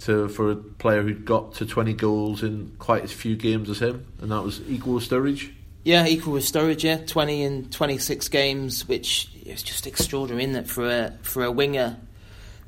to 0.00 0.28
for 0.28 0.50
a 0.50 0.56
player 0.56 1.02
who'd 1.02 1.26
got 1.26 1.54
to 1.54 1.66
20 1.66 1.92
goals 1.92 2.42
in 2.42 2.74
quite 2.78 3.02
as 3.02 3.12
few 3.12 3.36
games 3.36 3.68
as 3.68 3.80
him, 3.80 4.06
and 4.20 4.30
that 4.30 4.42
was 4.42 4.60
equal 4.68 4.94
with 4.94 5.08
Sturridge. 5.08 5.52
Yeah, 5.84 6.06
equal 6.06 6.32
with 6.32 6.44
Sturridge. 6.44 6.82
Yeah, 6.82 6.98
20 6.98 7.42
in 7.42 7.70
26 7.70 8.28
games, 8.28 8.88
which 8.88 9.30
is 9.44 9.62
just 9.62 9.86
extraordinary, 9.86 10.44
it, 10.44 10.68
for 10.68 10.88
a 10.88 11.12
for 11.22 11.44
a 11.44 11.50
winger, 11.50 11.96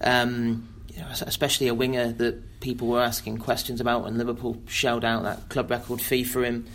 um, 0.03 0.69
you 0.95 1.01
know, 1.01 1.09
especially 1.11 1.69
a 1.69 1.75
winger 1.75 2.13
that 2.13 2.61
people 2.61 2.89
were 2.89 3.03
asking 3.03 3.39
questions 3.39 3.81
about 3.81 4.05
when 4.05 4.19
Liverpool 4.19 4.61
shelled 4.67 5.05
out 5.05 5.25
that 5.25 5.49
club 5.49 5.71
record 5.71 6.01
fee 6.01 6.25
for 6.25 6.45
him 6.45 6.67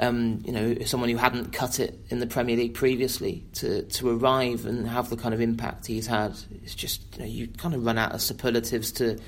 um, 0.00 0.42
you 0.44 0.52
know, 0.52 0.74
someone 0.84 1.08
who 1.08 1.16
hadn't 1.16 1.52
cut 1.52 1.78
it 1.78 1.98
in 2.08 2.18
the 2.18 2.26
Premier 2.26 2.56
League 2.56 2.74
previously 2.74 3.44
to, 3.54 3.82
to 3.82 4.18
arrive 4.18 4.66
and 4.66 4.88
have 4.88 5.08
the 5.08 5.16
kind 5.16 5.32
of 5.34 5.40
impact 5.40 5.86
he's 5.86 6.06
had. 6.06 6.36
It's 6.62 6.74
just 6.74 7.02
you, 7.16 7.18
know, 7.20 7.26
you 7.26 7.48
kind 7.48 7.74
of 7.74 7.84
run 7.84 7.98
out 7.98 8.12
of 8.12 8.20
superlatives 8.20 8.92
to 8.92 9.18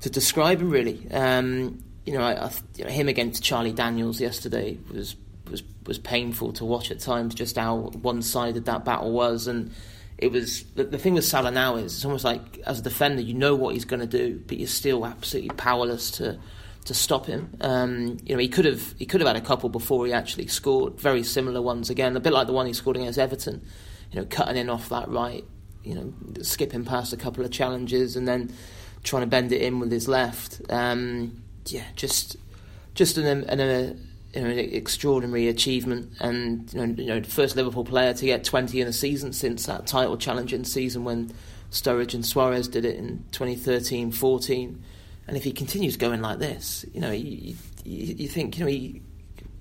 to 0.00 0.10
describe 0.10 0.60
him 0.60 0.70
really. 0.70 1.06
Um, 1.10 1.82
you 2.04 2.12
know, 2.14 2.22
I, 2.22 2.46
I, 2.46 2.50
you 2.76 2.84
know, 2.84 2.90
him 2.90 3.08
against 3.08 3.42
Charlie 3.42 3.72
Daniels 3.72 4.20
yesterday 4.20 4.78
was 4.92 5.16
was 5.50 5.62
was 5.86 5.98
painful 5.98 6.52
to 6.54 6.64
watch 6.64 6.90
at 6.90 7.00
times. 7.00 7.34
Just 7.34 7.56
how 7.56 7.76
one 7.76 8.20
sided 8.20 8.66
that 8.66 8.84
battle 8.84 9.12
was, 9.12 9.46
and 9.46 9.72
it 10.18 10.30
was 10.30 10.64
the, 10.74 10.84
the 10.84 10.98
thing 10.98 11.14
with 11.14 11.24
Salah 11.24 11.50
now 11.50 11.76
is 11.76 11.94
it's 11.94 12.04
almost 12.04 12.24
like 12.24 12.58
as 12.66 12.80
a 12.80 12.82
defender 12.82 13.22
you 13.22 13.34
know 13.34 13.54
what 13.54 13.72
he's 13.74 13.86
going 13.86 14.00
to 14.00 14.06
do, 14.06 14.42
but 14.46 14.58
you're 14.58 14.68
still 14.68 15.06
absolutely 15.06 15.50
powerless 15.56 16.10
to 16.12 16.38
to 16.84 16.94
stop 16.94 17.26
him. 17.26 17.56
Um, 17.60 18.18
you 18.24 18.34
know, 18.34 18.40
he 18.40 18.48
could 18.48 18.64
have 18.64 18.94
he 18.98 19.06
could 19.06 19.20
have 19.20 19.28
had 19.28 19.36
a 19.36 19.44
couple 19.44 19.68
before 19.68 20.06
he 20.06 20.12
actually 20.12 20.48
scored. 20.48 20.98
Very 20.98 21.22
similar 21.22 21.62
ones 21.62 21.90
again, 21.90 22.16
a 22.16 22.20
bit 22.20 22.32
like 22.32 22.46
the 22.46 22.52
one 22.52 22.66
he 22.66 22.72
scored 22.72 22.96
against 22.96 23.18
Everton. 23.18 23.64
You 24.10 24.20
know, 24.20 24.26
cutting 24.28 24.56
in 24.56 24.68
off 24.68 24.88
that 24.88 25.08
right. 25.08 25.44
You 25.84 25.94
know, 25.94 26.14
skipping 26.42 26.84
past 26.84 27.12
a 27.12 27.16
couple 27.16 27.44
of 27.44 27.50
challenges 27.50 28.16
and 28.16 28.26
then 28.26 28.52
trying 29.02 29.22
to 29.22 29.26
bend 29.26 29.52
it 29.52 29.60
in 29.60 29.80
with 29.80 29.90
his 29.90 30.08
left. 30.08 30.60
Um, 30.70 31.42
yeah, 31.66 31.84
just 31.96 32.36
just 32.94 33.16
an, 33.16 33.26
an, 33.44 33.60
a, 33.60 33.96
you 34.34 34.42
know, 34.42 34.50
an 34.50 34.58
extraordinary 34.58 35.48
achievement, 35.48 36.12
and 36.20 36.72
you 36.72 36.86
know, 36.86 36.94
you 37.02 37.06
know, 37.06 37.22
first 37.22 37.56
Liverpool 37.56 37.84
player 37.84 38.12
to 38.14 38.26
get 38.26 38.44
20 38.44 38.80
in 38.80 38.88
a 38.88 38.92
season 38.92 39.32
since 39.32 39.66
that 39.66 39.86
title 39.86 40.16
challenging 40.16 40.64
season 40.64 41.04
when 41.04 41.32
Sturridge 41.70 42.14
and 42.14 42.24
Suarez 42.26 42.68
did 42.68 42.84
it 42.84 42.96
in 42.96 43.24
2013-14. 43.32 44.78
And 45.28 45.36
if 45.36 45.44
he 45.44 45.52
continues 45.52 45.96
going 45.96 46.20
like 46.20 46.38
this, 46.38 46.84
you 46.92 47.00
know, 47.00 47.10
you, 47.10 47.54
you, 47.84 48.14
you 48.14 48.28
think, 48.28 48.58
you 48.58 48.64
know, 48.64 48.70
he, 48.70 49.02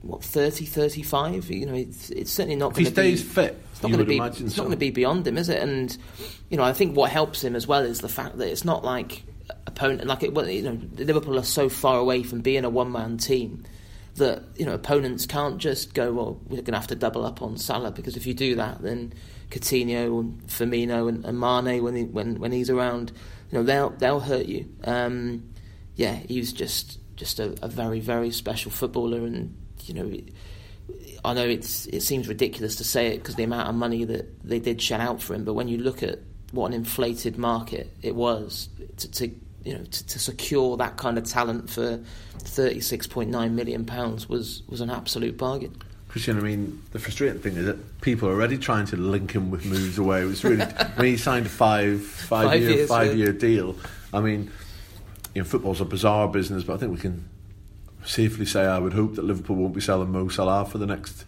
what 0.02 0.24
30, 0.24 0.66
35? 0.66 1.50
You 1.52 1.66
know, 1.68 1.74
it's, 1.76 2.10
it's 2.10 2.32
certainly 2.32 2.56
not. 2.56 2.72
If 2.72 2.78
he 2.78 2.86
stays 2.86 3.22
fit, 3.22 3.62
it's 3.72 3.84
not 3.84 3.92
going 3.92 4.00
to 4.00 4.06
be. 4.06 4.18
It's 4.18 4.38
so. 4.38 4.46
not 4.46 4.68
going 4.68 4.72
to 4.72 4.78
be 4.78 4.90
beyond 4.90 5.28
him, 5.28 5.38
is 5.38 5.50
it? 5.50 5.62
And 5.62 5.96
you 6.50 6.58
know, 6.58 6.64
I 6.64 6.74
think 6.74 6.96
what 6.96 7.12
helps 7.12 7.44
him 7.44 7.56
as 7.56 7.68
well 7.68 7.84
is 7.84 8.02
the 8.02 8.10
fact 8.10 8.38
that 8.38 8.48
it's 8.48 8.66
not 8.66 8.84
like 8.84 9.24
opponent 9.68 10.06
like 10.06 10.24
it. 10.24 10.34
Well, 10.34 10.50
you 10.50 10.64
know, 10.64 10.80
Liverpool 10.96 11.38
are 11.38 11.44
so 11.44 11.70
far 11.70 12.00
away 12.00 12.24
from 12.24 12.42
being 12.42 12.66
a 12.66 12.70
one-man 12.70 13.18
team 13.18 13.64
that 14.16 14.44
you 14.56 14.66
know 14.66 14.74
opponents 14.74 15.26
can't 15.26 15.58
just 15.58 15.94
go. 15.94 16.12
Well, 16.12 16.40
we're 16.48 16.58
going 16.58 16.74
to 16.74 16.80
have 16.80 16.88
to 16.88 16.96
double 16.96 17.26
up 17.26 17.42
on 17.42 17.58
Salah 17.58 17.92
because 17.92 18.18
if 18.18 18.26
you 18.26 18.34
do 18.34 18.56
that, 18.56 18.82
then 18.82 19.14
Coutinho 19.52 20.20
and 20.20 20.42
Firmino 20.48 21.10
and, 21.10 21.26
and 21.26 21.40
Mane 21.40 21.84
when 21.84 21.96
he, 21.96 22.04
when 22.06 22.40
when 22.40 22.52
he's 22.52 22.72
around, 22.72 23.12
you 23.52 23.60
know, 23.60 23.64
they'll 23.64 23.92
they'll 23.92 24.20
hurt 24.20 24.48
you. 24.48 24.68
Um, 24.84 25.44
yeah, 25.96 26.16
he 26.16 26.40
was 26.40 26.54
just 26.54 27.00
just 27.16 27.40
a, 27.40 27.56
a 27.64 27.68
very 27.68 28.00
very 28.00 28.32
special 28.32 28.72
footballer, 28.72 29.20
and 29.20 29.56
you 29.86 29.94
know. 29.94 30.18
I 31.24 31.34
know 31.34 31.48
it's 31.48 31.86
it 31.86 32.02
seems 32.02 32.28
ridiculous 32.28 32.76
to 32.78 32.84
say 32.84 33.14
it 33.14 33.20
because 33.20 33.36
the 33.36 33.44
amount 33.44 33.70
of 33.70 33.76
money 33.76 34.04
that 34.04 34.44
they 34.44 34.60
did 34.60 34.82
shell 34.82 35.00
out 35.00 35.22
for 35.22 35.36
him, 35.36 35.46
but 35.46 35.54
when 35.54 35.68
you 35.68 35.78
look 35.78 36.02
at 36.04 36.20
what 36.52 36.68
an 36.68 36.74
inflated 36.74 37.38
market 37.38 37.90
it 38.02 38.16
was 38.16 38.68
to, 38.98 39.10
to 39.12 39.28
you 39.64 39.78
know 39.78 39.84
to, 39.84 40.08
to, 40.08 40.20
secure 40.20 40.78
that 40.78 40.98
kind 40.98 41.18
of 41.18 41.24
talent 41.24 41.70
for 41.70 42.00
36.9 42.40 43.52
million 43.52 43.86
pounds 43.86 44.28
was 44.28 44.64
was 44.68 44.82
an 44.82 44.90
absolute 44.90 45.38
bargain. 45.38 45.76
Christian, 46.08 46.38
I 46.38 46.42
mean, 46.42 46.82
the 46.92 47.00
frustrating 47.00 47.40
thing 47.40 47.56
is 47.56 47.66
that 47.66 48.02
people 48.02 48.28
are 48.28 48.34
already 48.34 48.58
trying 48.58 48.86
to 48.88 48.98
link 48.98 49.32
him 49.32 49.50
with 49.50 49.64
moves 49.64 49.98
away. 49.98 50.24
It 50.24 50.26
was 50.26 50.44
really 50.44 50.66
when 50.96 51.06
he 51.08 51.16
signed 51.16 51.46
a 51.46 51.50
five 51.50 52.02
five, 52.02 52.50
five 52.50 52.62
year 52.62 52.72
years, 52.72 52.90
five 52.90 53.08
yeah. 53.08 53.26
year 53.26 53.34
deal. 53.34 53.78
I 54.14 54.20
mean, 54.20 54.52
you 55.34 55.42
know, 55.42 55.48
football's 55.48 55.82
a 55.82 55.86
bizarre 55.86 56.28
business, 56.28 56.64
but 56.64 56.74
I 56.74 56.78
think 56.78 56.94
we 56.94 57.00
can 57.00 57.30
safely 58.06 58.46
say 58.46 58.66
I 58.66 58.80
would 58.80 58.94
hope 58.94 59.16
that 59.16 59.24
Liverpool 59.24 59.56
won't 59.56 59.74
be 59.74 59.82
selling 59.82 60.12
Mo 60.12 60.28
Salah 60.28 60.66
for 60.66 60.78
the 60.78 60.86
next. 60.86 61.26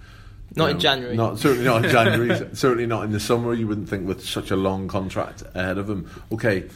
Not 0.55 0.65
know, 0.65 0.71
in 0.71 0.79
January. 0.79 1.15
Not 1.15 1.39
certainly 1.39 1.65
not 1.65 1.85
in 1.85 1.91
January. 1.91 2.49
certainly 2.53 2.85
not 2.85 3.05
in 3.05 3.11
the 3.11 3.19
summer. 3.19 3.53
You 3.53 3.67
wouldn't 3.67 3.89
think 3.89 4.07
with 4.07 4.23
such 4.23 4.51
a 4.51 4.55
long 4.55 4.87
contract 4.87 5.43
ahead 5.53 5.77
of 5.77 5.89
him. 5.89 6.09
Okay, 6.31 6.69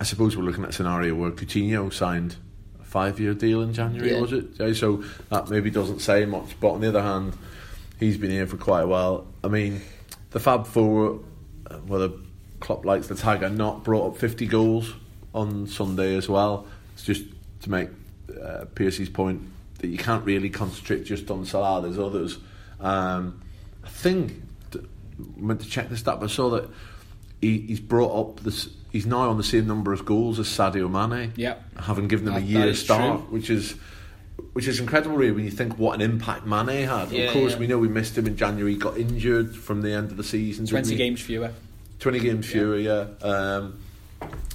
I 0.00 0.04
suppose 0.04 0.36
we're 0.36 0.42
looking 0.42 0.64
at 0.64 0.70
a 0.70 0.72
scenario 0.72 1.14
where 1.14 1.30
Coutinho 1.30 1.92
signed 1.92 2.36
a 2.80 2.84
five-year 2.84 3.34
deal 3.34 3.62
in 3.62 3.72
January, 3.72 4.12
yeah. 4.12 4.20
was 4.20 4.32
it? 4.32 4.76
So 4.76 5.04
that 5.30 5.48
maybe 5.48 5.70
doesn't 5.70 6.00
say 6.00 6.24
much. 6.24 6.58
But 6.60 6.72
on 6.72 6.80
the 6.80 6.88
other 6.88 7.02
hand, 7.02 7.36
he's 8.00 8.18
been 8.18 8.30
here 8.30 8.46
for 8.46 8.56
quite 8.56 8.82
a 8.82 8.86
while. 8.86 9.26
I 9.42 9.48
mean, 9.48 9.80
the 10.30 10.40
Fab 10.40 10.66
Four, 10.66 11.20
uh, 11.70 11.76
whether 11.78 12.10
Klopp 12.60 12.84
likes 12.84 13.06
the 13.06 13.14
tag 13.14 13.42
or 13.42 13.50
not, 13.50 13.84
brought 13.84 14.12
up 14.12 14.16
50 14.18 14.46
goals 14.46 14.94
on 15.34 15.66
Sunday 15.66 16.16
as 16.16 16.28
well. 16.28 16.66
It's 16.94 17.04
just 17.04 17.24
to 17.62 17.70
make 17.70 17.88
uh, 18.42 18.64
Piercy's 18.74 19.10
point 19.10 19.42
that 19.78 19.88
you 19.88 19.98
can't 19.98 20.24
really 20.24 20.48
concentrate 20.48 21.04
just 21.04 21.30
on 21.30 21.44
Salah. 21.44 21.82
There's 21.82 21.98
others. 21.98 22.38
Um, 22.80 23.42
I 23.84 23.88
think 23.88 24.42
I 24.74 24.78
meant 25.36 25.60
to 25.60 25.68
check 25.68 25.88
this 25.88 26.00
stat, 26.00 26.20
but 26.20 26.30
I 26.30 26.32
saw 26.32 26.50
that 26.50 26.68
he, 27.40 27.58
he's 27.58 27.80
brought 27.80 28.18
up 28.18 28.40
this 28.40 28.68
he's 28.94 29.06
now 29.06 29.28
on 29.28 29.36
the 29.36 29.44
same 29.44 29.66
number 29.66 29.92
of 29.92 30.04
goals 30.04 30.38
as 30.38 30.46
Sadio 30.46 30.90
Mane. 30.90 31.32
Yeah, 31.36 31.56
having 31.78 32.08
given 32.08 32.24
them 32.24 32.34
that, 32.34 32.42
a 32.42 32.46
year 32.46 32.74
start, 32.74 33.20
true. 33.20 33.28
which 33.30 33.50
is 33.50 33.74
which 34.52 34.66
is 34.66 34.80
incredible, 34.80 35.16
really, 35.16 35.32
when 35.32 35.44
you 35.44 35.50
think 35.50 35.78
what 35.78 35.94
an 35.94 36.00
impact 36.00 36.46
Mane 36.46 36.88
had. 36.88 37.10
Yeah, 37.10 37.24
of 37.24 37.32
course, 37.32 37.52
yeah. 37.52 37.58
we 37.58 37.66
know 37.66 37.78
we 37.78 37.88
missed 37.88 38.16
him 38.16 38.26
in 38.26 38.36
January. 38.36 38.72
He 38.72 38.78
got 38.78 38.96
injured 38.96 39.54
from 39.54 39.82
the 39.82 39.92
end 39.92 40.10
of 40.10 40.16
the 40.16 40.24
season. 40.24 40.66
Twenty 40.66 40.96
games 40.96 41.20
fewer. 41.20 41.52
Twenty 41.98 42.20
games 42.20 42.46
fewer, 42.46 42.78
yeah. 42.78 43.06
yeah. 43.20 43.26
Um, 43.26 43.78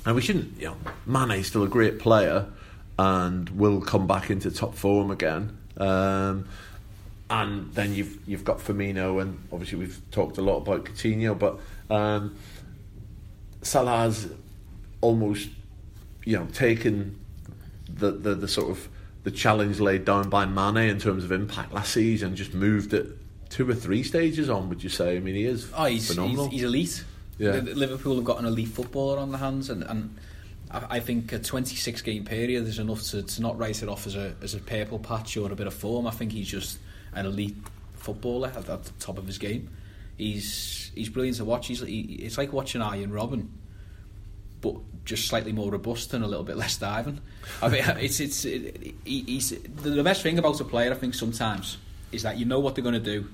and 0.05 0.15
we 0.15 0.21
shouldn't, 0.21 0.59
you 0.59 0.67
know, 0.67 0.77
Mane's 1.05 1.47
still 1.47 1.63
a 1.63 1.67
great 1.67 1.99
player 1.99 2.47
and 2.97 3.49
will 3.51 3.81
come 3.81 4.07
back 4.07 4.29
into 4.29 4.51
top 4.51 4.75
form 4.75 5.11
again. 5.11 5.57
Um, 5.77 6.47
and 7.29 7.71
then 7.73 7.93
you've 7.93 8.17
you've 8.27 8.43
got 8.43 8.57
Firmino, 8.57 9.21
and 9.21 9.39
obviously 9.51 9.77
we've 9.77 10.01
talked 10.11 10.37
a 10.37 10.41
lot 10.41 10.57
about 10.57 10.85
Coutinho, 10.85 11.37
but 11.37 11.59
um, 11.93 12.35
Salah's 13.61 14.27
almost, 15.01 15.49
you 16.25 16.37
know, 16.37 16.47
taken 16.47 17.19
the, 17.87 18.11
the, 18.11 18.35
the 18.35 18.47
sort 18.47 18.71
of 18.71 18.87
the 19.23 19.31
challenge 19.31 19.79
laid 19.79 20.05
down 20.05 20.29
by 20.29 20.45
Mane 20.45 20.89
in 20.89 20.99
terms 20.99 21.23
of 21.23 21.31
impact 21.31 21.71
last 21.73 21.93
season, 21.93 22.35
just 22.35 22.53
moved 22.53 22.93
it 22.93 23.07
two 23.49 23.69
or 23.69 23.75
three 23.75 24.03
stages 24.03 24.49
on. 24.49 24.69
Would 24.69 24.83
you 24.83 24.89
say? 24.89 25.17
I 25.17 25.19
mean, 25.19 25.35
he 25.35 25.45
is 25.45 25.71
oh, 25.75 25.85
he's, 25.85 26.09
phenomenal. 26.09 26.45
He's, 26.45 26.61
he's 26.61 26.63
elite. 26.63 27.03
Yeah. 27.39 27.51
Liverpool 27.51 28.15
have 28.15 28.25
got 28.25 28.39
an 28.39 28.45
elite 28.45 28.67
footballer 28.67 29.17
on 29.17 29.31
the 29.31 29.37
hands, 29.37 29.69
and, 29.69 29.83
and 29.83 30.15
I 30.69 30.99
think 30.99 31.31
a 31.31 31.39
26 31.39 32.01
game 32.03 32.25
period 32.25 32.67
is 32.67 32.77
enough 32.77 33.01
to, 33.05 33.23
to 33.23 33.41
not 33.41 33.57
write 33.57 33.81
it 33.81 33.89
off 33.89 34.05
as 34.05 34.15
a 34.15 34.35
as 34.43 34.53
a 34.53 34.59
purple 34.59 34.99
patch 34.99 35.35
or 35.37 35.51
a 35.51 35.55
bit 35.55 35.65
of 35.65 35.73
form. 35.73 36.05
I 36.05 36.11
think 36.11 36.31
he's 36.31 36.47
just 36.47 36.77
an 37.13 37.25
elite 37.25 37.55
footballer 37.95 38.49
at, 38.49 38.69
at 38.69 38.83
the 38.83 38.91
top 38.99 39.17
of 39.17 39.25
his 39.25 39.39
game. 39.39 39.69
He's 40.17 40.91
he's 40.93 41.09
brilliant 41.09 41.37
to 41.37 41.45
watch. 41.45 41.67
He's 41.67 41.79
he, 41.79 42.01
it's 42.21 42.37
like 42.37 42.53
watching 42.53 42.81
Arjen 42.81 43.09
Robben, 43.09 43.47
but 44.61 44.75
just 45.05 45.27
slightly 45.27 45.53
more 45.53 45.71
robust 45.71 46.13
and 46.13 46.23
a 46.23 46.27
little 46.27 46.43
bit 46.43 46.55
less 46.55 46.77
diving. 46.77 47.19
I 47.63 47.69
mean, 47.69 47.83
it's 47.99 48.19
it's 48.19 48.45
it, 48.45 48.93
he's 49.05 49.49
the 49.49 50.03
best 50.03 50.21
thing 50.21 50.37
about 50.37 50.61
a 50.61 50.65
player. 50.65 50.91
I 50.91 50.95
think 50.95 51.15
sometimes 51.15 51.77
is 52.11 52.23
that 52.23 52.37
you 52.37 52.45
know 52.45 52.59
what 52.59 52.75
they're 52.75 52.83
going 52.83 52.93
to 52.93 52.99
do, 52.99 53.27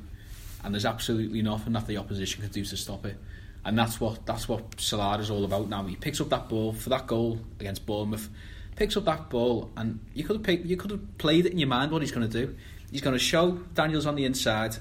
and 0.63 0.74
there's 0.74 0.86
absolutely 0.86 1.41
nothing 1.41 1.74
that 1.74 1.88
the 1.88 1.98
opposition 1.98 2.44
can 2.44 2.52
do 2.52 2.63
to 2.63 2.78
stop 2.78 3.06
it. 3.06 3.18
And 3.65 3.78
that's 3.78 3.99
what 3.99 4.25
that's 4.28 4.47
what 4.47 4.80
Salah 4.80 5.17
is 5.19 5.32
all 5.32 5.43
about 5.43 5.67
now. 5.69 5.84
He 5.84 5.95
picks 5.95 6.21
up 6.21 6.30
that 6.30 6.47
ball 6.47 6.71
for 6.71 6.89
that 6.89 7.08
goal 7.08 7.39
against 7.60 7.86
Bournemouth. 7.86 8.30
Picks 8.75 8.95
up 8.95 9.06
that 9.06 9.30
ball, 9.30 9.71
and 9.75 9.99
you 10.13 10.23
could 10.23 10.36
have 10.36 10.43
picked, 10.43 10.65
you 10.65 10.78
could 10.78 10.91
have 10.91 11.17
played 11.17 11.45
it 11.45 11.54
in 11.54 11.58
your 11.58 11.69
mind 11.69 11.91
what 11.91 12.01
he's 12.01 12.12
going 12.12 12.30
to 12.30 12.45
do. 12.45 12.56
He's 12.91 13.01
going 13.01 13.15
to 13.15 13.23
show 13.23 13.54
Daniels 13.73 14.06
on 14.06 14.15
the 14.15 14.25
inside, 14.25 14.75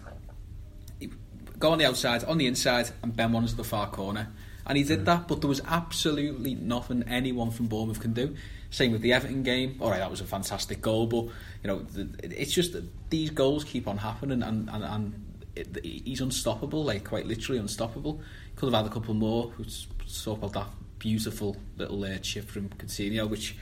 go 1.59 1.71
on 1.71 1.79
the 1.79 1.87
outside, 1.87 2.25
on 2.25 2.37
the 2.39 2.47
inside, 2.47 2.91
and 3.03 3.15
Ben 3.15 3.33
one's 3.33 3.53
at 3.53 3.57
the 3.57 3.65
far 3.65 3.89
corner. 3.89 4.29
And 4.67 4.77
he 4.77 4.85
did 4.85 5.01
mm. 5.01 5.05
that, 5.07 5.29
but 5.29 5.41
there 5.41 5.49
was 5.49 5.61
absolutely 5.67 6.55
nothing 6.55 7.05
anyone 7.07 7.51
from 7.51 7.67
Bournemouth 7.67 8.01
can 8.01 8.13
do. 8.13 8.35
Same 8.71 8.93
with 8.93 9.03
the 9.03 9.13
Everton 9.13 9.45
game. 9.45 9.77
All 9.81 9.91
right, 9.91 9.99
that 9.99 10.11
was 10.11 10.21
a 10.21 10.25
fantastic 10.25 10.83
goal, 10.83 11.07
but 11.07 11.25
you 11.63 11.69
know, 11.69 11.87
it's 12.23 12.53
just 12.53 12.73
that 12.73 12.85
these 13.11 13.31
goals 13.31 13.63
keep 13.63 13.87
on 13.87 13.99
happening, 13.99 14.43
and 14.43 14.69
and, 14.69 14.83
and 14.83 15.34
it, 15.57 15.85
he's 15.85 16.21
unstoppable, 16.21 16.85
like 16.85 17.05
quite 17.05 17.27
literally 17.27 17.61
unstoppable. 17.61 18.21
Could 18.57 18.73
have 18.73 18.85
had 18.85 18.91
a 18.91 18.95
couple 18.95 19.15
more. 19.15 19.49
Which 19.57 19.87
saw 20.07 20.33
about 20.33 20.53
that 20.55 20.69
beautiful 20.99 21.57
little 21.77 22.03
uh, 22.05 22.19
chip 22.19 22.49
from 22.49 22.69
Coutinho, 22.71 23.29
which 23.29 23.57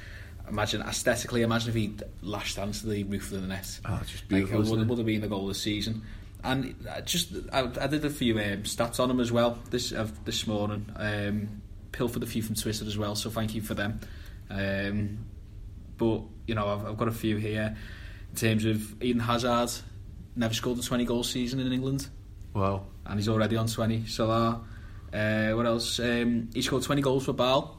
imagine 0.48 0.82
aesthetically, 0.82 1.42
imagine 1.42 1.70
if 1.70 1.74
he 1.74 1.94
lashed 2.20 2.58
onto 2.58 2.88
the 2.88 3.04
roof 3.04 3.32
of 3.32 3.42
the 3.42 3.46
net. 3.48 3.80
Oh, 3.84 4.00
just 4.06 4.28
beautiful. 4.28 4.60
Like, 4.60 4.70
would, 4.70 4.88
would 4.88 4.98
have 4.98 5.06
been 5.06 5.20
the 5.20 5.28
goal 5.28 5.42
of 5.42 5.48
the 5.48 5.54
season 5.54 6.02
and 6.44 6.74
just 7.04 7.32
I, 7.52 7.70
I 7.80 7.86
did 7.86 8.04
a 8.04 8.10
few 8.10 8.34
um, 8.38 8.62
stats 8.62 8.98
on 9.00 9.10
him 9.10 9.20
as 9.20 9.30
well 9.30 9.58
this 9.70 9.92
uh, 9.92 10.08
this 10.24 10.46
morning. 10.46 10.90
Um, 10.96 11.62
pilfered 11.92 12.22
a 12.22 12.26
few 12.26 12.42
from 12.42 12.54
Twitter 12.54 12.84
as 12.86 12.96
well, 12.96 13.14
so 13.14 13.30
thank 13.30 13.54
you 13.54 13.60
for 13.60 13.74
them. 13.74 14.00
Um, 14.50 15.26
but 15.98 16.22
you 16.46 16.54
know, 16.54 16.66
I've, 16.66 16.86
I've 16.86 16.96
got 16.96 17.08
a 17.08 17.12
few 17.12 17.36
here 17.36 17.76
in 18.30 18.36
terms 18.36 18.64
of 18.64 19.02
Eden 19.02 19.20
Hazard 19.20 19.70
never 20.36 20.54
scored 20.54 20.78
a 20.78 20.82
20 20.82 21.04
goal 21.04 21.22
season 21.22 21.60
in 21.60 21.72
England. 21.72 22.08
Wow. 22.54 22.86
And 23.06 23.18
he's 23.18 23.28
already 23.28 23.56
on 23.56 23.66
20. 23.66 24.06
Salah. 24.06 24.62
Uh, 25.12 25.52
what 25.52 25.66
else? 25.66 25.98
Um, 25.98 26.48
he 26.54 26.62
scored 26.62 26.82
20 26.82 27.02
goals 27.02 27.24
for 27.26 27.34
Bâle 27.34 27.70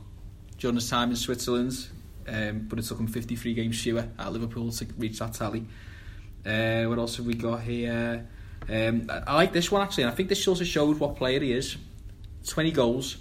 during 0.57 0.75
his 0.75 0.89
time 0.89 1.09
in 1.09 1.15
Switzerland, 1.15 1.87
um, 2.27 2.67
but 2.69 2.79
it 2.79 2.85
took 2.85 2.99
him 2.99 3.07
53 3.07 3.53
games 3.53 3.81
fewer 3.81 4.07
at 4.19 4.31
Liverpool 4.31 4.71
to 4.71 4.85
reach 4.97 5.19
that 5.19 5.33
tally. 5.33 5.65
Uh, 6.45 6.83
what 6.83 6.99
else 6.99 7.17
have 7.17 7.25
we 7.25 7.33
got 7.33 7.61
here? 7.61 8.27
Um, 8.69 9.09
I 9.09 9.35
like 9.35 9.51
this 9.51 9.71
one 9.71 9.81
actually, 9.81 10.03
and 10.03 10.11
I 10.11 10.15
think 10.15 10.29
this 10.29 10.47
also 10.47 10.63
shows 10.63 10.99
what 10.99 11.15
player 11.15 11.39
he 11.39 11.53
is. 11.53 11.77
20 12.47 12.71
goals, 12.71 13.17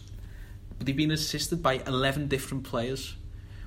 but 0.76 0.86
they've 0.86 0.96
been 0.96 1.10
assisted 1.10 1.62
by 1.62 1.74
11 1.86 2.28
different 2.28 2.64
players, 2.64 3.14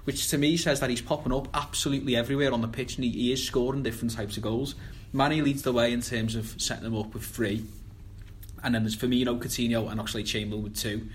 which 0.04 0.28
to 0.30 0.38
me 0.38 0.58
says 0.58 0.80
that 0.82 0.90
he's 0.90 1.02
popping 1.02 1.34
up 1.34 1.48
absolutely 1.54 2.16
everywhere 2.16 2.54
on 2.54 2.62
the 2.62 2.68
pitch 2.68 2.96
and 2.96 3.06
he, 3.06 3.12
he 3.12 3.32
is 3.32 3.44
scoring 3.44 3.82
different 3.84 4.14
types 4.14 4.38
of 4.38 4.44
goals. 4.44 4.76
Mane 5.16 5.44
leads 5.44 5.62
the 5.62 5.72
way 5.72 5.94
in 5.94 6.02
terms 6.02 6.36
of 6.36 6.56
setting 6.62 6.84
them 6.84 6.98
up 6.98 7.14
with 7.14 7.24
three, 7.24 7.66
and 8.64 8.76
then 8.76 8.84
there's 8.84 8.96
Firmino, 8.98 9.40
Coutinho, 9.40 9.90
and 9.90 10.00
Oxlade 10.00 10.26
Chamberlain 10.26 10.64
with 10.64 10.76
two. 10.76 11.08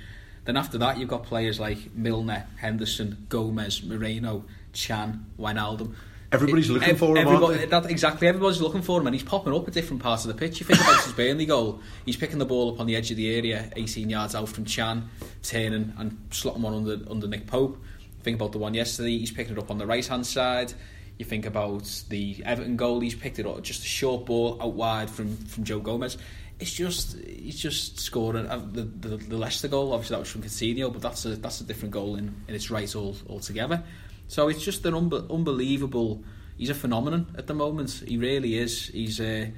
Then 0.46 0.56
after 0.56 0.78
that, 0.78 0.98
you've 0.98 1.10
got 1.10 1.24
players 1.24 1.60
like 1.60 1.94
Milner, 1.94 2.46
Henderson, 2.56 3.26
Gomez, 3.28 3.82
Moreno, 3.82 4.44
Can, 4.72 5.26
Wijnaldum. 5.38 5.94
Everybody's 6.32 6.70
looking 6.70 6.96
for 6.96 7.10
him, 7.10 7.26
everybody- 7.26 7.44
aren't 7.58 7.58
they? 7.60 7.66
that, 7.66 7.90
exactly, 7.90 8.26
everybody's 8.26 8.60
looking 8.60 8.80
for 8.82 9.00
him, 9.00 9.06
and 9.06 9.14
he's 9.14 9.24
popping 9.24 9.52
up 9.52 9.68
at 9.68 9.74
different 9.74 10.00
parts 10.02 10.24
of 10.24 10.28
the 10.28 10.38
pitch. 10.38 10.60
You 10.60 10.66
think 10.66 10.80
about 10.80 11.04
his 11.04 11.12
Burnley 11.12 11.44
goal, 11.44 11.80
he's 12.06 12.16
picking 12.16 12.38
the 12.38 12.46
ball 12.46 12.72
up 12.72 12.80
on 12.80 12.86
the 12.86 12.96
edge 12.96 13.10
of 13.10 13.18
the 13.18 13.34
area, 13.36 13.70
18 13.76 14.08
yards 14.08 14.34
out 14.34 14.48
from 14.48 14.64
Can, 14.64 15.10
turning 15.42 15.92
and 15.98 16.16
slotting 16.30 16.60
one 16.60 16.72
under, 16.72 16.98
under 17.10 17.26
Nick 17.26 17.46
Pope. 17.46 17.82
Think 18.22 18.36
about 18.36 18.52
the 18.52 18.58
one 18.58 18.72
yesterday, 18.72 19.18
he's 19.18 19.32
picking 19.32 19.52
it 19.54 19.58
up 19.58 19.70
on 19.70 19.76
the 19.78 19.86
right 19.86 20.06
hand 20.06 20.26
side. 20.26 20.72
You 21.20 21.26
think 21.26 21.44
about 21.44 21.84
the 22.08 22.42
Everton 22.46 22.76
goal, 22.76 23.00
he's 23.00 23.14
picked 23.14 23.38
it 23.38 23.46
up, 23.46 23.62
just 23.62 23.82
a 23.82 23.86
short 23.86 24.24
ball 24.24 24.56
out 24.58 24.72
wide 24.72 25.10
from, 25.10 25.36
from 25.36 25.64
Joe 25.64 25.78
Gomez. 25.78 26.16
It's 26.58 26.72
just 26.72 27.18
he's 27.18 27.60
just 27.60 28.00
scoring 28.00 28.46
uh, 28.46 28.56
the, 28.72 28.84
the 28.84 29.16
the 29.18 29.36
Leicester 29.36 29.68
goal. 29.68 29.92
Obviously, 29.92 30.14
that 30.14 30.20
was 30.20 30.30
from 30.30 30.42
Coutinho, 30.42 30.90
but 30.90 31.02
that's 31.02 31.26
a 31.26 31.36
that's 31.36 31.60
a 31.60 31.64
different 31.64 31.92
goal 31.92 32.16
in, 32.16 32.34
in 32.48 32.54
its 32.54 32.70
right 32.70 32.96
all 32.96 33.16
altogether. 33.28 33.82
So 34.28 34.48
it's 34.48 34.64
just 34.64 34.86
an 34.86 34.94
unbe- 34.94 35.30
unbelievable. 35.30 36.24
He's 36.56 36.70
a 36.70 36.74
phenomenon 36.74 37.34
at 37.36 37.46
the 37.46 37.54
moment. 37.54 38.02
He 38.06 38.16
really 38.16 38.56
is. 38.56 38.86
He's 38.88 39.20
uh, 39.20 39.48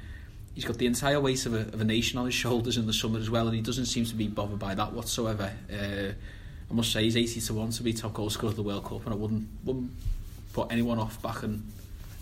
he's 0.57 0.65
got 0.65 0.79
the 0.79 0.87
entire 0.87 1.21
weight 1.21 1.47
of 1.47 1.55
a, 1.55 1.61
of 1.61 1.81
a 1.81 1.85
nation 1.85 2.19
on 2.19 2.27
his 2.27 2.35
shoulders 2.35 2.77
in 2.77 2.89
the 2.89 2.93
summer 2.93 3.21
as 3.21 3.31
well, 3.31 3.47
and 3.47 3.55
he 3.55 3.63
doesn't 3.63 3.87
seem 3.87 4.05
to 4.07 4.17
be 4.17 4.27
bothered 4.27 4.59
by 4.59 4.75
that 4.75 4.93
whatsoever. 4.93 5.53
Uh, 5.73 6.13
I 6.69 6.75
must 6.75 6.91
say 6.91 7.05
he's 7.05 7.17
eighty 7.17 7.41
to 7.41 7.55
one 7.55 7.71
to 7.71 7.85
be 7.85 7.93
top 7.93 8.15
goal 8.15 8.31
scorer 8.31 8.51
of 8.51 8.57
the 8.57 8.65
World 8.65 8.85
Cup, 8.85 9.05
and 9.05 9.15
I 9.15 9.17
wouldn't 9.17 9.47
wouldn't 9.65 9.93
put 10.53 10.71
anyone 10.71 10.99
off 10.99 11.21
backing 11.23 11.63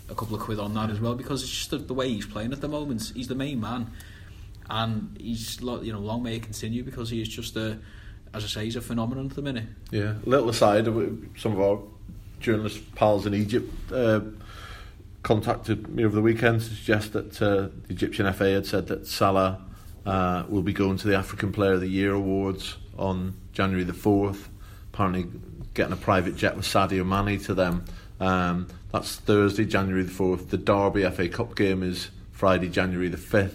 a 0.09 0.15
couple 0.15 0.35
of 0.35 0.41
quid 0.41 0.59
on 0.59 0.73
that 0.73 0.89
as 0.89 0.99
well 0.99 1.15
because 1.15 1.41
it's 1.43 1.51
just 1.51 1.71
the, 1.71 1.77
the 1.77 1.93
way 1.93 2.09
he's 2.09 2.25
playing 2.25 2.51
at 2.51 2.61
the 2.61 2.67
moment. 2.67 3.11
He's 3.15 3.27
the 3.27 3.35
main 3.35 3.59
man, 3.59 3.91
and 4.69 5.17
he's 5.19 5.61
you 5.61 5.93
know 5.93 5.99
long 5.99 6.23
may 6.23 6.35
it 6.35 6.43
continue 6.43 6.83
because 6.83 7.09
he 7.09 7.21
is 7.21 7.27
just 7.27 7.55
a 7.55 7.77
as 8.33 8.43
I 8.43 8.47
say 8.47 8.65
he's 8.65 8.75
a 8.75 8.81
phenomenon 8.81 9.27
at 9.27 9.35
the 9.35 9.41
minute. 9.41 9.65
Yeah, 9.91 10.15
little 10.25 10.49
aside, 10.49 10.85
some 11.37 11.53
of 11.53 11.59
our 11.59 11.79
journalist 12.39 12.95
pals 12.95 13.25
in 13.25 13.33
Egypt 13.33 13.91
uh, 13.91 14.21
contacted 15.23 15.89
me 15.89 16.05
over 16.05 16.15
the 16.15 16.21
weekend 16.21 16.61
to 16.61 16.67
suggest 16.67 17.13
that 17.13 17.41
uh, 17.41 17.69
the 17.87 17.89
Egyptian 17.89 18.31
FA 18.33 18.51
had 18.51 18.65
said 18.65 18.87
that 18.87 19.07
Salah 19.07 19.61
uh, 20.05 20.43
will 20.47 20.63
be 20.63 20.73
going 20.73 20.97
to 20.97 21.07
the 21.07 21.15
African 21.15 21.51
Player 21.51 21.73
of 21.73 21.81
the 21.81 21.87
Year 21.87 22.13
awards 22.13 22.77
on 22.97 23.35
January 23.53 23.83
the 23.83 23.93
4th. 23.93 24.47
Apparently, 24.93 25.27
getting 25.73 25.93
a 25.93 25.97
private 25.97 26.35
jet 26.35 26.55
with 26.55 26.65
Sadio 26.65 27.05
Mane 27.05 27.39
to 27.41 27.53
them. 27.53 27.85
Um, 28.21 28.67
that's 28.91 29.15
Thursday, 29.15 29.65
January 29.65 30.03
the 30.03 30.11
4th. 30.11 30.49
The 30.49 30.57
Derby 30.57 31.09
FA 31.09 31.27
Cup 31.27 31.55
game 31.55 31.83
is 31.83 32.09
Friday, 32.31 32.69
January 32.69 33.09
the 33.09 33.17
5th. 33.17 33.53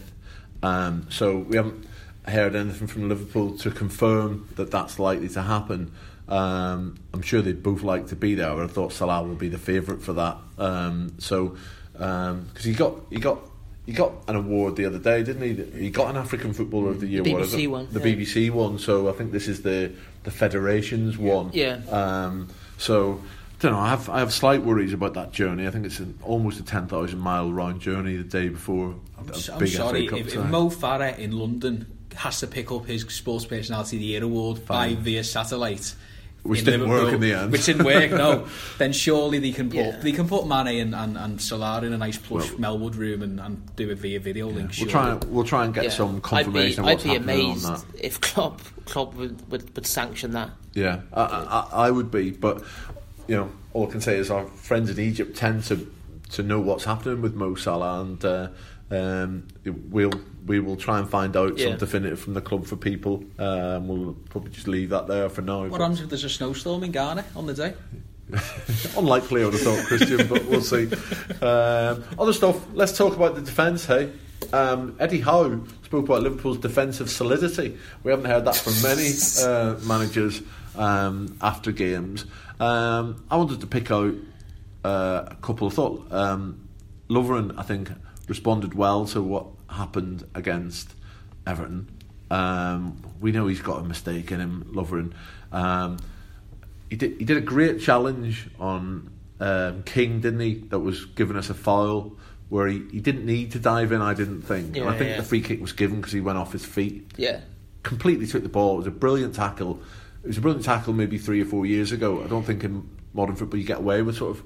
Um, 0.62 1.06
so 1.08 1.38
we 1.38 1.56
haven't 1.56 1.86
heard 2.26 2.56
anything 2.56 2.88
from 2.88 3.08
Liverpool 3.08 3.56
to 3.58 3.70
confirm 3.70 4.48
that 4.56 4.70
that's 4.70 4.98
likely 4.98 5.28
to 5.30 5.42
happen. 5.42 5.92
Um, 6.28 6.98
I'm 7.14 7.22
sure 7.22 7.40
they'd 7.40 7.62
both 7.62 7.82
like 7.82 8.08
to 8.08 8.16
be 8.16 8.34
there. 8.34 8.50
I 8.50 8.54
would 8.54 8.62
have 8.62 8.72
thought 8.72 8.92
Salah 8.92 9.22
would 9.22 9.38
be 9.38 9.48
the 9.48 9.58
favourite 9.58 10.02
for 10.02 10.14
that. 10.14 10.36
Um, 10.58 11.14
so 11.18 11.56
because 11.92 12.64
he 12.64 12.72
got 12.72 12.96
he 13.10 13.18
got 13.18 13.38
he 13.86 13.92
got 13.92 14.12
an 14.26 14.34
award 14.34 14.74
the 14.74 14.86
other 14.86 14.98
day, 14.98 15.22
didn't 15.22 15.42
he? 15.42 15.80
He 15.84 15.90
got 15.90 16.10
an 16.10 16.16
African 16.16 16.52
Footballer 16.52 16.90
of 16.90 17.00
the 17.00 17.06
Year. 17.06 17.22
The 17.22 17.30
BBC 17.30 17.68
whatever. 17.68 17.70
one, 17.70 17.88
the 17.92 18.08
yeah. 18.08 18.16
BBC 18.16 18.50
one. 18.50 18.78
So 18.80 19.08
I 19.08 19.12
think 19.12 19.30
this 19.30 19.46
is 19.46 19.62
the 19.62 19.92
the 20.24 20.32
federation's 20.32 21.16
one. 21.16 21.50
Yeah. 21.52 21.80
Um, 21.90 22.48
so. 22.76 23.20
I 23.58 23.62
don't 23.62 23.72
know. 23.72 23.78
I 23.78 23.88
have 23.88 24.08
I 24.10 24.18
have 24.18 24.32
slight 24.32 24.62
worries 24.62 24.92
about 24.92 25.14
that 25.14 25.32
journey. 25.32 25.66
I 25.66 25.70
think 25.70 25.86
it's 25.86 25.98
an, 25.98 26.18
almost 26.22 26.60
a 26.60 26.62
ten 26.62 26.86
thousand 26.88 27.18
mile 27.20 27.50
round 27.50 27.80
journey 27.80 28.16
the 28.16 28.24
day 28.24 28.48
before 28.48 28.94
a, 29.18 29.20
a 29.20 29.52
I'm 29.52 29.58
big 29.58 29.68
sorry 29.68 30.06
FA 30.06 30.10
Cup 30.10 30.20
if, 30.20 30.34
if. 30.36 30.44
Mo 30.46 30.68
Farah 30.68 31.18
in 31.18 31.32
London 31.32 31.86
has 32.16 32.40
to 32.40 32.46
pick 32.46 32.70
up 32.70 32.84
his 32.86 33.02
Sports 33.02 33.46
Personality 33.46 33.96
of 33.96 34.00
the 34.00 34.06
Year 34.06 34.22
award 34.24 34.66
by 34.66 34.94
via 34.94 35.24
satellite. 35.24 35.94
Which 36.42 36.64
didn't 36.64 36.88
work 36.88 37.12
in 37.12 37.20
the 37.20 37.32
end. 37.32 37.50
Which 37.50 37.66
didn't 37.66 37.84
work, 37.84 38.08
no. 38.12 38.46
Then 38.78 38.92
surely 38.92 39.40
they 39.40 39.50
can 39.50 39.68
put 39.68 39.78
Yeah. 39.78 39.96
they 39.98 40.12
can 40.12 40.28
put 40.28 40.46
Mane 40.46 40.80
and, 40.80 40.94
and, 40.94 41.16
and 41.18 41.40
Salah 41.42 41.82
in 41.82 41.92
a 41.92 41.98
nice 41.98 42.18
plush 42.18 42.52
Well- 42.52 42.76
Melwood 42.78 42.94
room 42.96 43.22
and, 43.22 43.40
and 43.40 43.74
do 43.74 43.90
it 43.90 43.98
via 43.98 44.20
video 44.20 44.48
link. 44.48 44.70
We'll 44.78 44.88
try. 44.88 45.10
and- 45.10 45.24
We'll 45.24 45.44
try 45.44 45.64
and 45.64 45.74
get 45.74 45.84
Yeah. 45.84 45.90
some 45.90 46.20
confirmation 46.20 46.84
I'd 46.84 46.98
of 46.98 47.02
be, 47.02 47.08
what's 47.08 47.24
I'd 47.24 47.24
be 47.26 47.32
happening 47.32 47.46
amazed 47.50 47.66
on 47.66 47.72
that. 47.74 47.84
if 48.04 48.20
Klopp, 48.20 48.60
Klopp 48.84 49.14
would, 49.14 49.50
would, 49.50 49.74
would 49.74 49.86
sanction 49.86 50.32
that. 50.32 50.50
Yeah, 50.74 51.00
I, 51.12 51.22
I, 51.22 51.68
I 51.86 51.90
would 51.90 52.10
be, 52.12 52.30
but 52.30 52.62
you 53.28 53.36
know, 53.36 53.50
all 53.72 53.88
I 53.88 53.90
can 53.90 54.00
say 54.00 54.18
is 54.18 54.30
our 54.30 54.46
friends 54.46 54.90
in 54.90 54.98
Egypt 54.98 55.36
tend 55.36 55.64
to 55.64 55.90
to 56.30 56.42
know 56.42 56.58
what's 56.60 56.84
happening 56.84 57.22
with 57.22 57.34
Mo 57.34 57.54
Salah, 57.54 58.00
and 58.00 58.24
uh, 58.24 58.48
um, 58.90 59.46
we'll 59.90 60.12
we 60.46 60.60
will 60.60 60.76
try 60.76 60.98
and 60.98 61.08
find 61.08 61.36
out 61.36 61.58
Yeah. 61.58 61.70
some 61.70 61.78
definitive 61.78 62.20
from 62.20 62.34
the 62.34 62.40
club 62.40 62.66
for 62.66 62.76
people. 62.76 63.24
Um, 63.38 63.88
we'll 63.88 64.16
probably 64.30 64.50
just 64.52 64.68
leave 64.68 64.90
that 64.90 65.06
there 65.08 65.28
for 65.28 65.42
now. 65.42 65.66
What 65.66 65.80
happens 65.80 66.00
if 66.00 66.08
there's 66.08 66.24
a 66.24 66.28
snowstorm 66.28 66.84
in 66.84 66.92
Ghana 66.92 67.24
on 67.34 67.46
the 67.46 67.54
day? 67.54 67.74
Unlikely, 68.96 69.42
I 69.42 69.44
would 69.44 69.54
have 69.54 69.62
thought, 69.62 69.84
Christian, 69.86 70.26
but 70.26 70.44
we'll 70.46 70.60
see. 70.60 70.88
Um, 71.42 72.02
other 72.18 72.32
stuff. 72.32 72.60
Let's 72.74 72.96
talk 72.96 73.14
about 73.14 73.34
the 73.36 73.40
defence. 73.42 73.86
Hey, 73.86 74.10
um, 74.52 74.96
Eddie 74.98 75.20
Howe 75.20 75.60
spoke 75.84 76.06
about 76.06 76.22
Liverpool's 76.22 76.58
defensive 76.58 77.08
solidity. 77.10 77.76
We 78.02 78.10
haven't 78.10 78.26
heard 78.26 78.44
that 78.46 78.56
from 78.56 78.74
many 78.82 79.10
uh, 79.42 79.78
managers 79.86 80.42
um, 80.76 81.36
after 81.40 81.70
games. 81.72 82.24
Um, 82.58 83.24
I 83.30 83.36
wanted 83.36 83.60
to 83.60 83.66
pick 83.66 83.90
out 83.90 84.14
uh, 84.84 85.24
a 85.26 85.36
couple 85.36 85.66
of 85.66 85.74
thoughts. 85.74 86.12
Um, 86.12 86.68
Lovren, 87.08 87.54
I 87.58 87.62
think, 87.62 87.90
responded 88.28 88.74
well 88.74 89.04
to 89.06 89.22
what 89.22 89.46
happened 89.68 90.26
against 90.34 90.94
Everton. 91.46 91.88
Um, 92.30 93.02
we 93.20 93.32
know 93.32 93.46
he's 93.46 93.62
got 93.62 93.80
a 93.80 93.84
mistake 93.84 94.32
in 94.32 94.40
him, 94.40 94.70
Lovren. 94.74 95.12
Um, 95.52 95.98
he 96.90 96.96
did 96.96 97.18
he 97.18 97.24
did 97.24 97.36
a 97.36 97.40
great 97.40 97.80
challenge 97.80 98.48
on 98.58 99.10
um, 99.40 99.82
King, 99.84 100.20
didn't 100.20 100.40
he? 100.40 100.54
That 100.54 100.80
was 100.80 101.04
giving 101.04 101.36
us 101.36 101.50
a 101.50 101.54
foul 101.54 102.16
where 102.48 102.68
he, 102.68 102.82
he 102.90 103.00
didn't 103.00 103.26
need 103.26 103.52
to 103.52 103.58
dive 103.58 103.92
in. 103.92 104.00
I 104.00 104.14
didn't 104.14 104.42
think, 104.42 104.76
and 104.76 104.88
I 104.88 104.96
think 104.96 105.10
yeah. 105.10 105.16
the 105.16 105.22
free 105.22 105.40
kick 105.40 105.60
was 105.60 105.72
given 105.72 105.96
because 105.96 106.12
he 106.12 106.20
went 106.20 106.38
off 106.38 106.52
his 106.52 106.64
feet. 106.64 107.12
Yeah. 107.16 107.40
Completely 107.82 108.26
took 108.26 108.42
the 108.42 108.48
ball. 108.48 108.74
It 108.74 108.78
was 108.78 108.86
a 108.88 108.92
brilliant 108.92 109.34
tackle. 109.34 109.80
It 110.26 110.30
was 110.30 110.38
a 110.38 110.40
brilliant 110.40 110.64
tackle 110.64 110.92
maybe 110.92 111.18
three 111.18 111.40
or 111.40 111.44
four 111.44 111.66
years 111.66 111.92
ago. 111.92 112.24
I 112.24 112.26
don't 112.26 112.42
think 112.42 112.64
in 112.64 112.90
modern 113.14 113.36
football 113.36 113.60
you 113.60 113.64
get 113.64 113.78
away 113.78 114.02
with 114.02 114.16
sort 114.16 114.36
of 114.36 114.42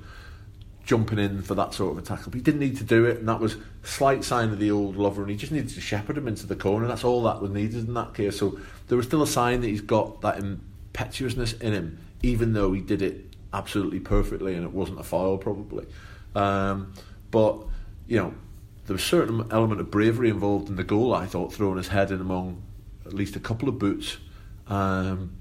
jumping 0.84 1.18
in 1.18 1.40
for 1.40 1.54
that 1.54 1.72
sort 1.72 1.92
of 1.92 2.04
a 2.04 2.06
tackle. 2.06 2.26
But 2.26 2.34
he 2.34 2.42
didn't 2.42 2.60
need 2.60 2.76
to 2.76 2.84
do 2.84 3.06
it, 3.06 3.16
and 3.16 3.28
that 3.30 3.40
was 3.40 3.56
slight 3.82 4.22
sign 4.22 4.50
of 4.50 4.58
the 4.58 4.70
old 4.70 4.96
Lovren, 4.96 5.22
and 5.22 5.30
he 5.30 5.36
just 5.36 5.52
needed 5.52 5.70
to 5.70 5.80
shepherd 5.80 6.18
him 6.18 6.28
into 6.28 6.46
the 6.46 6.54
corner. 6.54 6.86
That's 6.86 7.02
all 7.02 7.22
that 7.22 7.40
was 7.40 7.50
needed 7.50 7.88
in 7.88 7.94
that 7.94 8.12
case. 8.12 8.38
So 8.38 8.60
there 8.88 8.98
was 8.98 9.06
still 9.06 9.22
a 9.22 9.26
sign 9.26 9.62
that 9.62 9.68
he's 9.68 9.80
got 9.80 10.20
that 10.20 10.36
impetuousness 10.38 11.54
in 11.54 11.72
him, 11.72 11.98
even 12.22 12.52
though 12.52 12.72
he 12.72 12.82
did 12.82 13.00
it 13.00 13.24
absolutely 13.54 14.00
perfectly, 14.00 14.54
and 14.54 14.64
it 14.64 14.72
wasn't 14.72 15.00
a 15.00 15.02
foul 15.02 15.38
probably. 15.38 15.86
Um, 16.34 16.92
but 17.30 17.64
you 18.06 18.18
know, 18.18 18.34
there 18.84 18.92
was 18.92 19.02
a 19.02 19.06
certain 19.06 19.46
element 19.50 19.80
of 19.80 19.90
bravery 19.90 20.28
involved 20.28 20.68
in 20.68 20.76
the 20.76 20.84
goal. 20.84 21.14
I 21.14 21.24
thought 21.24 21.54
throwing 21.54 21.78
his 21.78 21.88
head 21.88 22.10
in 22.10 22.20
among 22.20 22.62
at 23.06 23.14
least 23.14 23.34
a 23.34 23.40
couple 23.40 23.70
of 23.70 23.78
boots. 23.78 24.18
Um, 24.66 25.36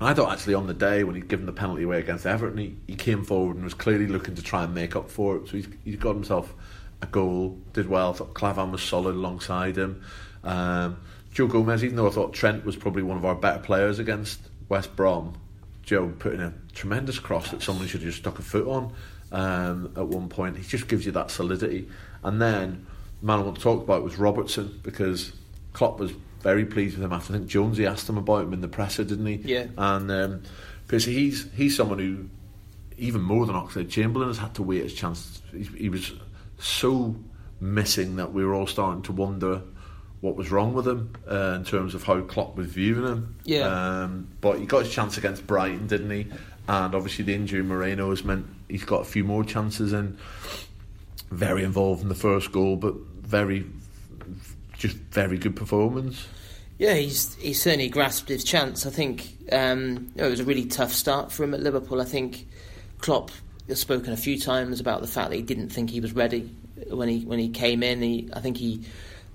I 0.00 0.14
thought 0.14 0.32
actually 0.32 0.54
on 0.54 0.66
the 0.66 0.74
day 0.74 1.02
when 1.02 1.16
he'd 1.16 1.28
given 1.28 1.46
the 1.46 1.52
penalty 1.52 1.82
away 1.82 1.98
against 1.98 2.24
Everton, 2.24 2.58
he, 2.58 2.76
he 2.86 2.94
came 2.94 3.24
forward 3.24 3.56
and 3.56 3.64
was 3.64 3.74
clearly 3.74 4.06
looking 4.06 4.36
to 4.36 4.42
try 4.42 4.62
and 4.62 4.74
make 4.74 4.94
up 4.94 5.10
for 5.10 5.36
it. 5.36 5.48
So 5.48 5.56
he's, 5.56 5.68
he's 5.84 5.96
got 5.96 6.14
himself 6.14 6.54
a 7.02 7.06
goal, 7.06 7.58
did 7.72 7.88
well. 7.88 8.12
Thought 8.12 8.34
Klavan 8.34 8.70
was 8.70 8.82
solid 8.82 9.16
alongside 9.16 9.76
him. 9.76 10.02
Um, 10.44 10.98
Joe 11.32 11.48
Gomez, 11.48 11.82
even 11.82 11.96
though 11.96 12.06
I 12.06 12.10
thought 12.10 12.32
Trent 12.32 12.64
was 12.64 12.76
probably 12.76 13.02
one 13.02 13.16
of 13.16 13.24
our 13.24 13.34
better 13.34 13.58
players 13.58 13.98
against 13.98 14.40
West 14.68 14.94
Brom, 14.94 15.36
Joe 15.82 16.12
put 16.18 16.34
in 16.34 16.40
a 16.40 16.52
tremendous 16.74 17.18
cross 17.18 17.50
that 17.50 17.62
someone 17.62 17.86
should 17.86 18.02
have 18.02 18.10
just 18.10 18.18
stuck 18.18 18.38
a 18.38 18.42
foot 18.42 18.66
on 18.66 18.92
um, 19.32 19.92
at 19.96 20.06
one 20.06 20.28
point. 20.28 20.56
He 20.56 20.62
just 20.62 20.86
gives 20.86 21.06
you 21.06 21.12
that 21.12 21.30
solidity. 21.30 21.88
And 22.22 22.40
then 22.40 22.86
the 23.20 23.26
man 23.26 23.40
I 23.40 23.42
want 23.42 23.56
to 23.56 23.62
talk 23.62 23.82
about 23.82 24.04
was 24.04 24.16
Robertson 24.16 24.80
because 24.82 25.32
Klopp 25.72 25.98
was 25.98 26.12
very 26.40 26.64
pleased 26.64 26.96
with 26.96 27.04
him. 27.04 27.12
I 27.12 27.18
think 27.18 27.46
Jonesy 27.46 27.86
asked 27.86 28.08
him 28.08 28.18
about 28.18 28.44
him 28.44 28.52
in 28.52 28.60
the 28.60 28.68
presser, 28.68 29.04
didn't 29.04 29.26
he? 29.26 29.36
Yeah. 29.44 29.66
And 29.76 30.10
um, 30.10 30.42
because 30.86 31.04
he's 31.04 31.46
he's 31.54 31.76
someone 31.76 31.98
who, 31.98 32.28
even 32.96 33.22
more 33.22 33.46
than 33.46 33.54
Oxlade 33.54 33.90
Chamberlain, 33.90 34.28
has 34.28 34.38
had 34.38 34.54
to 34.54 34.62
wait 34.62 34.82
his 34.82 34.94
chance. 34.94 35.42
He, 35.52 35.64
he 35.64 35.88
was 35.88 36.12
so 36.58 37.16
missing 37.60 38.16
that 38.16 38.32
we 38.32 38.44
were 38.44 38.54
all 38.54 38.66
starting 38.66 39.02
to 39.02 39.12
wonder 39.12 39.62
what 40.20 40.36
was 40.36 40.50
wrong 40.50 40.74
with 40.74 40.86
him 40.86 41.14
uh, 41.30 41.54
in 41.56 41.64
terms 41.64 41.94
of 41.94 42.02
how 42.02 42.20
Klopp 42.22 42.56
was 42.56 42.66
viewing 42.66 43.04
him. 43.04 43.36
Yeah. 43.44 43.68
Um, 44.02 44.28
but 44.40 44.58
he 44.58 44.66
got 44.66 44.84
his 44.84 44.92
chance 44.92 45.16
against 45.16 45.46
Brighton, 45.46 45.86
didn't 45.86 46.10
he? 46.10 46.26
And 46.66 46.94
obviously 46.94 47.24
the 47.24 47.34
injury 47.34 47.62
Moreno 47.62 48.10
has 48.10 48.24
meant 48.24 48.46
he's 48.68 48.84
got 48.84 49.02
a 49.02 49.04
few 49.04 49.24
more 49.24 49.44
chances 49.44 49.92
and 49.92 50.18
very 51.30 51.62
involved 51.62 52.02
in 52.02 52.08
the 52.08 52.14
first 52.14 52.52
goal, 52.52 52.76
but 52.76 52.94
very 52.94 53.64
just 54.78 54.96
very 54.96 55.36
good 55.36 55.56
performance. 55.56 56.26
Yeah, 56.78 56.94
he's 56.94 57.34
he's 57.34 57.60
certainly 57.60 57.88
grasped 57.88 58.28
his 58.28 58.44
chance. 58.44 58.86
I 58.86 58.90
think 58.90 59.36
um, 59.52 60.12
it 60.14 60.22
was 60.22 60.40
a 60.40 60.44
really 60.44 60.64
tough 60.64 60.92
start 60.92 61.32
for 61.32 61.42
him 61.42 61.52
at 61.52 61.60
Liverpool. 61.60 62.00
I 62.00 62.04
think 62.04 62.46
Klopp 62.98 63.32
has 63.66 63.80
spoken 63.80 64.12
a 64.12 64.16
few 64.16 64.38
times 64.38 64.80
about 64.80 65.00
the 65.00 65.08
fact 65.08 65.30
that 65.30 65.36
he 65.36 65.42
didn't 65.42 65.70
think 65.70 65.90
he 65.90 66.00
was 66.00 66.12
ready 66.12 66.54
when 66.88 67.08
he 67.08 67.24
when 67.24 67.40
he 67.40 67.48
came 67.48 67.82
in. 67.82 68.00
He, 68.00 68.30
I 68.32 68.40
think 68.40 68.56
he 68.56 68.84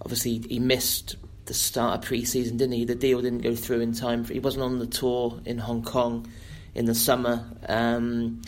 obviously 0.02 0.42
he 0.50 0.60
missed 0.60 1.18
the 1.46 1.54
start 1.54 2.00
of 2.00 2.06
pre-season, 2.06 2.56
didn't 2.56 2.74
he? 2.74 2.86
The 2.86 2.96
deal 2.96 3.22
didn't 3.22 3.42
go 3.42 3.54
through 3.54 3.82
in 3.82 3.94
time. 3.94 4.24
He 4.24 4.40
wasn't 4.40 4.64
on 4.64 4.80
the 4.80 4.88
tour 4.88 5.42
in 5.46 5.58
Hong 5.58 5.84
Kong 5.84 6.26
in 6.74 6.86
the 6.86 6.96
summer, 6.96 7.46
um, 7.68 8.42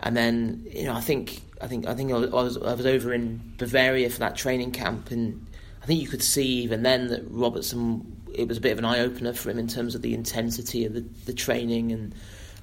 and 0.00 0.14
then 0.14 0.66
you 0.70 0.84
know 0.84 0.94
I 0.94 1.00
think 1.00 1.40
I 1.62 1.68
think 1.68 1.86
I 1.86 1.94
think 1.94 2.12
I 2.12 2.18
was 2.18 2.58
I 2.58 2.74
was 2.74 2.84
over 2.84 3.14
in 3.14 3.54
Bavaria 3.56 4.10
for 4.10 4.18
that 4.18 4.36
training 4.36 4.72
camp, 4.72 5.10
and 5.10 5.46
I 5.82 5.86
think 5.86 6.00
you 6.00 6.08
could 6.08 6.22
see 6.22 6.62
even 6.62 6.82
then 6.82 7.08
that 7.08 7.24
Robertson 7.28 8.16
it 8.34 8.48
was 8.48 8.58
a 8.58 8.60
bit 8.60 8.72
of 8.72 8.78
an 8.78 8.84
eye 8.84 9.00
opener 9.00 9.32
for 9.32 9.50
him 9.50 9.58
in 9.58 9.68
terms 9.68 9.94
of 9.94 10.02
the 10.02 10.14
intensity 10.14 10.84
of 10.84 10.94
the, 10.94 11.04
the 11.26 11.34
training 11.34 11.92
and 11.92 12.14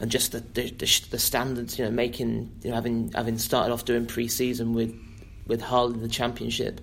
and 0.01 0.09
just 0.09 0.31
the, 0.31 0.39
the, 0.39 0.69
the 0.71 1.19
standards. 1.19 1.77
You 1.77 1.85
know, 1.85 1.91
making 1.91 2.51
you 2.63 2.69
know 2.69 2.75
having 2.75 3.11
having 3.13 3.37
started 3.37 3.73
off 3.73 3.85
doing 3.85 4.05
pre-season 4.05 4.73
with 4.73 4.95
with 5.47 5.61
Hull 5.61 5.93
in 5.93 6.01
the 6.01 6.07
Championship. 6.07 6.79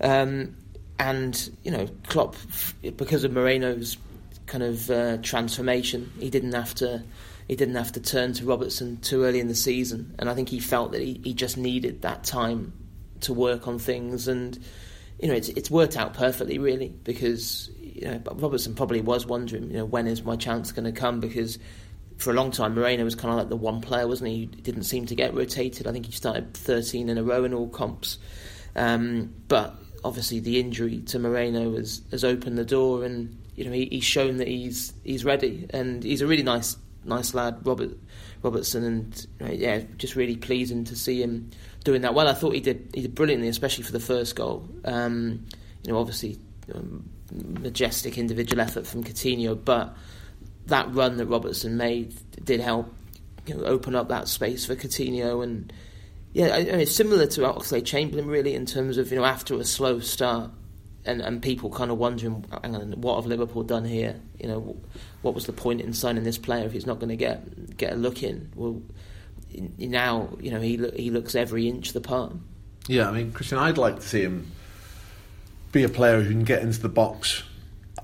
Um, 0.00 0.56
and 0.98 1.50
you 1.62 1.70
know, 1.70 1.88
Klopp, 2.08 2.36
because 2.82 3.24
of 3.24 3.32
Moreno's 3.32 3.96
kind 4.46 4.64
of 4.64 4.90
uh, 4.90 5.16
transformation, 5.18 6.12
he 6.18 6.30
didn't 6.30 6.52
have 6.52 6.74
to 6.76 7.02
he 7.48 7.56
didn't 7.56 7.76
have 7.76 7.92
to 7.92 8.00
turn 8.00 8.32
to 8.34 8.44
Robertson 8.44 8.98
too 8.98 9.24
early 9.24 9.40
in 9.40 9.48
the 9.48 9.54
season, 9.54 10.14
and 10.18 10.28
I 10.28 10.34
think 10.34 10.48
he 10.48 10.60
felt 10.60 10.92
that 10.92 11.00
he, 11.00 11.20
he 11.24 11.32
just 11.32 11.56
needed 11.56 12.02
that 12.02 12.24
time 12.24 12.72
to 13.20 13.32
work 13.32 13.68
on 13.68 13.78
things, 13.78 14.28
and 14.28 14.58
you 15.20 15.28
know, 15.28 15.34
it's 15.34 15.48
it's 15.50 15.70
worked 15.70 15.96
out 15.96 16.14
perfectly, 16.14 16.58
really, 16.58 16.88
because 16.88 17.70
you 17.78 18.06
know, 18.06 18.20
Robertson 18.34 18.74
probably 18.74 19.00
was 19.00 19.26
wondering, 19.26 19.70
you 19.70 19.78
know, 19.78 19.84
when 19.84 20.06
is 20.06 20.22
my 20.22 20.36
chance 20.36 20.72
going 20.72 20.92
to 20.92 20.98
come? 20.98 21.20
Because 21.20 21.58
for 22.16 22.30
a 22.30 22.34
long 22.34 22.50
time, 22.50 22.74
Moreno 22.74 23.04
was 23.04 23.14
kind 23.14 23.32
of 23.32 23.38
like 23.38 23.48
the 23.48 23.56
one 23.56 23.80
player, 23.80 24.06
wasn't 24.06 24.30
he? 24.30 24.36
He 24.36 24.46
didn't 24.46 24.84
seem 24.84 25.06
to 25.06 25.14
get 25.14 25.34
rotated. 25.34 25.86
I 25.86 25.92
think 25.92 26.06
he 26.06 26.12
started 26.12 26.54
13 26.54 27.08
in 27.08 27.18
a 27.18 27.22
row 27.22 27.44
in 27.44 27.54
all 27.54 27.68
comps. 27.68 28.18
Um, 28.76 29.34
but 29.48 29.74
obviously, 30.04 30.40
the 30.40 30.58
injury 30.58 31.00
to 31.00 31.18
Moreno 31.18 31.76
has, 31.76 32.02
has 32.10 32.24
opened 32.24 32.56
the 32.56 32.64
door, 32.64 33.04
and 33.04 33.36
you 33.56 33.64
know 33.64 33.72
he, 33.72 33.88
he's 33.90 34.04
shown 34.04 34.38
that 34.38 34.48
he's 34.48 34.94
he's 35.04 35.24
ready, 35.24 35.66
and 35.70 36.02
he's 36.02 36.22
a 36.22 36.26
really 36.26 36.42
nice 36.42 36.76
nice 37.04 37.34
lad, 37.34 37.58
Robert 37.66 37.90
Robertson, 38.42 38.84
and 38.84 39.26
yeah, 39.58 39.82
just 39.96 40.16
really 40.16 40.36
pleasing 40.36 40.84
to 40.84 40.96
see 40.96 41.22
him 41.22 41.50
doing 41.84 42.02
that 42.02 42.14
well. 42.14 42.28
I 42.28 42.34
thought 42.34 42.54
he 42.54 42.60
did 42.60 42.90
he 42.94 43.02
did 43.02 43.14
brilliantly, 43.14 43.48
especially 43.48 43.84
for 43.84 43.92
the 43.92 44.00
first 44.00 44.36
goal. 44.36 44.68
Um, 44.84 45.46
you 45.84 45.92
know, 45.92 45.98
obviously. 45.98 46.38
Um, 46.74 47.08
majestic 47.32 48.18
individual 48.18 48.60
effort 48.60 48.86
from 48.86 49.04
Coutinho, 49.04 49.58
but 49.64 49.96
that 50.66 50.92
run 50.94 51.16
that 51.16 51.26
Robertson 51.26 51.76
made 51.76 52.14
did 52.44 52.60
help 52.60 52.92
you 53.46 53.54
know, 53.54 53.64
open 53.64 53.94
up 53.94 54.08
that 54.08 54.28
space 54.28 54.66
for 54.66 54.76
Coutinho 54.76 55.42
and 55.42 55.72
yeah, 56.32 56.54
I, 56.54 56.62
mean, 56.62 56.80
it's 56.80 56.94
similar 56.94 57.26
to 57.26 57.40
Oxlade 57.40 57.84
Chamberlain 57.84 58.28
really 58.28 58.54
in 58.54 58.66
terms 58.66 58.98
of 58.98 59.10
you 59.10 59.18
know 59.18 59.24
after 59.24 59.54
a 59.58 59.64
slow 59.64 59.98
start 59.98 60.50
and 61.04 61.20
and 61.20 61.42
people 61.42 61.70
kind 61.70 61.90
of 61.90 61.98
wondering, 61.98 62.44
hang 62.62 62.74
on, 62.74 62.92
what 63.00 63.16
have 63.16 63.26
Liverpool 63.26 63.62
done 63.62 63.84
here? 63.84 64.20
You 64.38 64.48
know, 64.48 64.76
what 65.22 65.34
was 65.34 65.46
the 65.46 65.52
point 65.52 65.80
in 65.80 65.92
signing 65.92 66.24
this 66.24 66.38
player 66.38 66.64
if 66.66 66.72
he's 66.72 66.86
not 66.86 66.98
going 66.98 67.08
to 67.08 67.16
get 67.16 67.76
get 67.76 67.92
a 67.92 67.96
look 67.96 68.22
in? 68.22 68.50
Well, 68.54 68.82
now 69.78 70.36
you 70.40 70.50
know 70.50 70.60
he 70.60 70.76
he 70.96 71.10
looks 71.10 71.34
every 71.34 71.68
inch 71.68 71.92
the 71.92 72.00
part. 72.00 72.32
Yeah, 72.86 73.08
I 73.08 73.12
mean, 73.12 73.32
Christian, 73.32 73.58
I'd 73.58 73.78
like 73.78 73.96
to 73.96 74.02
see 74.02 74.22
him 74.22 74.50
be 75.72 75.84
a 75.84 75.88
player 75.88 76.20
who 76.20 76.30
can 76.30 76.44
get 76.44 76.62
into 76.62 76.80
the 76.80 76.88
box 76.88 77.44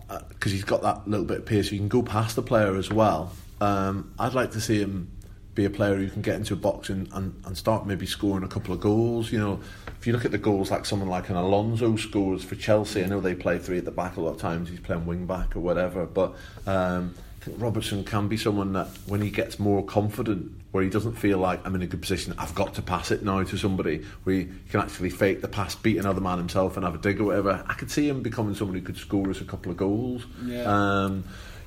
because 0.09 0.53
uh, 0.53 0.55
he's 0.55 0.65
got 0.65 0.83
that 0.83 1.09
little 1.09 1.27
bit 1.27 1.39
of 1.39 1.47
pace. 1.47 1.69
He 1.69 1.79
can 1.79 1.89
go 1.89 2.03
past 2.03 2.37
the 2.37 2.43
player 2.43 2.77
as 2.77 2.91
well. 2.91 3.33
Um, 3.61 4.13
I'd 4.19 4.35
like 4.35 4.53
to 4.53 4.61
see 4.61 4.79
him 4.79 5.11
be 5.57 5.65
a 5.65 5.71
player 5.71 5.97
who 5.97 6.09
can 6.09 6.23
get 6.23 6.37
into 6.37 6.53
a 6.53 6.57
box 6.57 6.91
and, 6.91 7.09
and, 7.15 7.35
and 7.47 7.57
start 7.57 7.87
maybe 7.87 8.07
scoring 8.07 8.45
a 8.45 8.49
couple 8.49 8.73
of 8.75 8.81
goals. 8.81 9.33
You 9.33 9.39
know, 9.41 9.61
if 9.99 10.07
you 10.07 10.13
look 10.13 10.25
at 10.25 10.31
the 10.31 10.39
goals 10.39 10.71
like 10.71 10.85
someone 10.85 11.09
like 11.09 11.31
an 11.31 11.37
Alonso 11.37 11.97
scores 11.97 12.45
for 12.45 12.55
Chelsea, 12.55 13.03
I 13.03 13.07
know 13.07 13.21
they 13.21 13.35
play 13.35 13.59
three 13.59 13.79
at 13.79 13.87
the 13.87 13.91
back 13.91 14.19
a 14.19 14.21
lot 14.21 14.33
of 14.33 14.39
times. 14.39 14.69
He's 14.69 14.79
playing 14.79 15.07
wing 15.07 15.27
back 15.27 15.57
or 15.57 15.61
whatever, 15.61 16.05
but 16.05 16.37
um, 16.67 17.15
I 17.41 17.45
think 17.47 17.61
Robertson 17.61 18.05
can 18.05 18.29
be 18.29 18.37
someone 18.37 18.75
that 18.75 18.87
when 19.07 19.23
he 19.23 19.31
gets 19.31 19.59
more 19.59 19.83
confident 19.83 20.53
where 20.73 20.85
he 20.85 20.91
doesn't 20.91 21.15
feel 21.15 21.39
like 21.39 21.67
I'm 21.67 21.75
in 21.75 21.81
a 21.81 21.87
good 21.87 22.03
position, 22.03 22.35
I've 22.37 22.55
got 22.55 22.75
to 22.75 22.83
pass 22.83 23.11
it 23.11 23.23
now 23.23 23.43
to 23.43 23.57
somebody, 23.57 24.05
where 24.25 24.37
he 24.37 24.49
can 24.71 24.81
actually 24.81 25.09
fake 25.09 25.41
the 25.41 25.49
pass, 25.49 25.75
beat 25.75 25.97
another 25.97 26.21
man 26.21 26.37
himself 26.37 26.77
and 26.77 26.85
have 26.85 26.95
a 26.95 26.99
dig 26.99 27.19
or 27.19 27.25
whatever. 27.25 27.65
I 27.67 27.73
could 27.73 27.91
see 27.91 28.07
him 28.07 28.21
becoming 28.21 28.55
someone 28.55 28.77
who 28.77 28.83
could 28.83 28.99
score 28.99 29.31
us 29.31 29.41
a 29.41 29.45
couple 29.47 29.73
of 29.73 29.79
goals. 29.79 30.27
Yeah. 30.45 30.65
Um, 30.65 31.25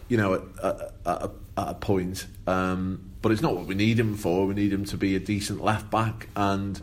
you 0.09 0.17
know, 0.17 0.33
at, 0.33 0.41
at, 0.63 0.75
at, 1.05 1.21
a, 1.23 1.31
at 1.57 1.67
a 1.69 1.73
point. 1.75 2.27
Um, 2.45 3.11
but 3.21 3.31
it's 3.31 3.41
not 3.41 3.55
what 3.55 3.65
we 3.65 3.75
need 3.75 3.99
him 3.99 4.15
for. 4.15 4.45
We 4.45 4.53
need 4.53 4.73
him 4.73 4.85
to 4.85 4.97
be 4.97 5.15
a 5.15 5.19
decent 5.19 5.63
left 5.63 5.89
back, 5.89 6.27
and 6.35 6.81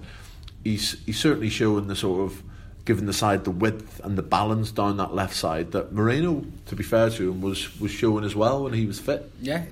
he's 0.64 1.04
he's 1.04 1.18
certainly 1.18 1.50
showing 1.50 1.88
the 1.88 1.96
sort 1.96 2.30
of 2.30 2.42
given 2.84 3.06
the 3.06 3.12
side 3.12 3.44
the 3.44 3.50
width 3.50 4.00
and 4.04 4.16
the 4.16 4.22
balance 4.22 4.70
down 4.70 4.96
that 4.98 5.14
left 5.14 5.34
side 5.34 5.72
that 5.72 5.92
Moreno, 5.92 6.44
to 6.66 6.76
be 6.76 6.84
fair 6.84 7.10
to 7.10 7.30
him, 7.30 7.40
was 7.40 7.78
was 7.80 7.90
showing 7.90 8.24
as 8.24 8.34
well 8.34 8.64
when 8.64 8.72
he 8.72 8.86
was 8.86 9.00
fit. 9.00 9.30
Yeah, 9.40 9.64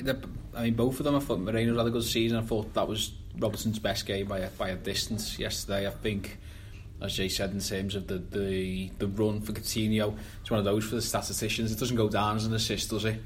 I 0.55 0.65
mean, 0.65 0.75
both 0.75 0.99
of 1.01 1.05
them. 1.05 1.17
I 1.17 1.21
thought 1.21 1.41
Moreno 1.41 1.77
had 1.77 1.87
a 1.87 1.91
good 1.91 2.05
season. 2.05 2.39
I 2.39 2.43
thought 2.43 2.75
that 2.75 2.89
was 2.89 3.13
Robertson's 3.39 3.79
best 3.79 4.07
game 4.07 4.27
by 4.27 4.41
a, 4.41 4.49
by 4.51 4.71
a 4.71 4.77
distance 4.77 5.39
yesterday. 5.39 5.87
I 5.87 5.91
think, 5.91 6.39
as 7.01 7.15
Jay 7.15 7.29
said, 7.29 7.51
in 7.51 7.61
terms 7.61 7.95
of 7.95 8.07
the, 8.07 8.19
the, 8.19 8.91
the 8.99 9.09
run 9.09 9.41
for 9.41 9.53
Coutinho, 9.53 10.17
it's 10.41 10.51
one 10.51 10.59
of 10.59 10.65
those 10.65 10.85
for 10.85 10.95
the 10.95 11.03
statisticians. 11.03 11.73
It 11.73 11.79
doesn't 11.79 11.97
go 11.97 12.09
down 12.09 12.37
as 12.37 12.47
an 12.47 12.55
assist, 12.55 12.91
does 12.91 13.05
it? 13.05 13.21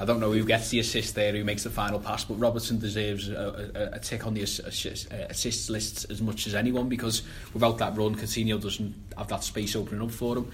I 0.00 0.06
don't 0.06 0.18
know 0.18 0.32
who 0.32 0.44
gets 0.44 0.70
the 0.70 0.80
assist 0.80 1.14
there, 1.14 1.32
who 1.32 1.44
makes 1.44 1.64
the 1.64 1.70
final 1.70 2.00
pass, 2.00 2.24
but 2.24 2.34
Robertson 2.34 2.78
deserves 2.78 3.28
a, 3.28 3.70
a, 3.74 3.96
a 3.96 3.98
tick 3.98 4.26
on 4.26 4.32
the 4.32 4.42
assist, 4.42 5.12
uh, 5.12 5.26
assist 5.28 5.68
list 5.68 6.10
as 6.10 6.22
much 6.22 6.46
as 6.46 6.54
anyone 6.54 6.88
because 6.88 7.22
without 7.52 7.76
that 7.78 7.94
run, 7.96 8.14
Coutinho 8.14 8.58
doesn't 8.60 8.94
have 9.18 9.28
that 9.28 9.44
space 9.44 9.76
opening 9.76 10.00
up 10.00 10.10
for 10.10 10.38
him. 10.38 10.50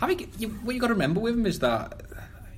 I 0.00 0.06
think 0.06 0.30
you, 0.38 0.48
what 0.48 0.74
you 0.74 0.80
got 0.80 0.88
to 0.88 0.94
remember 0.94 1.20
with 1.20 1.34
him 1.34 1.44
is 1.44 1.58
that 1.58 2.00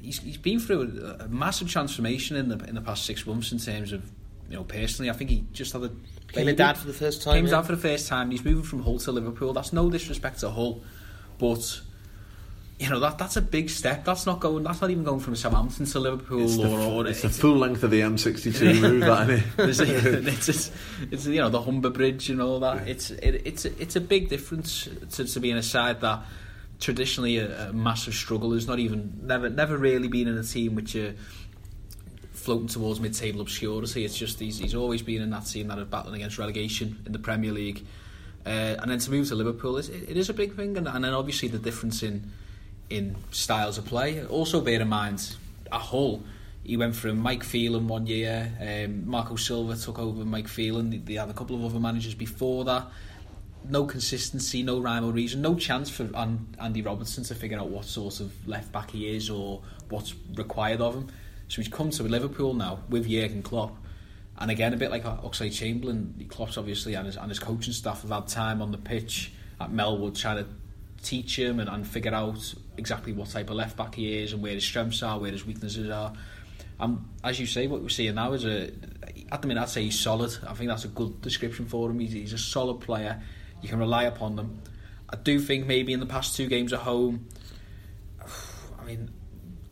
he's, 0.01 0.21
he's 0.21 0.37
been 0.37 0.61
through 0.61 1.17
a, 1.21 1.25
a 1.25 1.29
massive 1.29 1.69
transformation 1.69 2.37
in 2.37 2.49
the 2.49 2.65
in 2.65 2.75
the 2.75 2.81
past 2.81 3.05
six 3.05 3.27
months 3.27 3.51
in 3.51 3.59
terms 3.59 3.93
of 3.93 4.03
you 4.49 4.57
know 4.57 4.65
personally. 4.65 5.11
I 5.11 5.15
think 5.15 5.31
he 5.31 5.45
just 5.53 5.73
had 5.73 5.83
a 5.83 5.91
came 6.29 6.47
a 6.47 6.53
dad 6.53 6.79
for 6.79 6.87
the 6.87 6.93
first 6.93 7.23
time. 7.23 7.35
Came 7.35 7.47
yeah. 7.47 7.53
dad 7.53 7.63
for 7.63 7.73
the 7.73 7.83
first 7.83 8.07
time. 8.07 8.31
He's 8.31 8.45
moving 8.45 8.63
from 8.63 8.83
Hull 8.83 8.99
to 9.01 9.13
Liverpool. 9.13 9.53
That's 9.53 9.73
no 9.73 9.91
disrespect 9.91 10.41
to 10.41 10.51
Hull, 10.51 10.83
but 11.39 11.81
you 12.79 12.91
know 12.91 12.99
that 13.01 13.19
that's 13.19 13.37
a 13.37 13.43
big 13.43 13.71
step. 13.71 14.05
That's 14.05 14.27
not 14.27 14.41
going. 14.41 14.65
That's 14.65 14.81
not 14.81 14.91
even 14.91 15.05
going 15.05 15.21
from 15.21 15.37
Southampton 15.37 15.87
to 15.87 16.01
Liverpool. 16.01 16.43
It's 16.43 16.57
the, 16.57 16.69
or, 16.69 17.07
it's, 17.07 17.25
it's 17.25 17.37
the 17.37 17.41
full 17.43 17.57
length 17.57 17.85
of 17.85 17.91
the 17.91 18.01
M62 18.01 18.83
route. 18.83 19.01
that 19.01 19.31
it's, 19.69 19.81
it's, 19.81 20.49
it's, 20.49 20.71
it's, 21.11 21.27
you 21.27 21.41
know 21.41 21.51
the 21.51 21.63
Humber 21.63 21.91
Bridge 21.91 22.31
and 22.31 22.43
all 22.43 22.59
that. 22.61 22.89
It's 22.89 23.11
it, 23.11 23.43
it's 23.45 23.65
it's 23.65 23.95
a 23.95 24.01
big 24.01 24.29
difference 24.29 24.89
to, 25.13 25.25
to 25.25 25.41
being 25.41 25.57
a 25.57 25.63
side 25.63 26.01
that 26.01 26.25
traditionally 26.81 27.39
a, 27.39 27.69
a 27.69 27.73
massive 27.73 28.15
struggle. 28.15 28.51
There's 28.51 28.67
not 28.67 28.81
even 28.81 29.21
never 29.23 29.49
never 29.49 29.79
really 29.79 30.09
been 30.09 30.27
in 30.27 30.37
a 30.37 30.45
team 30.45 30.75
which 30.75 30.97
are 30.97 31.15
floating 32.33 32.69
towards 32.69 33.01
mid-table 33.01 33.41
obscurity. 33.41 34.05
It's 34.05 34.19
just 34.19 34.41
he's, 34.41 34.59
he's 34.59 34.75
always 34.75 35.01
been 35.01 35.23
in 35.23 35.31
that 35.31 35.47
team 35.47 35.69
that 35.69 35.79
are 35.79 35.85
battling 35.85 36.17
against 36.17 36.39
relegation 36.39 37.01
in 37.07 37.13
the 37.13 37.19
Premier 37.19 37.53
League. 37.53 37.87
Uh, 38.45 38.77
and 38.79 38.91
then 38.91 38.99
to 38.99 39.11
move 39.11 39.29
to 39.29 39.35
Liverpool, 39.35 39.79
it, 39.79 39.89
it 39.89 40.19
is 40.19 40.29
a 40.29 40.35
big 40.35 40.55
thing, 40.55 40.77
and, 40.77 40.87
and 40.87 41.03
then 41.03 41.15
obviously 41.15 41.49
the 41.49 41.59
difference 41.59 42.03
in 42.03 42.31
in 42.91 43.17
styles 43.31 43.79
of 43.79 43.87
play. 43.87 44.25
Also, 44.27 44.61
bear 44.61 44.81
in 44.81 44.89
mind, 44.89 45.37
a 45.73 45.79
Hull, 45.79 46.23
he 46.63 46.77
went 46.77 46.97
from 46.97 47.19
Mike 47.19 47.45
Phelan 47.45 47.89
one 47.89 48.07
year, 48.07 48.53
um, 48.61 49.07
Marco 49.09 49.37
Silva 49.37 49.77
took 49.77 49.99
over 49.99 50.25
Mike 50.25 50.49
Phelan. 50.49 51.05
They 51.05 51.15
had 51.15 51.29
a 51.29 51.35
couple 51.35 51.57
of 51.57 51.65
other 51.65 51.81
managers 51.81 52.15
before 52.15 52.65
that 52.65 52.87
no 53.69 53.85
consistency, 53.85 54.63
no 54.63 54.81
rhyme 54.81 55.05
or 55.05 55.13
reason, 55.13 55.41
no 55.41 55.55
chance 55.55 55.89
for 55.89 56.09
Andy 56.61 56.83
Robertson 56.83 57.25
to 57.25 57.35
figure 57.35 57.59
out 57.59 57.69
what 57.69 57.85
sort 57.85 58.21
of 58.21 58.33
left 58.47 58.73
back 58.73 58.91
he 58.91 59.15
is 59.15 59.31
or 59.31 59.63
what's 59.89 60.15
required 60.35 60.81
of 60.81 60.95
him. 60.95 61.09
So 61.49 61.63
he's 61.63 61.69
come 61.69 61.91
to 61.91 62.03
Liverpool 62.03 62.55
now 62.55 62.81
with 62.89 63.09
Jurgen 63.09 63.43
Klopp. 63.43 63.77
And 64.39 64.51
again, 64.51 64.75
a 64.75 64.77
bit 64.77 64.91
like 64.91 65.05
Oxlade 65.05 65.55
Chamberlain, 65.55 66.27
Klopp's 66.29 66.59
obviously 66.59 66.95
and 66.95 67.07
his, 67.07 67.17
and 67.17 67.29
his 67.29 67.39
coaching 67.39 67.73
staff 67.73 68.03
have 68.03 68.11
had 68.11 68.27
time 68.27 68.61
on 68.61 68.73
the 68.73 68.79
pitch 68.79 69.33
at 69.61 69.71
Melwood 69.71 70.19
trying 70.19 70.39
to 70.39 70.47
teach 71.05 71.39
him 71.39 71.61
and, 71.61 71.69
and 71.69 71.87
figure 71.87 72.15
out 72.15 72.55
exactly 72.77 73.13
what 73.13 73.31
type 73.31 73.51
of 73.51 73.57
left 73.57 73.77
back 73.77 73.95
he 73.95 74.19
is 74.19 74.33
and 74.33 74.43
where 74.43 74.53
his 74.53 74.65
strengths 74.65 75.03
are, 75.03 75.19
where 75.19 75.31
his 75.31 75.47
weaknesses 75.47 75.91
are. 75.91 76.13
And 76.81 77.05
as 77.23 77.39
you 77.39 77.47
say, 77.47 77.67
what 77.67 77.83
we're 77.83 77.89
seeing 77.89 78.17
now 78.17 78.33
is 78.33 78.45
a, 78.45 78.73
at 79.31 79.43
the 79.43 79.49
minute, 79.49 79.63
I'd 79.63 79.69
say 79.69 79.85
he's 79.85 80.01
solid. 80.01 80.37
I 80.47 80.55
think 80.55 80.69
that's 80.69 80.85
a 80.85 80.89
good 80.89 81.21
description 81.21 81.67
for 81.67 81.91
him. 81.91 82.01
He's, 82.01 82.13
he's 82.13 82.33
a 82.33 82.39
solid 82.39 82.81
player 82.81 83.23
you 83.65 83.71
can 83.71 83.79
rely 83.79 84.05
upon 84.05 84.37
them. 84.37 84.61
I 85.09 85.17
do 85.17 85.41
think 85.41 85.67
maybe 85.67 85.95
in 85.95 86.01
the 86.01 86.07
past 86.07 86.37
two 86.37 86.49
games 86.49 86.73
at 86.75 86.81
home, 86.81 87.27
I 88.79 88.85
mean, 88.85 89.11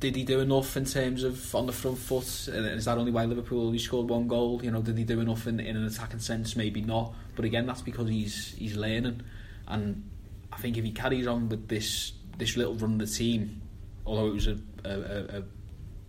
did 0.01 0.16
he 0.16 0.24
do 0.24 0.41
enough 0.41 0.76
in 0.78 0.87
terms 0.87 1.22
of 1.22 1.55
on 1.55 1.66
the 1.66 1.72
front 1.72 1.99
foot? 1.99 2.49
And 2.49 2.66
is 2.66 2.87
that 2.87 2.97
only 2.97 3.12
why 3.12 3.26
Liverpool 3.26 3.66
only 3.66 3.78
scored 3.78 4.09
one 4.09 4.26
goal? 4.26 4.61
You 4.64 4.70
know, 4.70 4.80
did 4.80 4.97
he 4.97 5.05
do 5.05 5.20
enough 5.20 5.47
in, 5.47 5.61
in 5.61 5.76
an 5.76 5.85
attacking 5.85 6.20
sense? 6.20 6.57
Maybe 6.57 6.80
not. 6.80 7.14
But 7.37 7.45
again, 7.45 7.66
that's 7.66 7.83
because 7.83 8.09
he's 8.09 8.55
he's 8.59 8.76
learning, 8.76 9.22
and 9.68 10.11
I 10.53 10.57
think 10.57 10.77
if 10.77 10.85
he 10.85 10.93
carries 10.93 11.27
on 11.27 11.49
with 11.49 11.69
this 11.69 12.13
this 12.39 12.57
little 12.57 12.75
run 12.75 12.95
of 12.95 12.99
the 12.99 13.07
team, 13.07 13.63
although 14.07 14.27
it 14.27 14.35
was 14.35 14.47
a, 14.47 14.59
a, 14.85 15.39
a 15.39 15.43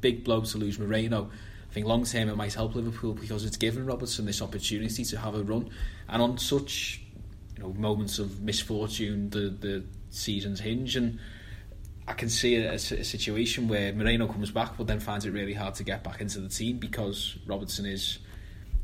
big 0.02 0.24
blow 0.24 0.42
to 0.42 0.58
lose 0.58 0.80
Moreno, 0.80 1.30
I 1.70 1.74
think 1.74 1.86
long 1.86 2.06
term 2.06 2.30
it 2.30 2.36
might 2.36 2.54
help 2.54 2.76
Liverpool 2.76 3.14
because 3.14 3.46
it's 3.46 3.58
given 3.58 3.86
Robertson 3.86 4.26
this 4.26 4.42
opportunity 4.42 5.04
to 5.06 5.18
have 5.18 5.36
a 5.36 5.44
run, 5.44 5.70
and 6.10 6.22
on 6.22 6.38
such 6.38 7.02
you 7.58 7.64
know 7.64 7.74
moments 7.74 8.20
of 8.20 8.42
misfortune 8.42 9.30
the 9.30 9.50
the 9.50 9.84
seasons 10.10 10.60
hinge 10.60 10.96
and 10.96 11.20
I 12.08 12.14
can 12.14 12.30
see 12.30 12.56
a, 12.58 12.74
a, 12.74 12.80
situation 12.80 13.68
where 13.68 13.94
Moreno 13.94 14.28
comes 14.28 14.52
back, 14.52 14.78
but 14.78 14.88
then 14.88 15.00
finds 15.00 15.26
it 15.26 15.32
really 15.32 15.54
hard 15.54 15.76
to 15.76 15.84
get 15.84 16.04
back 16.04 16.20
into 16.20 16.42
the 16.42 16.50
team 16.50 16.78
because 16.78 17.38
Robertson 17.46 17.86
is 17.86 18.20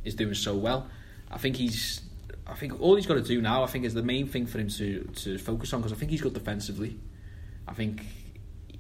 is 0.05 0.16
doing 0.16 0.34
so 0.34 0.55
well. 0.55 0.89
I 1.30 1.38
think 1.38 1.57
he's. 1.57 2.01
I 2.49 2.55
think 2.55 2.81
all 2.81 2.95
he's 2.95 3.05
got 3.05 3.15
to 3.15 3.21
do 3.21 3.41
now, 3.41 3.63
I 3.63 3.67
think, 3.67 3.85
is 3.85 3.93
the 3.93 4.03
main 4.03 4.27
thing 4.27 4.45
for 4.45 4.59
him 4.59 4.69
to, 4.69 5.03
to 5.03 5.37
focus 5.37 5.73
on 5.73 5.81
because 5.81 5.93
I 5.93 5.95
think 5.95 6.11
he's 6.11 6.21
good 6.21 6.33
defensively. 6.33 6.97
I 7.67 7.73
think 7.73 8.03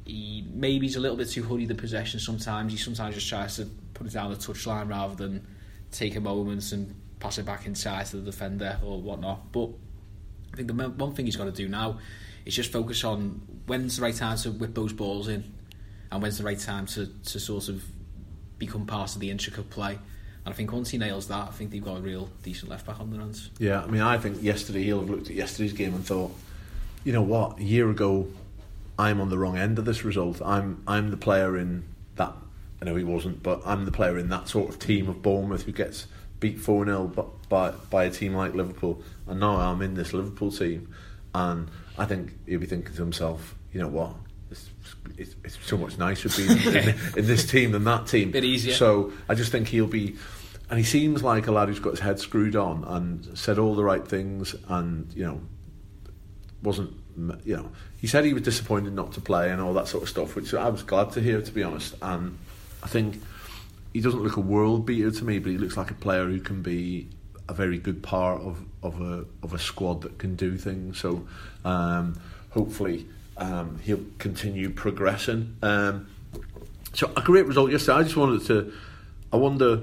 he 0.05 0.45
maybe 0.51 0.87
he's 0.87 0.95
a 0.95 0.99
little 0.99 1.17
bit 1.17 1.29
too 1.29 1.43
hurried 1.43 1.67
the 1.67 1.75
possession 1.75 2.19
sometimes. 2.19 2.71
He 2.71 2.77
sometimes 2.77 3.15
just 3.15 3.29
tries 3.29 3.57
to 3.57 3.65
put 3.93 4.07
it 4.07 4.13
down 4.13 4.31
the 4.31 4.37
touchline 4.37 4.89
rather 4.89 5.15
than 5.15 5.45
take 5.91 6.15
a 6.15 6.21
moment 6.21 6.71
and 6.71 6.95
pass 7.19 7.37
it 7.37 7.45
back 7.45 7.65
inside 7.65 8.05
to 8.07 8.17
the 8.17 8.23
defender 8.23 8.79
or 8.83 9.01
whatnot. 9.01 9.51
But 9.51 9.69
I 10.53 10.57
think 10.57 10.67
the 10.67 10.73
one 10.73 11.13
thing 11.13 11.25
he's 11.25 11.35
got 11.35 11.45
to 11.45 11.51
do 11.51 11.67
now 11.67 11.99
is 12.45 12.55
just 12.55 12.71
focus 12.71 13.03
on 13.03 13.41
when's 13.67 13.97
the 13.97 14.03
right 14.03 14.15
time 14.15 14.37
to 14.37 14.51
whip 14.51 14.73
those 14.73 14.93
balls 14.93 15.27
in 15.27 15.43
and 16.11 16.21
when's 16.21 16.37
the 16.37 16.43
right 16.43 16.59
time 16.59 16.85
to, 16.87 17.05
to 17.05 17.39
sort 17.39 17.69
of 17.69 17.83
become 18.57 18.85
part 18.85 19.13
of 19.13 19.21
the 19.21 19.29
intricate 19.29 19.69
play. 19.69 19.99
And 20.49 20.55
I 20.55 20.57
think 20.57 20.71
once 20.71 20.89
he 20.89 20.97
nails 20.97 21.27
that, 21.27 21.47
I 21.47 21.51
think 21.51 21.69
they've 21.69 21.83
got 21.83 21.97
a 21.97 22.01
real 22.01 22.27
decent 22.41 22.71
left 22.71 22.87
back 22.87 22.99
on 22.99 23.11
their 23.11 23.19
hands. 23.19 23.51
Yeah, 23.59 23.83
I 23.83 23.85
mean, 23.85 24.01
I 24.01 24.17
think 24.17 24.41
yesterday 24.41 24.81
he'll 24.81 25.01
have 25.01 25.09
looked 25.09 25.29
at 25.29 25.35
yesterday's 25.35 25.73
game 25.73 25.93
and 25.93 26.03
thought, 26.03 26.35
you 27.03 27.13
know 27.13 27.21
what, 27.21 27.59
a 27.59 27.63
year 27.63 27.87
ago, 27.87 28.27
I'm 28.97 29.21
on 29.21 29.29
the 29.29 29.37
wrong 29.37 29.59
end 29.59 29.77
of 29.77 29.85
this 29.85 30.03
result. 30.03 30.41
I'm 30.43 30.81
I'm 30.87 31.11
the 31.11 31.17
player 31.17 31.55
in 31.55 31.83
that. 32.15 32.33
I 32.81 32.85
know 32.85 32.95
he 32.95 33.03
wasn't, 33.03 33.43
but 33.43 33.61
I'm 33.63 33.85
the 33.85 33.91
player 33.91 34.17
in 34.17 34.29
that 34.29 34.47
sort 34.47 34.69
of 34.69 34.79
team 34.79 35.07
of 35.07 35.21
Bournemouth 35.21 35.65
who 35.65 35.71
gets 35.71 36.07
beat 36.39 36.59
4 36.59 36.85
0 36.85 37.31
by, 37.47 37.69
by 37.91 38.05
a 38.05 38.09
team 38.09 38.33
like 38.33 38.55
Liverpool. 38.55 39.03
And 39.27 39.39
now 39.39 39.57
I'm 39.57 39.83
in 39.83 39.93
this 39.93 40.13
Liverpool 40.13 40.51
team. 40.51 40.91
And 41.35 41.69
I 41.95 42.05
think 42.05 42.33
he'll 42.47 42.59
be 42.59 42.65
thinking 42.65 42.95
to 42.95 43.01
himself, 43.01 43.53
you 43.71 43.79
know 43.79 43.87
what? 43.87 44.15
It's, 44.49 44.67
it's, 45.15 45.35
it's 45.43 45.59
so 45.63 45.77
much 45.77 45.99
nicer 45.99 46.29
being 46.29 46.49
in, 46.75 46.95
in, 47.17 47.27
this 47.27 47.45
team 47.45 47.71
than 47.71 47.83
that 47.83 48.07
team. 48.07 48.31
Bit 48.31 48.43
easier. 48.43 48.73
So 48.73 49.13
I 49.27 49.35
just 49.35 49.51
think 49.51 49.67
he'll 49.67 49.85
be, 49.85 50.15
and 50.69 50.77
he 50.77 50.85
seems 50.85 51.23
like 51.23 51.47
a 51.47 51.51
lad 51.51 51.67
who's 51.67 51.79
got 51.79 51.91
his 51.91 51.99
head 51.99 52.19
screwed 52.19 52.55
on 52.55 52.83
and 52.85 53.37
said 53.37 53.57
all 53.57 53.75
the 53.75 53.83
right 53.83 54.07
things, 54.07 54.55
and 54.67 55.11
you 55.13 55.25
know, 55.25 55.41
wasn't 56.61 56.93
you 57.43 57.55
know, 57.57 57.69
he 57.97 58.07
said 58.07 58.23
he 58.25 58.33
was 58.33 58.43
disappointed 58.43 58.93
not 58.93 59.13
to 59.13 59.21
play 59.21 59.51
and 59.51 59.61
all 59.61 59.73
that 59.73 59.87
sort 59.87 60.03
of 60.03 60.09
stuff, 60.09 60.35
which 60.35 60.53
I 60.53 60.69
was 60.69 60.83
glad 60.83 61.11
to 61.11 61.21
hear, 61.21 61.41
to 61.41 61.51
be 61.51 61.63
honest. 61.63 61.95
And 62.01 62.37
I 62.81 62.87
think 62.87 63.21
he 63.93 64.01
doesn't 64.01 64.21
look 64.21 64.37
a 64.37 64.41
world 64.41 64.85
beater 64.85 65.11
to 65.11 65.23
me, 65.23 65.39
but 65.39 65.51
he 65.51 65.57
looks 65.57 65.75
like 65.75 65.91
a 65.91 65.95
player 65.95 66.25
who 66.25 66.39
can 66.39 66.61
be 66.61 67.09
a 67.47 67.53
very 67.53 67.77
good 67.77 68.03
part 68.03 68.41
of, 68.41 68.63
of 68.83 69.01
a 69.01 69.25
of 69.43 69.53
a 69.53 69.59
squad 69.59 70.03
that 70.03 70.17
can 70.17 70.35
do 70.35 70.57
things. 70.57 70.99
So 70.99 71.27
um, 71.65 72.19
hopefully 72.51 73.05
um, 73.37 73.79
he'll 73.83 74.05
continue 74.17 74.69
progressing. 74.69 75.57
Um, 75.61 76.07
so 76.93 77.11
a 77.17 77.21
great 77.21 77.45
result 77.45 77.71
yesterday. 77.71 77.97
I 77.97 78.03
just 78.03 78.17
wanted 78.17 78.45
to. 78.47 78.73
I 79.33 79.37
wonder. 79.37 79.81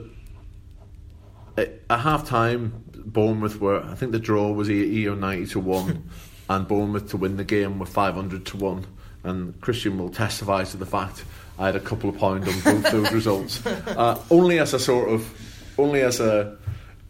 At, 1.57 1.81
half 1.89 2.27
time, 2.27 2.85
Bournemouth 2.95 3.61
were. 3.61 3.83
I 3.83 3.95
think 3.95 4.13
the 4.13 4.19
draw 4.19 4.53
was 4.53 4.69
eighty 4.69 5.09
or 5.09 5.17
ninety 5.17 5.47
to 5.49 5.61
one, 5.61 6.09
and 6.49 6.69
Bournemouth 6.69 7.11
to 7.11 7.17
win 7.17 7.37
the 7.37 7.45
game 7.45 7.79
were 7.79 7.87
five 7.87 8.15
hundred 8.15 8.47
to 8.47 8.57
one. 8.57 8.87
And 9.25 9.61
Christian 9.61 9.99
will 9.99 10.11
testify 10.11 10.65
to 10.65 10.77
the 10.77 10.87
fact 10.87 11.25
I 11.59 11.67
had 11.67 11.77
a 11.77 11.81
couple 11.81 12.11
of 12.11 12.19
pound 12.19 12.47
on 12.47 12.61
both 12.61 12.91
those 12.93 13.13
results. 13.13 13.65
Uh, 13.67 14.23
only 14.31 14.61
as 14.61 14.73
a 14.73 14.79
sort 14.79 15.09
of, 15.09 15.75
only 15.79 16.03
as 16.03 16.21
a 16.21 16.57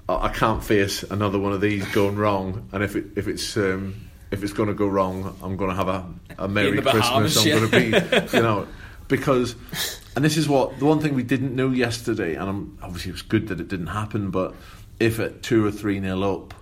I 0.09 0.29
can't 0.29 0.63
face 0.63 1.03
another 1.03 1.39
one 1.39 1.53
of 1.53 1.61
these 1.61 1.85
going 1.93 2.17
wrong. 2.17 2.69
And 2.73 2.83
if 2.83 2.95
it, 2.95 3.07
if 3.17 3.27
it's 3.27 3.57
um, 3.57 3.95
if 4.31 4.43
it's 4.43 4.53
going 4.53 4.69
to 4.69 4.75
go 4.75 4.87
wrong, 4.87 5.37
I'm 5.43 5.57
going 5.57 5.71
to 5.71 5.77
have 5.77 5.89
a, 5.89 6.07
a 6.39 6.49
merry 6.49 6.81
Christmas. 6.81 7.37
I'm 7.37 7.49
going 7.49 7.71
to 7.71 7.77
be, 7.77 8.37
you 8.37 8.43
know, 8.43 8.69
because 9.09 9.57
and 10.17 10.25
this 10.25 10.39
is 10.39 10.49
what 10.49 10.79
the 10.79 10.87
one 10.87 11.01
thing 11.01 11.15
we 11.15 11.23
didn't 11.23 11.55
know 11.55 11.71
yesterday, 11.71 12.35
and 12.35 12.49
I'm, 12.49 12.79
obviously 12.83 13.11
it 13.11 13.13
was 13.13 13.23
good 13.23 13.49
that 13.49 13.61
it 13.61 13.69
didn't 13.69 13.89
happen. 13.89 14.31
But 14.31 14.55
if 14.99 15.21
at 15.21 15.43
two 15.43 15.65
or 15.65 15.71
three 15.71 16.01
nil 16.01 16.25
up, 16.25 16.55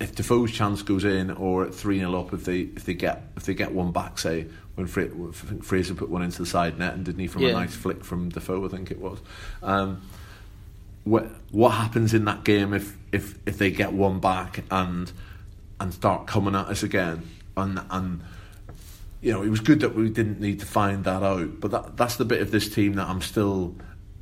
if 0.00 0.14
Defoe's 0.14 0.52
chance 0.52 0.82
goes 0.82 1.04
in, 1.04 1.30
or 1.30 1.64
at 1.64 1.74
three 1.74 1.98
nil 1.98 2.14
up, 2.14 2.34
if 2.34 2.44
they 2.44 2.60
if 2.60 2.84
they 2.84 2.94
get 2.94 3.22
if 3.36 3.44
they 3.44 3.54
get 3.54 3.72
one 3.72 3.90
back, 3.90 4.18
say 4.18 4.46
when 4.74 4.86
Fra- 4.86 5.08
Fraser 5.62 5.94
put 5.94 6.10
one 6.10 6.22
into 6.22 6.38
the 6.38 6.46
side 6.46 6.78
net 6.78 6.94
and 6.94 7.04
didn't 7.04 7.20
he 7.20 7.26
from 7.26 7.42
yeah. 7.42 7.50
a 7.50 7.52
nice 7.52 7.74
flick 7.74 8.04
from 8.04 8.28
Defoe, 8.28 8.64
I 8.64 8.68
think 8.68 8.90
it 8.90 9.00
was. 9.00 9.18
Um, 9.62 10.02
what 11.04 11.30
what 11.50 11.70
happens 11.70 12.12
in 12.12 12.26
that 12.26 12.44
game 12.44 12.74
if 12.74 12.96
if 13.12 13.38
if 13.46 13.56
they 13.58 13.70
get 13.70 13.92
one 13.92 14.20
back 14.20 14.64
and 14.70 15.10
and 15.80 15.94
start 15.94 16.26
coming 16.26 16.54
at 16.54 16.66
us 16.66 16.82
again 16.82 17.28
and 17.56 17.80
and 17.90 18.22
you 19.24 19.32
know 19.32 19.42
it 19.42 19.48
was 19.48 19.60
good 19.60 19.80
that 19.80 19.94
we 19.94 20.08
didn't 20.10 20.38
need 20.38 20.60
to 20.60 20.66
find 20.66 21.04
that 21.04 21.22
out 21.22 21.58
but 21.60 21.70
that 21.70 21.96
that's 21.96 22.16
the 22.16 22.24
bit 22.24 22.42
of 22.42 22.50
this 22.50 22.72
team 22.72 22.94
that 22.94 23.08
I'm 23.08 23.22
still 23.22 23.74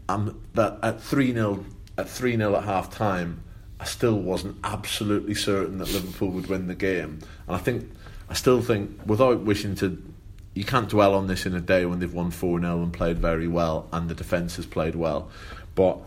I'm 0.08 0.40
that 0.54 0.78
at 0.82 0.98
3-0 0.98 1.64
at 1.98 2.06
3-0 2.06 2.56
at 2.56 2.64
half 2.64 2.90
time 2.90 3.42
I 3.82 3.84
still 3.84 4.14
wasn't 4.14 4.58
absolutely 4.62 5.34
certain 5.34 5.78
that 5.78 5.92
Liverpool 5.92 6.30
would 6.30 6.46
win 6.46 6.68
the 6.68 6.74
game. 6.76 7.18
And 7.48 7.56
I 7.56 7.58
think 7.58 7.90
I 8.30 8.34
still 8.34 8.62
think 8.62 9.00
without 9.06 9.40
wishing 9.40 9.74
to 9.76 10.00
you 10.54 10.62
can't 10.62 10.88
dwell 10.88 11.16
on 11.16 11.26
this 11.26 11.46
in 11.46 11.54
a 11.56 11.60
day 11.60 11.84
when 11.84 11.98
they've 11.98 12.14
won 12.14 12.30
4-0 12.30 12.80
and 12.80 12.92
played 12.92 13.18
very 13.18 13.48
well 13.48 13.88
and 13.92 14.08
the 14.08 14.14
defence 14.14 14.54
has 14.54 14.66
played 14.66 14.94
well. 14.94 15.32
But 15.74 15.98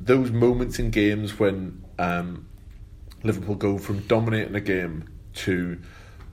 those 0.00 0.30
moments 0.30 0.78
in 0.78 0.90
games 0.90 1.38
when 1.38 1.84
um, 1.98 2.48
Liverpool 3.22 3.56
go 3.56 3.76
from 3.76 3.98
dominating 4.06 4.54
a 4.54 4.60
game 4.60 5.10
to 5.34 5.78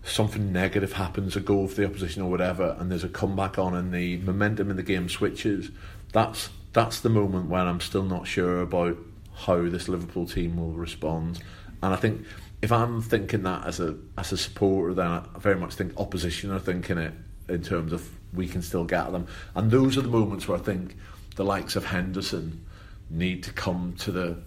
something 0.03 0.51
negative 0.51 0.93
happens, 0.93 1.35
a 1.35 1.39
goal 1.41 1.67
for 1.67 1.75
the 1.75 1.85
opposition 1.85 2.21
or 2.21 2.29
whatever, 2.29 2.75
and 2.79 2.91
there's 2.91 3.03
a 3.03 3.09
comeback 3.09 3.57
on, 3.59 3.75
and 3.75 3.93
the 3.93 4.17
momentum 4.17 4.69
in 4.69 4.77
the 4.77 4.83
game 4.83 5.09
switches. 5.09 5.71
That's 6.11 6.49
that's 6.73 6.99
the 7.01 7.09
moment 7.09 7.49
when 7.49 7.65
I'm 7.65 7.79
still 7.79 8.03
not 8.03 8.27
sure 8.27 8.61
about 8.61 8.97
how 9.33 9.67
this 9.67 9.87
Liverpool 9.87 10.27
team 10.27 10.57
will 10.57 10.71
respond. 10.71 11.41
And 11.81 11.93
I 11.93 11.97
think 11.97 12.25
if 12.61 12.71
I'm 12.71 13.01
thinking 13.01 13.43
that 13.43 13.65
as 13.65 13.79
a 13.79 13.95
as 14.17 14.31
a 14.31 14.37
supporter, 14.37 14.93
then 14.93 15.07
I 15.07 15.23
very 15.39 15.57
much 15.57 15.75
think 15.75 15.93
opposition 15.97 16.51
are 16.51 16.59
thinking 16.59 16.97
it 16.97 17.13
in 17.47 17.63
terms 17.63 17.93
of 17.93 18.09
we 18.33 18.47
can 18.47 18.61
still 18.61 18.83
get 18.83 19.11
them. 19.11 19.27
And 19.55 19.71
those 19.71 19.97
are 19.97 20.01
the 20.01 20.09
moments 20.09 20.47
where 20.47 20.57
I 20.57 20.61
think 20.61 20.95
the 21.35 21.45
likes 21.45 21.75
of 21.75 21.85
Henderson 21.85 22.65
need 23.09 23.43
to 23.43 23.53
come 23.53 23.95
to 23.99 24.11
the 24.11 24.37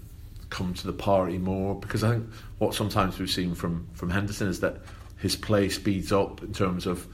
come 0.50 0.74
to 0.74 0.86
the 0.86 0.92
party 0.92 1.38
more 1.38 1.74
because 1.74 2.05
I 2.05 2.11
think 2.11 2.28
what 2.59 2.74
sometimes 2.74 3.18
we've 3.18 3.30
seen 3.30 3.55
from 3.55 3.88
from 3.94 4.11
Henderson 4.11 4.48
is 4.48 4.61
that 4.61 4.76
his 5.22 5.36
play 5.36 5.68
speeds 5.68 6.12
up 6.12 6.42
in 6.42 6.52
terms 6.52 6.84
of 6.84 7.06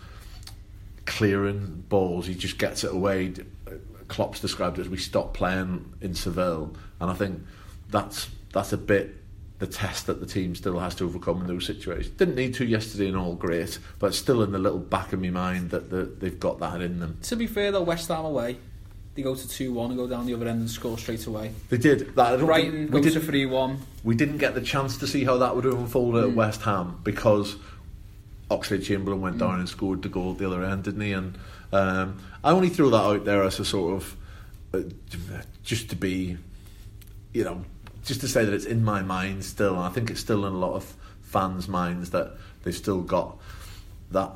clearing 1.04 1.84
balls. 1.88 2.26
He 2.26 2.34
just 2.34 2.59
gets 2.59 2.82
it 2.82 2.92
away. 2.92 3.34
Klopp's 4.09 4.40
described 4.40 4.78
it 4.78 4.82
as 4.82 4.88
we 4.88 4.96
stop 4.96 5.34
playing 5.34 5.92
in 6.00 6.14
Seville, 6.14 6.74
and 7.00 7.11
I 7.11 7.14
think 7.14 7.42
that's 7.90 8.28
that's 8.52 8.72
a 8.72 8.78
bit 8.78 9.14
the 9.59 9.66
test 9.66 10.06
that 10.06 10.20
the 10.20 10.26
team 10.26 10.54
still 10.54 10.78
has 10.78 10.94
to 10.94 11.04
overcome 11.04 11.42
in 11.42 11.46
those 11.48 11.66
situations. 11.66 12.09
Didn't 12.16 12.36
need 12.36 12.54
to 12.54 12.64
yesterday 12.64 13.09
and 13.09 13.16
all 13.16 13.34
great, 13.34 13.78
but 13.98 14.14
still 14.14 14.42
in 14.42 14.52
the 14.52 14.59
little 14.59 14.78
back 14.78 15.12
of 15.12 15.20
my 15.20 15.30
mind 15.30 15.70
that 15.70 15.90
the, 15.90 16.04
they've 16.04 16.38
got 16.38 16.61
that 16.61 16.80
in 16.80 17.00
them. 17.00 17.18
To 17.24 17.36
be 17.36 17.46
fair 17.46 17.72
though, 17.72 17.82
West 17.82 18.09
Ham 18.09 18.24
away, 18.24 18.56
they 19.14 19.22
go 19.22 19.34
to 19.34 19.48
2 19.48 19.72
1 19.72 19.90
and 19.90 19.98
go 19.98 20.06
down 20.06 20.26
the 20.26 20.34
other 20.34 20.46
end 20.46 20.61
and 20.61 20.70
score 20.70 20.96
straight 20.96 21.26
away. 21.26 21.52
They 21.68 21.76
did. 21.76 22.14
That, 22.14 22.38
Brighton 22.38 22.90
we 22.90 23.00
did 23.00 23.14
to 23.14 23.20
3 23.20 23.46
1. 23.46 23.78
We 24.04 24.14
didn't 24.14 24.38
get 24.38 24.54
the 24.54 24.62
chance 24.62 24.96
to 24.98 25.06
see 25.06 25.24
how 25.24 25.38
that 25.38 25.56
would 25.56 25.64
have 25.64 25.78
unfolded 25.78 26.24
mm. 26.24 26.30
at 26.30 26.36
West 26.36 26.62
Ham 26.62 27.00
because 27.02 27.56
Oxlade 28.51 28.84
Chamberlain 28.84 29.20
went 29.20 29.38
down 29.38 29.59
and 29.59 29.68
scored 29.68 30.03
the 30.03 30.09
goal 30.09 30.32
at 30.32 30.38
the 30.38 30.46
other 30.46 30.64
end, 30.64 30.84
didn't 30.84 31.01
he? 31.01 31.12
And 31.12 31.38
um, 31.72 32.22
I 32.42 32.53
only 32.53 32.68
throw 32.68 32.90
that 32.90 32.96
out 32.96 33.24
there 33.24 33.42
as 33.42 33.61
a 33.61 33.64
sort 33.64 33.94
of 33.94 34.16
uh, 34.72 34.82
just 35.62 35.90
to 35.90 35.96
be, 35.96 36.38
you 37.32 37.44
know, 37.44 37.64
just 38.05 38.20
to 38.22 38.28
say 38.28 38.44
that 38.44 38.55
it's 38.55 38.64
in 38.64 38.84
my 38.84 39.03
mind 39.03 39.44
still. 39.44 39.74
And 39.74 39.84
I 39.84 39.90
think 39.90 40.11
it's 40.11 40.20
still 40.20 40.46
in 40.46 40.55
a 40.55 40.59
lot 40.59 40.74
of 40.74 40.84
fans' 41.22 41.68
minds 41.68 42.11
that 42.11 42.32
they've 42.62 42.74
still 42.74 43.03
got 43.03 43.36
that 44.11 44.32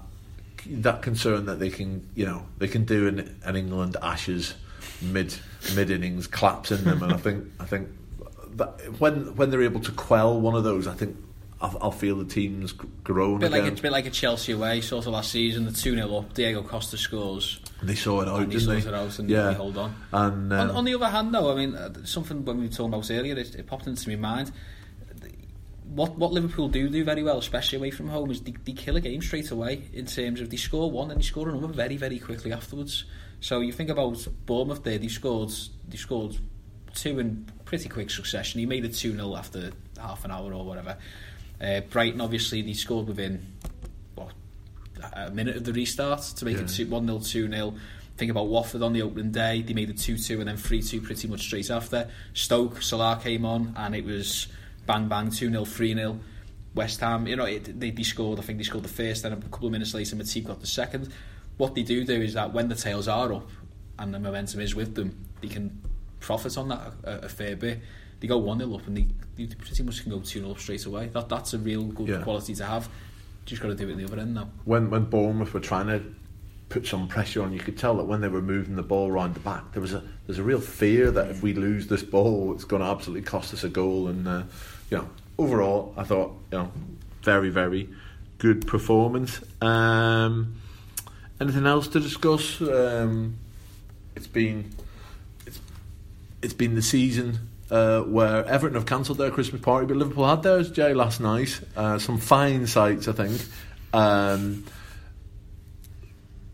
that 0.67 1.03
concern 1.03 1.47
that 1.47 1.59
they 1.59 1.71
can, 1.71 2.09
you 2.15 2.25
know, 2.25 2.45
they 2.59 2.69
can 2.69 2.85
do 2.85 3.09
an, 3.09 3.41
an 3.45 3.57
England 3.57 3.97
Ashes 4.03 4.55
mid 5.01 5.35
mid 5.75 5.91
innings 5.91 6.27
claps 6.27 6.71
in 6.71 6.85
them, 6.85 7.03
and 7.03 7.13
I 7.13 7.17
think 7.17 7.47
I 7.59 7.65
think 7.65 7.89
that 8.57 9.01
when 9.01 9.35
when 9.37 9.51
they're 9.51 9.63
able 9.63 9.81
to 9.81 9.93
quell 9.93 10.41
one 10.41 10.55
of 10.55 10.65
those, 10.65 10.87
I 10.87 10.95
think 10.95 11.17
I'll, 11.63 11.79
I'll 11.81 11.91
feel 11.93 12.17
the 12.17 12.25
team's 12.25 12.73
grown. 12.73 13.37
A 13.37 13.39
bit 13.39 13.53
again. 13.53 13.65
like 13.65 13.79
a 13.79 13.83
bit 13.83 13.93
like 13.93 14.07
a 14.07 14.11
Chelsea 14.11 14.53
away, 14.53 14.81
sort 14.81 15.07
of 15.07 15.13
last 15.13 15.31
season, 15.31 15.65
the 15.65 15.73
two 15.73 15.95
0 15.95 16.15
up, 16.17 16.35
Diego 16.35 16.63
Costa 16.63 16.99
scores. 16.99 17.61
They 17.83 17.95
saw 17.95 18.21
it 18.21 18.29
out, 18.29 18.51
didn't 18.51 18.69
they? 18.69 18.79
It 18.79 18.95
out 18.95 19.19
and 19.19 19.31
yeah. 19.31 19.53
hold 19.55 19.79
on. 19.79 19.95
And 20.13 20.53
um, 20.53 20.71
on, 20.71 20.77
on, 20.77 20.85
the 20.85 20.95
other 20.95 21.09
hand, 21.09 21.33
though, 21.33 21.53
I 21.53 21.55
mean, 21.55 21.75
uh, 21.75 22.05
something 22.05 22.45
when 22.45 22.59
we 22.59 22.67
were 22.67 22.73
talking 22.73 22.93
about 22.93 23.11
earlier, 23.11 23.37
it, 23.37 23.55
it 23.55 23.67
popped 23.67 23.87
into 23.87 24.09
my 24.09 24.17
mind 24.17 24.53
what 25.95 26.17
what 26.17 26.33
Liverpool 26.33 26.69
do 26.69 26.89
do 26.89 27.05
very 27.05 27.23
well, 27.23 27.39
especially 27.39 27.79
away 27.79 27.91
from 27.91 28.09
home, 28.09 28.31
is 28.31 28.43
they, 28.43 28.55
they 28.65 28.73
kill 28.73 28.97
a 28.97 29.01
game 29.01 29.21
straight 29.21 29.51
away 29.51 29.83
in 29.93 30.07
terms 30.07 30.41
of 30.41 30.51
they 30.51 30.57
score 30.57 30.91
one 30.91 31.11
and 31.11 31.21
they 31.21 31.25
score 31.25 31.49
another 31.49 31.73
very 31.73 31.97
very 31.97 32.19
quickly 32.19 32.53
afterwards. 32.53 33.05
So 33.41 33.61
you 33.61 33.73
think 33.73 33.91
about 33.91 34.27
Bournemouth 34.47 34.85
there, 34.85 34.99
they 34.99 35.09
scored 35.09 35.53
they 35.89 35.97
scored 35.97 36.39
two 36.95 37.19
in 37.19 37.51
pretty 37.65 37.89
quick 37.89 38.11
succession. 38.11 38.61
He 38.61 38.67
made 38.67 38.85
it 38.85 38.95
2 38.95 39.13
0 39.13 39.35
after 39.35 39.73
half 39.99 40.25
an 40.25 40.31
hour 40.31 40.53
or 40.53 40.65
whatever. 40.65 40.97
Uh, 41.63 41.81
Brighton, 41.81 42.21
obviously, 42.21 42.63
they 42.63 42.73
scored 42.73 43.07
within 43.07 43.47
what, 44.15 44.33
a 45.13 45.31
minute 45.31 45.57
of 45.57 45.65
the 45.65 45.73
restart 45.73 46.21
to 46.23 46.45
make 46.45 46.57
Yeah. 46.57 46.65
it 46.65 46.89
1 46.89 47.07
0, 47.07 47.19
2 47.21 47.49
0. 47.49 47.75
Think 48.17 48.31
about 48.31 48.49
Watford 48.49 48.83
on 48.83 48.93
the 48.93 49.03
opening 49.03 49.31
day, 49.31 49.63
they 49.63 49.73
made 49.73 49.89
it 49.91 49.99
2 49.99 50.19
2 50.19 50.41
and 50.41 50.49
then 50.49 50.57
3 50.57 50.83
2 50.83 51.01
pretty 51.01 51.29
much 51.29 51.41
straight 51.43 51.71
after. 51.71 52.09
Stoke, 52.35 52.83
Salah 52.83 53.21
came 53.23 53.45
on, 53.45 53.75
and 53.77 53.95
it 53.95 54.05
was 54.05 54.49
bang 54.87 55.09
bang 55.09 55.31
2 55.31 55.51
0, 55.51 55.65
3 55.65 55.95
0. 55.95 56.21
West 56.75 57.01
Ham, 57.01 57.27
you 57.27 57.37
know, 57.37 57.45
it, 57.45 57.79
they, 57.79 57.91
they 57.91 58.03
scored, 58.03 58.39
I 58.39 58.43
think 58.43 58.59
they 58.59 58.65
scored 58.65 58.85
the 58.85 58.89
first, 58.89 59.23
then 59.23 59.33
a 59.33 59.37
couple 59.37 59.67
of 59.67 59.73
minutes 59.73 59.93
later, 59.95 60.17
Matip 60.17 60.47
got 60.47 60.61
the 60.61 60.67
second. 60.67 61.13
What 61.59 61.75
they 61.75 61.83
do 61.83 62.03
do 62.05 62.21
is 62.21 62.33
that 62.35 62.53
when 62.55 62.69
the 62.69 62.75
tails 62.75 63.09
are 63.09 63.31
up 63.33 63.49
and 63.99 64.13
the 64.15 64.19
momentum 64.19 64.61
is 64.61 64.75
with 64.75 64.95
them, 64.95 65.27
they 65.43 65.49
can 65.49 65.83
profit 66.21 66.57
on 66.57 66.69
that 66.69 66.93
a, 67.05 67.27
a 67.27 67.29
fair 67.29 67.57
bit. 67.57 67.81
They 68.21 68.27
go 68.27 68.39
1 68.39 68.59
0 68.59 68.75
up 68.75 68.87
and 68.87 68.97
they, 68.97 69.07
they 69.37 69.47
pretty 69.47 69.83
much 69.83 70.03
can 70.03 70.11
go 70.13 70.19
2 70.21 70.41
0 70.41 70.51
up 70.51 70.59
straight 70.59 70.85
away. 70.87 71.09
That 71.13 71.29
That's 71.29 71.55
a 71.55 71.59
real 71.59 71.85
good 71.85 72.09
Yeah. 72.09 72.23
quality 72.23 72.55
to 72.57 72.65
have. 72.65 72.89
Just 73.47 73.61
got 73.63 73.69
to 73.69 73.75
do 73.75 73.89
it 73.89 73.93
at 73.93 73.99
the 73.99 74.05
other 74.05 74.19
end 74.21 74.35
now. 74.35 74.49
when 74.65 74.91
when 74.91 75.05
Bournemouth 75.05 75.53
were 75.55 75.61
trying 75.61 75.87
to 75.89 76.03
put 76.69 76.87
some 76.87 77.07
pressure 77.09 77.43
on, 77.43 77.53
you 77.53 77.59
could 77.59 77.77
tell 77.77 77.97
that 77.97 78.05
when 78.05 78.21
they 78.21 78.29
were 78.29 78.41
moving 78.41 78.77
the 78.77 78.83
ball 78.83 79.11
around 79.11 79.35
the 79.35 79.41
back, 79.41 79.73
there 79.73 79.83
was 79.83 79.93
a 79.93 80.03
there's 80.27 80.39
a 80.39 80.43
real 80.43 80.61
fear 80.61 81.11
that 81.11 81.29
if 81.31 81.43
we 81.43 81.53
lose 81.53 81.89
this 81.89 82.03
ball, 82.03 82.53
it's 82.55 82.65
going 82.65 82.81
to 82.83 82.89
absolutely 82.89 83.23
cost 83.23 83.53
us 83.53 83.65
a 83.65 83.69
goal. 83.69 84.09
And 84.09 84.27
uh, 84.29 84.43
you 84.91 84.99
know, 84.99 85.09
overall, 85.39 85.93
I 85.97 86.05
thought 86.05 86.35
you 86.53 86.59
know, 86.59 86.73
very 87.23 87.51
very 87.51 87.89
good 88.39 88.67
performance. 88.67 89.41
Um, 89.61 90.55
anything 91.41 91.67
else 91.67 91.89
to 91.89 92.01
discuss? 92.01 92.61
Um, 92.61 93.37
it's 94.15 94.27
been 94.29 94.71
it's 95.47 95.61
it's 96.43 96.55
been 96.55 96.75
the 96.75 96.83
season. 96.83 97.39
Uh, 97.73 98.03
where 98.03 98.45
Everton 98.45 98.75
have 98.75 98.85
cancelled 98.85 99.17
their 99.17 99.31
Christmas 99.31 99.63
party, 99.63 99.87
but 99.87 99.97
Liverpool 99.97 100.29
had 100.29 100.43
theirs, 100.43 100.71
Jay, 100.71 100.93
last 100.93 101.21
night. 101.21 101.59
Uh, 101.75 101.99
some 101.99 102.19
fine 102.19 102.67
sights, 102.67 103.09
I 103.09 103.13
think. 103.13 103.41
Um, 103.95 104.67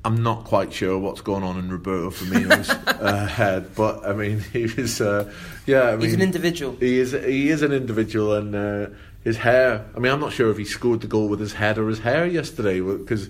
I'm 0.04 0.22
not 0.22 0.44
quite 0.44 0.72
sure 0.72 0.96
what's 0.96 1.20
going 1.20 1.42
on 1.42 1.58
in 1.58 1.72
Roberto 1.72 2.10
Firmino's 2.10 2.70
uh, 2.86 3.26
head, 3.26 3.74
but 3.74 4.06
I 4.06 4.12
mean, 4.12 4.38
he 4.52 4.66
was, 4.66 5.00
uh, 5.00 5.32
yeah, 5.66 5.88
I 5.88 5.90
mean, 5.96 6.02
He's 6.02 6.14
an 6.14 6.22
individual. 6.22 6.76
He 6.76 7.00
is, 7.00 7.10
he 7.10 7.48
is 7.48 7.62
an 7.62 7.72
individual, 7.72 8.34
and 8.34 8.54
uh, 8.54 8.86
his 9.24 9.36
hair. 9.36 9.84
I 9.96 9.98
mean, 9.98 10.12
I'm 10.12 10.20
not 10.20 10.32
sure 10.32 10.52
if 10.52 10.56
he 10.56 10.64
scored 10.64 11.00
the 11.00 11.08
goal 11.08 11.28
with 11.28 11.40
his 11.40 11.52
head 11.52 11.78
or 11.78 11.88
his 11.88 11.98
hair 11.98 12.26
yesterday, 12.26 12.80
because 12.80 13.28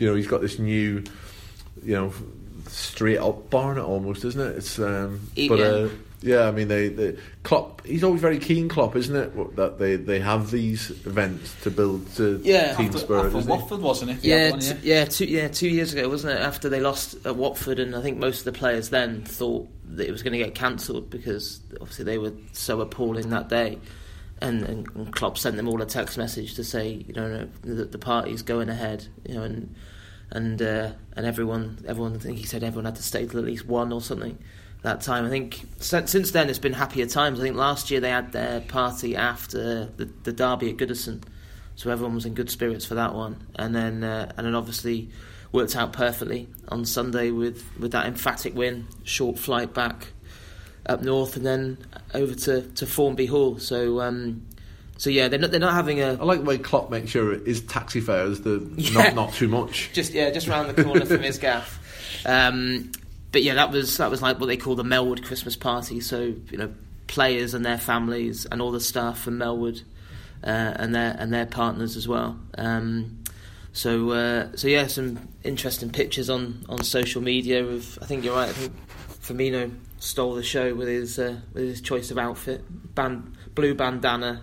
you 0.00 0.08
know 0.08 0.16
he's 0.16 0.26
got 0.26 0.40
this 0.40 0.58
new, 0.58 1.04
you 1.84 1.94
know, 1.94 2.12
straight 2.66 3.18
up 3.18 3.48
barnet 3.48 3.84
almost, 3.84 4.24
isn't 4.24 4.40
it? 4.40 4.56
It's, 4.56 4.76
um, 4.80 5.20
but 5.36 5.58
yeah. 5.60 5.88
Yeah, 6.20 6.48
I 6.48 6.50
mean, 6.50 6.68
they, 6.68 6.88
they 6.88 7.16
Klopp. 7.42 7.86
He's 7.86 8.02
always 8.02 8.20
very 8.20 8.38
keen, 8.38 8.68
Klopp, 8.68 8.96
isn't 8.96 9.14
it? 9.14 9.56
That 9.56 9.78
they, 9.78 9.96
they 9.96 10.18
have 10.20 10.50
these 10.50 10.90
events 10.90 11.54
to 11.62 11.70
build 11.70 12.10
to 12.16 12.40
Yeah. 12.44 12.74
team 12.74 12.86
After, 12.86 12.98
spirit, 12.98 13.26
after 13.26 13.38
isn't 13.38 13.50
he? 13.52 13.56
Watford, 13.58 13.80
wasn't 13.80 14.10
it? 14.10 14.24
Yeah, 14.24 14.48
The 14.48 14.54
other 14.54 14.74
t- 14.74 14.88
yeah, 14.88 15.04
two, 15.04 15.26
yeah, 15.26 15.48
two 15.48 15.68
years 15.68 15.92
ago, 15.92 16.08
wasn't 16.08 16.34
it? 16.38 16.42
After 16.42 16.68
they 16.68 16.80
lost 16.80 17.14
at 17.24 17.36
Watford, 17.36 17.78
and 17.78 17.94
I 17.94 18.02
think 18.02 18.18
most 18.18 18.40
of 18.40 18.44
the 18.46 18.58
players 18.58 18.90
then 18.90 19.22
thought 19.24 19.68
that 19.96 20.06
it 20.06 20.12
was 20.12 20.22
going 20.22 20.32
to 20.32 20.38
get 20.38 20.54
cancelled 20.54 21.08
because 21.10 21.60
obviously 21.80 22.04
they 22.04 22.18
were 22.18 22.32
so 22.52 22.80
appalling 22.80 23.30
that 23.30 23.48
day. 23.48 23.78
And, 24.40 24.62
and, 24.62 24.88
and 24.94 25.12
Klopp 25.12 25.36
sent 25.36 25.56
them 25.56 25.68
all 25.68 25.82
a 25.82 25.86
text 25.86 26.16
message 26.16 26.54
to 26.54 26.64
say, 26.64 27.04
you 27.06 27.12
know, 27.12 27.28
no, 27.28 27.48
the, 27.74 27.84
the 27.86 27.98
party's 27.98 28.42
going 28.42 28.68
ahead, 28.68 29.06
you 29.26 29.34
know, 29.34 29.42
and 29.42 29.74
and 30.30 30.60
uh, 30.60 30.90
and 31.16 31.26
everyone, 31.26 31.78
everyone, 31.88 32.14
I 32.14 32.18
think 32.18 32.38
he 32.38 32.44
said 32.44 32.62
everyone 32.62 32.84
had 32.84 32.96
to 32.96 33.02
stay 33.02 33.26
till 33.26 33.40
at 33.40 33.46
least 33.46 33.66
one 33.66 33.92
or 33.92 34.00
something. 34.00 34.38
That 34.82 35.00
time, 35.00 35.24
I 35.26 35.28
think 35.28 35.66
since, 35.78 36.10
since 36.12 36.30
then 36.30 36.48
it's 36.48 36.60
been 36.60 36.72
happier 36.72 37.06
times. 37.06 37.40
I 37.40 37.42
think 37.42 37.56
last 37.56 37.90
year 37.90 37.98
they 38.00 38.10
had 38.10 38.30
their 38.32 38.60
party 38.60 39.16
after 39.16 39.86
the, 39.96 40.08
the 40.22 40.32
derby 40.32 40.70
at 40.70 40.76
Goodison, 40.76 41.22
so 41.74 41.90
everyone 41.90 42.14
was 42.14 42.24
in 42.26 42.34
good 42.34 42.48
spirits 42.48 42.84
for 42.86 42.94
that 42.94 43.12
one. 43.14 43.44
And 43.56 43.74
then 43.74 44.04
uh, 44.04 44.30
and 44.36 44.46
then 44.46 44.54
obviously 44.54 45.08
worked 45.50 45.74
out 45.74 45.92
perfectly 45.92 46.46
on 46.68 46.84
Sunday 46.84 47.30
with, 47.32 47.64
with 47.78 47.90
that 47.92 48.06
emphatic 48.06 48.54
win, 48.54 48.86
short 49.02 49.38
flight 49.38 49.74
back 49.74 50.08
up 50.86 51.02
north, 51.02 51.36
and 51.36 51.44
then 51.44 51.78
over 52.14 52.34
to, 52.34 52.62
to 52.62 52.86
Formby 52.86 53.26
Hall. 53.26 53.58
So 53.58 54.00
um, 54.00 54.46
so 54.96 55.10
yeah, 55.10 55.26
they're 55.26 55.40
not 55.40 55.50
they're 55.50 55.58
not 55.58 55.74
having 55.74 56.00
a 56.00 56.12
I 56.12 56.24
like 56.24 56.38
the 56.38 56.44
way 56.44 56.56
Klopp 56.58 56.88
makes 56.88 57.10
sure 57.10 57.32
it 57.32 57.48
is 57.48 57.62
taxi 57.62 58.00
fares, 58.00 58.42
the 58.42 58.64
Yeah. 58.76 58.92
not 59.02 59.14
not 59.16 59.32
too 59.34 59.48
much. 59.48 59.90
just 59.92 60.12
yeah, 60.12 60.30
just 60.30 60.46
round 60.46 60.70
the 60.70 60.84
corner 60.84 61.04
from 61.04 61.22
his 61.22 61.38
gaff. 61.38 61.80
Um, 62.26 62.90
but 63.32 63.42
yeah, 63.42 63.54
that 63.54 63.70
was 63.70 63.96
that 63.98 64.10
was 64.10 64.22
like 64.22 64.40
what 64.40 64.46
they 64.46 64.56
call 64.56 64.74
the 64.74 64.82
Melwood 64.82 65.24
Christmas 65.24 65.56
party. 65.56 66.00
So 66.00 66.34
you 66.50 66.58
know, 66.58 66.72
players 67.06 67.54
and 67.54 67.64
their 67.64 67.78
families 67.78 68.46
and 68.46 68.62
all 68.62 68.70
the 68.70 68.80
staff 68.80 69.18
from 69.18 69.38
Melwood 69.38 69.82
uh, 70.44 70.72
and 70.76 70.94
their 70.94 71.16
and 71.18 71.32
their 71.32 71.46
partners 71.46 71.96
as 71.96 72.06
well. 72.08 72.38
Um, 72.56 73.24
so 73.72 74.10
uh, 74.10 74.56
so 74.56 74.68
yeah, 74.68 74.86
some 74.86 75.28
interesting 75.44 75.90
pictures 75.90 76.30
on, 76.30 76.64
on 76.68 76.82
social 76.82 77.22
media 77.22 77.64
of 77.64 77.98
I 78.00 78.06
think 78.06 78.24
you're 78.24 78.34
right. 78.34 78.48
I 78.48 78.52
think 78.52 78.72
Firmino 79.22 79.74
stole 79.98 80.34
the 80.34 80.42
show 80.42 80.74
with 80.74 80.88
his 80.88 81.18
uh, 81.18 81.36
with 81.52 81.64
his 81.64 81.80
choice 81.80 82.10
of 82.10 82.18
outfit: 82.18 82.64
band, 82.94 83.36
blue 83.54 83.74
bandana, 83.74 84.42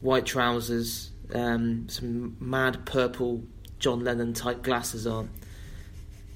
white 0.00 0.26
trousers, 0.26 1.10
um, 1.34 1.88
some 1.88 2.36
mad 2.40 2.84
purple 2.84 3.42
John 3.78 4.04
Lennon 4.04 4.34
type 4.34 4.62
glasses 4.62 5.06
on, 5.06 5.30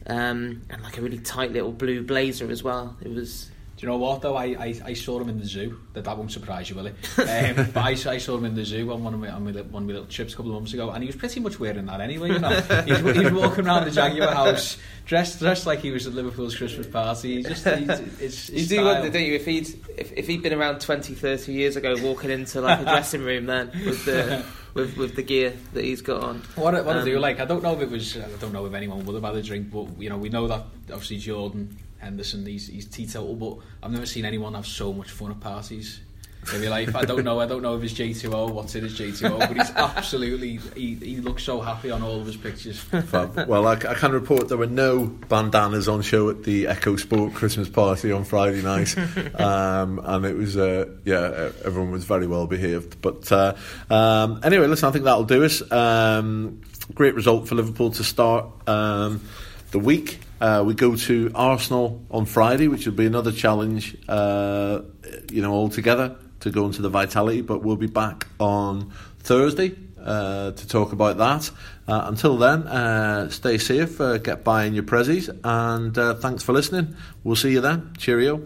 um, 0.06 0.62
and 0.70 0.82
like 0.82 0.98
a 0.98 1.02
really 1.02 1.18
tight 1.18 1.52
little 1.52 1.72
blue 1.72 2.02
blazer 2.02 2.50
as 2.50 2.62
well. 2.62 2.96
It 3.02 3.12
was 3.12 3.50
Do 3.76 3.86
you 3.86 3.88
know 3.88 3.98
what 3.98 4.22
though? 4.22 4.36
I, 4.36 4.44
I, 4.44 4.80
I 4.84 4.92
saw 4.94 5.20
him 5.20 5.28
in 5.28 5.38
the 5.38 5.46
zoo. 5.46 5.78
That 5.92 6.04
that 6.04 6.16
won't 6.16 6.32
surprise 6.32 6.70
you, 6.70 6.76
will 6.76 6.86
it? 6.86 6.94
Um, 7.18 7.70
but 7.72 7.84
I, 7.84 7.90
I 7.90 8.18
saw 8.18 8.36
him 8.36 8.44
in 8.44 8.54
the 8.54 8.64
zoo 8.64 8.92
on 8.92 9.04
one 9.04 9.14
of 9.14 9.20
my 9.20 9.30
on 9.30 9.44
my, 9.44 9.52
one 9.52 9.82
of 9.82 9.88
my 9.88 9.92
little 9.92 10.06
trips 10.06 10.34
a 10.34 10.36
couple 10.36 10.50
of 10.52 10.56
months 10.56 10.72
ago, 10.72 10.90
and 10.90 11.02
he 11.02 11.06
was 11.06 11.16
pretty 11.16 11.40
much 11.40 11.58
wearing 11.58 11.86
that 11.86 12.00
anyway. 12.00 12.32
You 12.32 12.38
know, 12.38 12.48
he, 12.86 12.92
was, 12.92 13.32
walking 13.32 13.66
around 13.66 13.84
the 13.84 13.90
Jaguar 13.90 14.32
house 14.32 14.76
dressed 15.06 15.38
dressed 15.38 15.66
like 15.66 15.80
he 15.80 15.90
was 15.90 16.06
at 16.06 16.14
Liverpool's 16.14 16.56
Christmas 16.56 16.86
party. 16.86 17.36
He 17.36 17.42
just 17.42 17.66
he's, 17.66 17.88
it's, 18.20 18.50
You 18.50 18.66
do 18.66 18.84
wonder, 18.84 19.10
don't 19.10 19.22
you, 19.22 19.34
if 19.34 19.44
he'd 19.44 19.68
if, 19.96 20.12
if 20.12 20.26
he'd 20.26 20.42
been 20.42 20.52
around 20.52 20.80
20, 20.80 21.14
30 21.14 21.52
years 21.52 21.76
ago, 21.76 21.94
walking 22.02 22.30
into 22.30 22.60
like 22.60 22.80
a 22.80 22.84
dressing 22.84 23.22
room 23.22 23.46
then 23.46 23.70
with 23.84 24.04
the 24.04 24.44
with 24.74 24.96
with 24.96 25.14
the 25.16 25.22
gear 25.22 25.52
that 25.74 25.84
he's 25.84 26.02
got 26.02 26.22
on. 26.22 26.42
What, 26.54 26.74
I- 26.74 26.80
what 26.82 26.96
I 26.96 27.04
do 27.04 27.16
Um, 27.16 27.22
like, 27.22 27.40
I 27.40 27.44
don't 27.44 27.62
know 27.62 27.74
if 27.74 27.80
it 27.80 27.90
was, 27.90 28.16
I 28.16 28.28
don't 28.40 28.52
know 28.52 28.66
if 28.66 28.74
anyone 28.74 29.04
would 29.04 29.14
have 29.14 29.24
had 29.24 29.36
a 29.36 29.42
drink, 29.42 29.70
but 29.70 29.86
you 30.00 30.08
know, 30.10 30.18
we 30.18 30.28
know 30.28 30.46
that 30.48 30.64
obviously 30.92 31.18
Jordan 31.18 31.76
Henderson, 31.98 32.44
he's, 32.46 32.68
he's 32.68 32.86
teetotal, 32.86 33.34
but 33.36 33.58
I've 33.82 33.92
never 33.92 34.06
seen 34.06 34.24
anyone 34.24 34.54
have 34.54 34.66
so 34.66 34.92
much 34.92 35.10
fun 35.10 35.30
at 35.30 35.40
parties 35.40 36.00
in 36.54 36.60
my 36.60 36.68
life. 36.68 36.96
I 36.96 37.04
don't 37.04 37.24
know, 37.24 37.40
I 37.40 37.46
don't 37.46 37.62
know 37.62 37.76
if 37.76 37.82
it's 37.84 37.94
J2O, 37.94 38.50
what's 38.50 38.74
in 38.74 38.84
his 38.84 38.98
J2O, 38.98 39.38
but 39.38 39.56
he's 39.56 39.70
absolutely, 39.76 40.58
he, 40.74 40.94
he 40.94 41.16
looks 41.16 41.42
so 41.42 41.60
happy 41.60 41.90
on 41.90 42.02
all 42.02 42.20
of 42.20 42.26
his 42.26 42.36
pictures. 42.36 42.78
Fab. 42.78 43.46
Well, 43.48 43.66
I, 43.66 43.72
I 43.72 43.94
can 43.94 44.12
report 44.12 44.48
there 44.48 44.58
were 44.58 44.66
no 44.66 45.06
bandanas 45.06 45.88
on 45.88 46.02
show 46.02 46.30
at 46.30 46.42
the 46.42 46.66
Echo 46.66 46.96
Sport 46.96 47.34
Christmas 47.34 47.68
party 47.68 48.10
on 48.10 48.24
Friday 48.24 48.62
night, 48.62 48.96
um, 49.40 50.00
and 50.02 50.24
it 50.24 50.36
was 50.36 50.56
uh, 50.56 50.86
yeah, 51.04 51.48
e- 51.48 51.52
everyone 51.64 51.92
was 51.92 52.04
very 52.04 52.26
well 52.26 52.46
behaved. 52.46 53.00
But 53.00 53.30
uh, 53.30 53.54
um, 53.88 54.40
anyway, 54.42 54.66
listen, 54.66 54.88
I 54.88 54.92
think 54.92 55.04
that'll 55.04 55.24
do 55.24 55.44
us. 55.44 55.62
Um, 55.70 56.60
great 56.94 57.14
result 57.14 57.48
for 57.48 57.54
Liverpool 57.54 57.92
to 57.92 58.04
start 58.04 58.46
um, 58.68 59.20
the 59.70 59.78
week. 59.78 60.18
Uh, 60.40 60.64
we 60.66 60.74
go 60.74 60.96
to 60.96 61.30
Arsenal 61.36 62.04
on 62.10 62.26
Friday, 62.26 62.66
which 62.66 62.84
will 62.84 62.94
be 62.94 63.06
another 63.06 63.30
challenge, 63.30 63.96
uh, 64.08 64.80
you 65.30 65.40
know, 65.40 65.52
altogether 65.52 66.16
to 66.42 66.50
go 66.50 66.66
into 66.66 66.82
the 66.82 66.88
Vitality. 66.88 67.40
But 67.40 67.62
we'll 67.62 67.76
be 67.76 67.86
back 67.86 68.26
on 68.38 68.92
Thursday 69.20 69.74
uh, 70.04 70.52
to 70.52 70.68
talk 70.68 70.92
about 70.92 71.18
that. 71.18 71.50
Uh, 71.88 72.04
until 72.06 72.36
then, 72.36 72.62
uh, 72.68 73.28
stay 73.30 73.58
safe, 73.58 74.00
uh, 74.00 74.18
get 74.18 74.44
by 74.44 74.64
in 74.64 74.74
your 74.74 74.84
prezzies, 74.84 75.28
and 75.42 75.96
uh, 75.98 76.14
thanks 76.14 76.42
for 76.42 76.52
listening. 76.52 76.94
We'll 77.24 77.36
see 77.36 77.52
you 77.52 77.60
then. 77.60 77.92
Cheerio. 77.98 78.42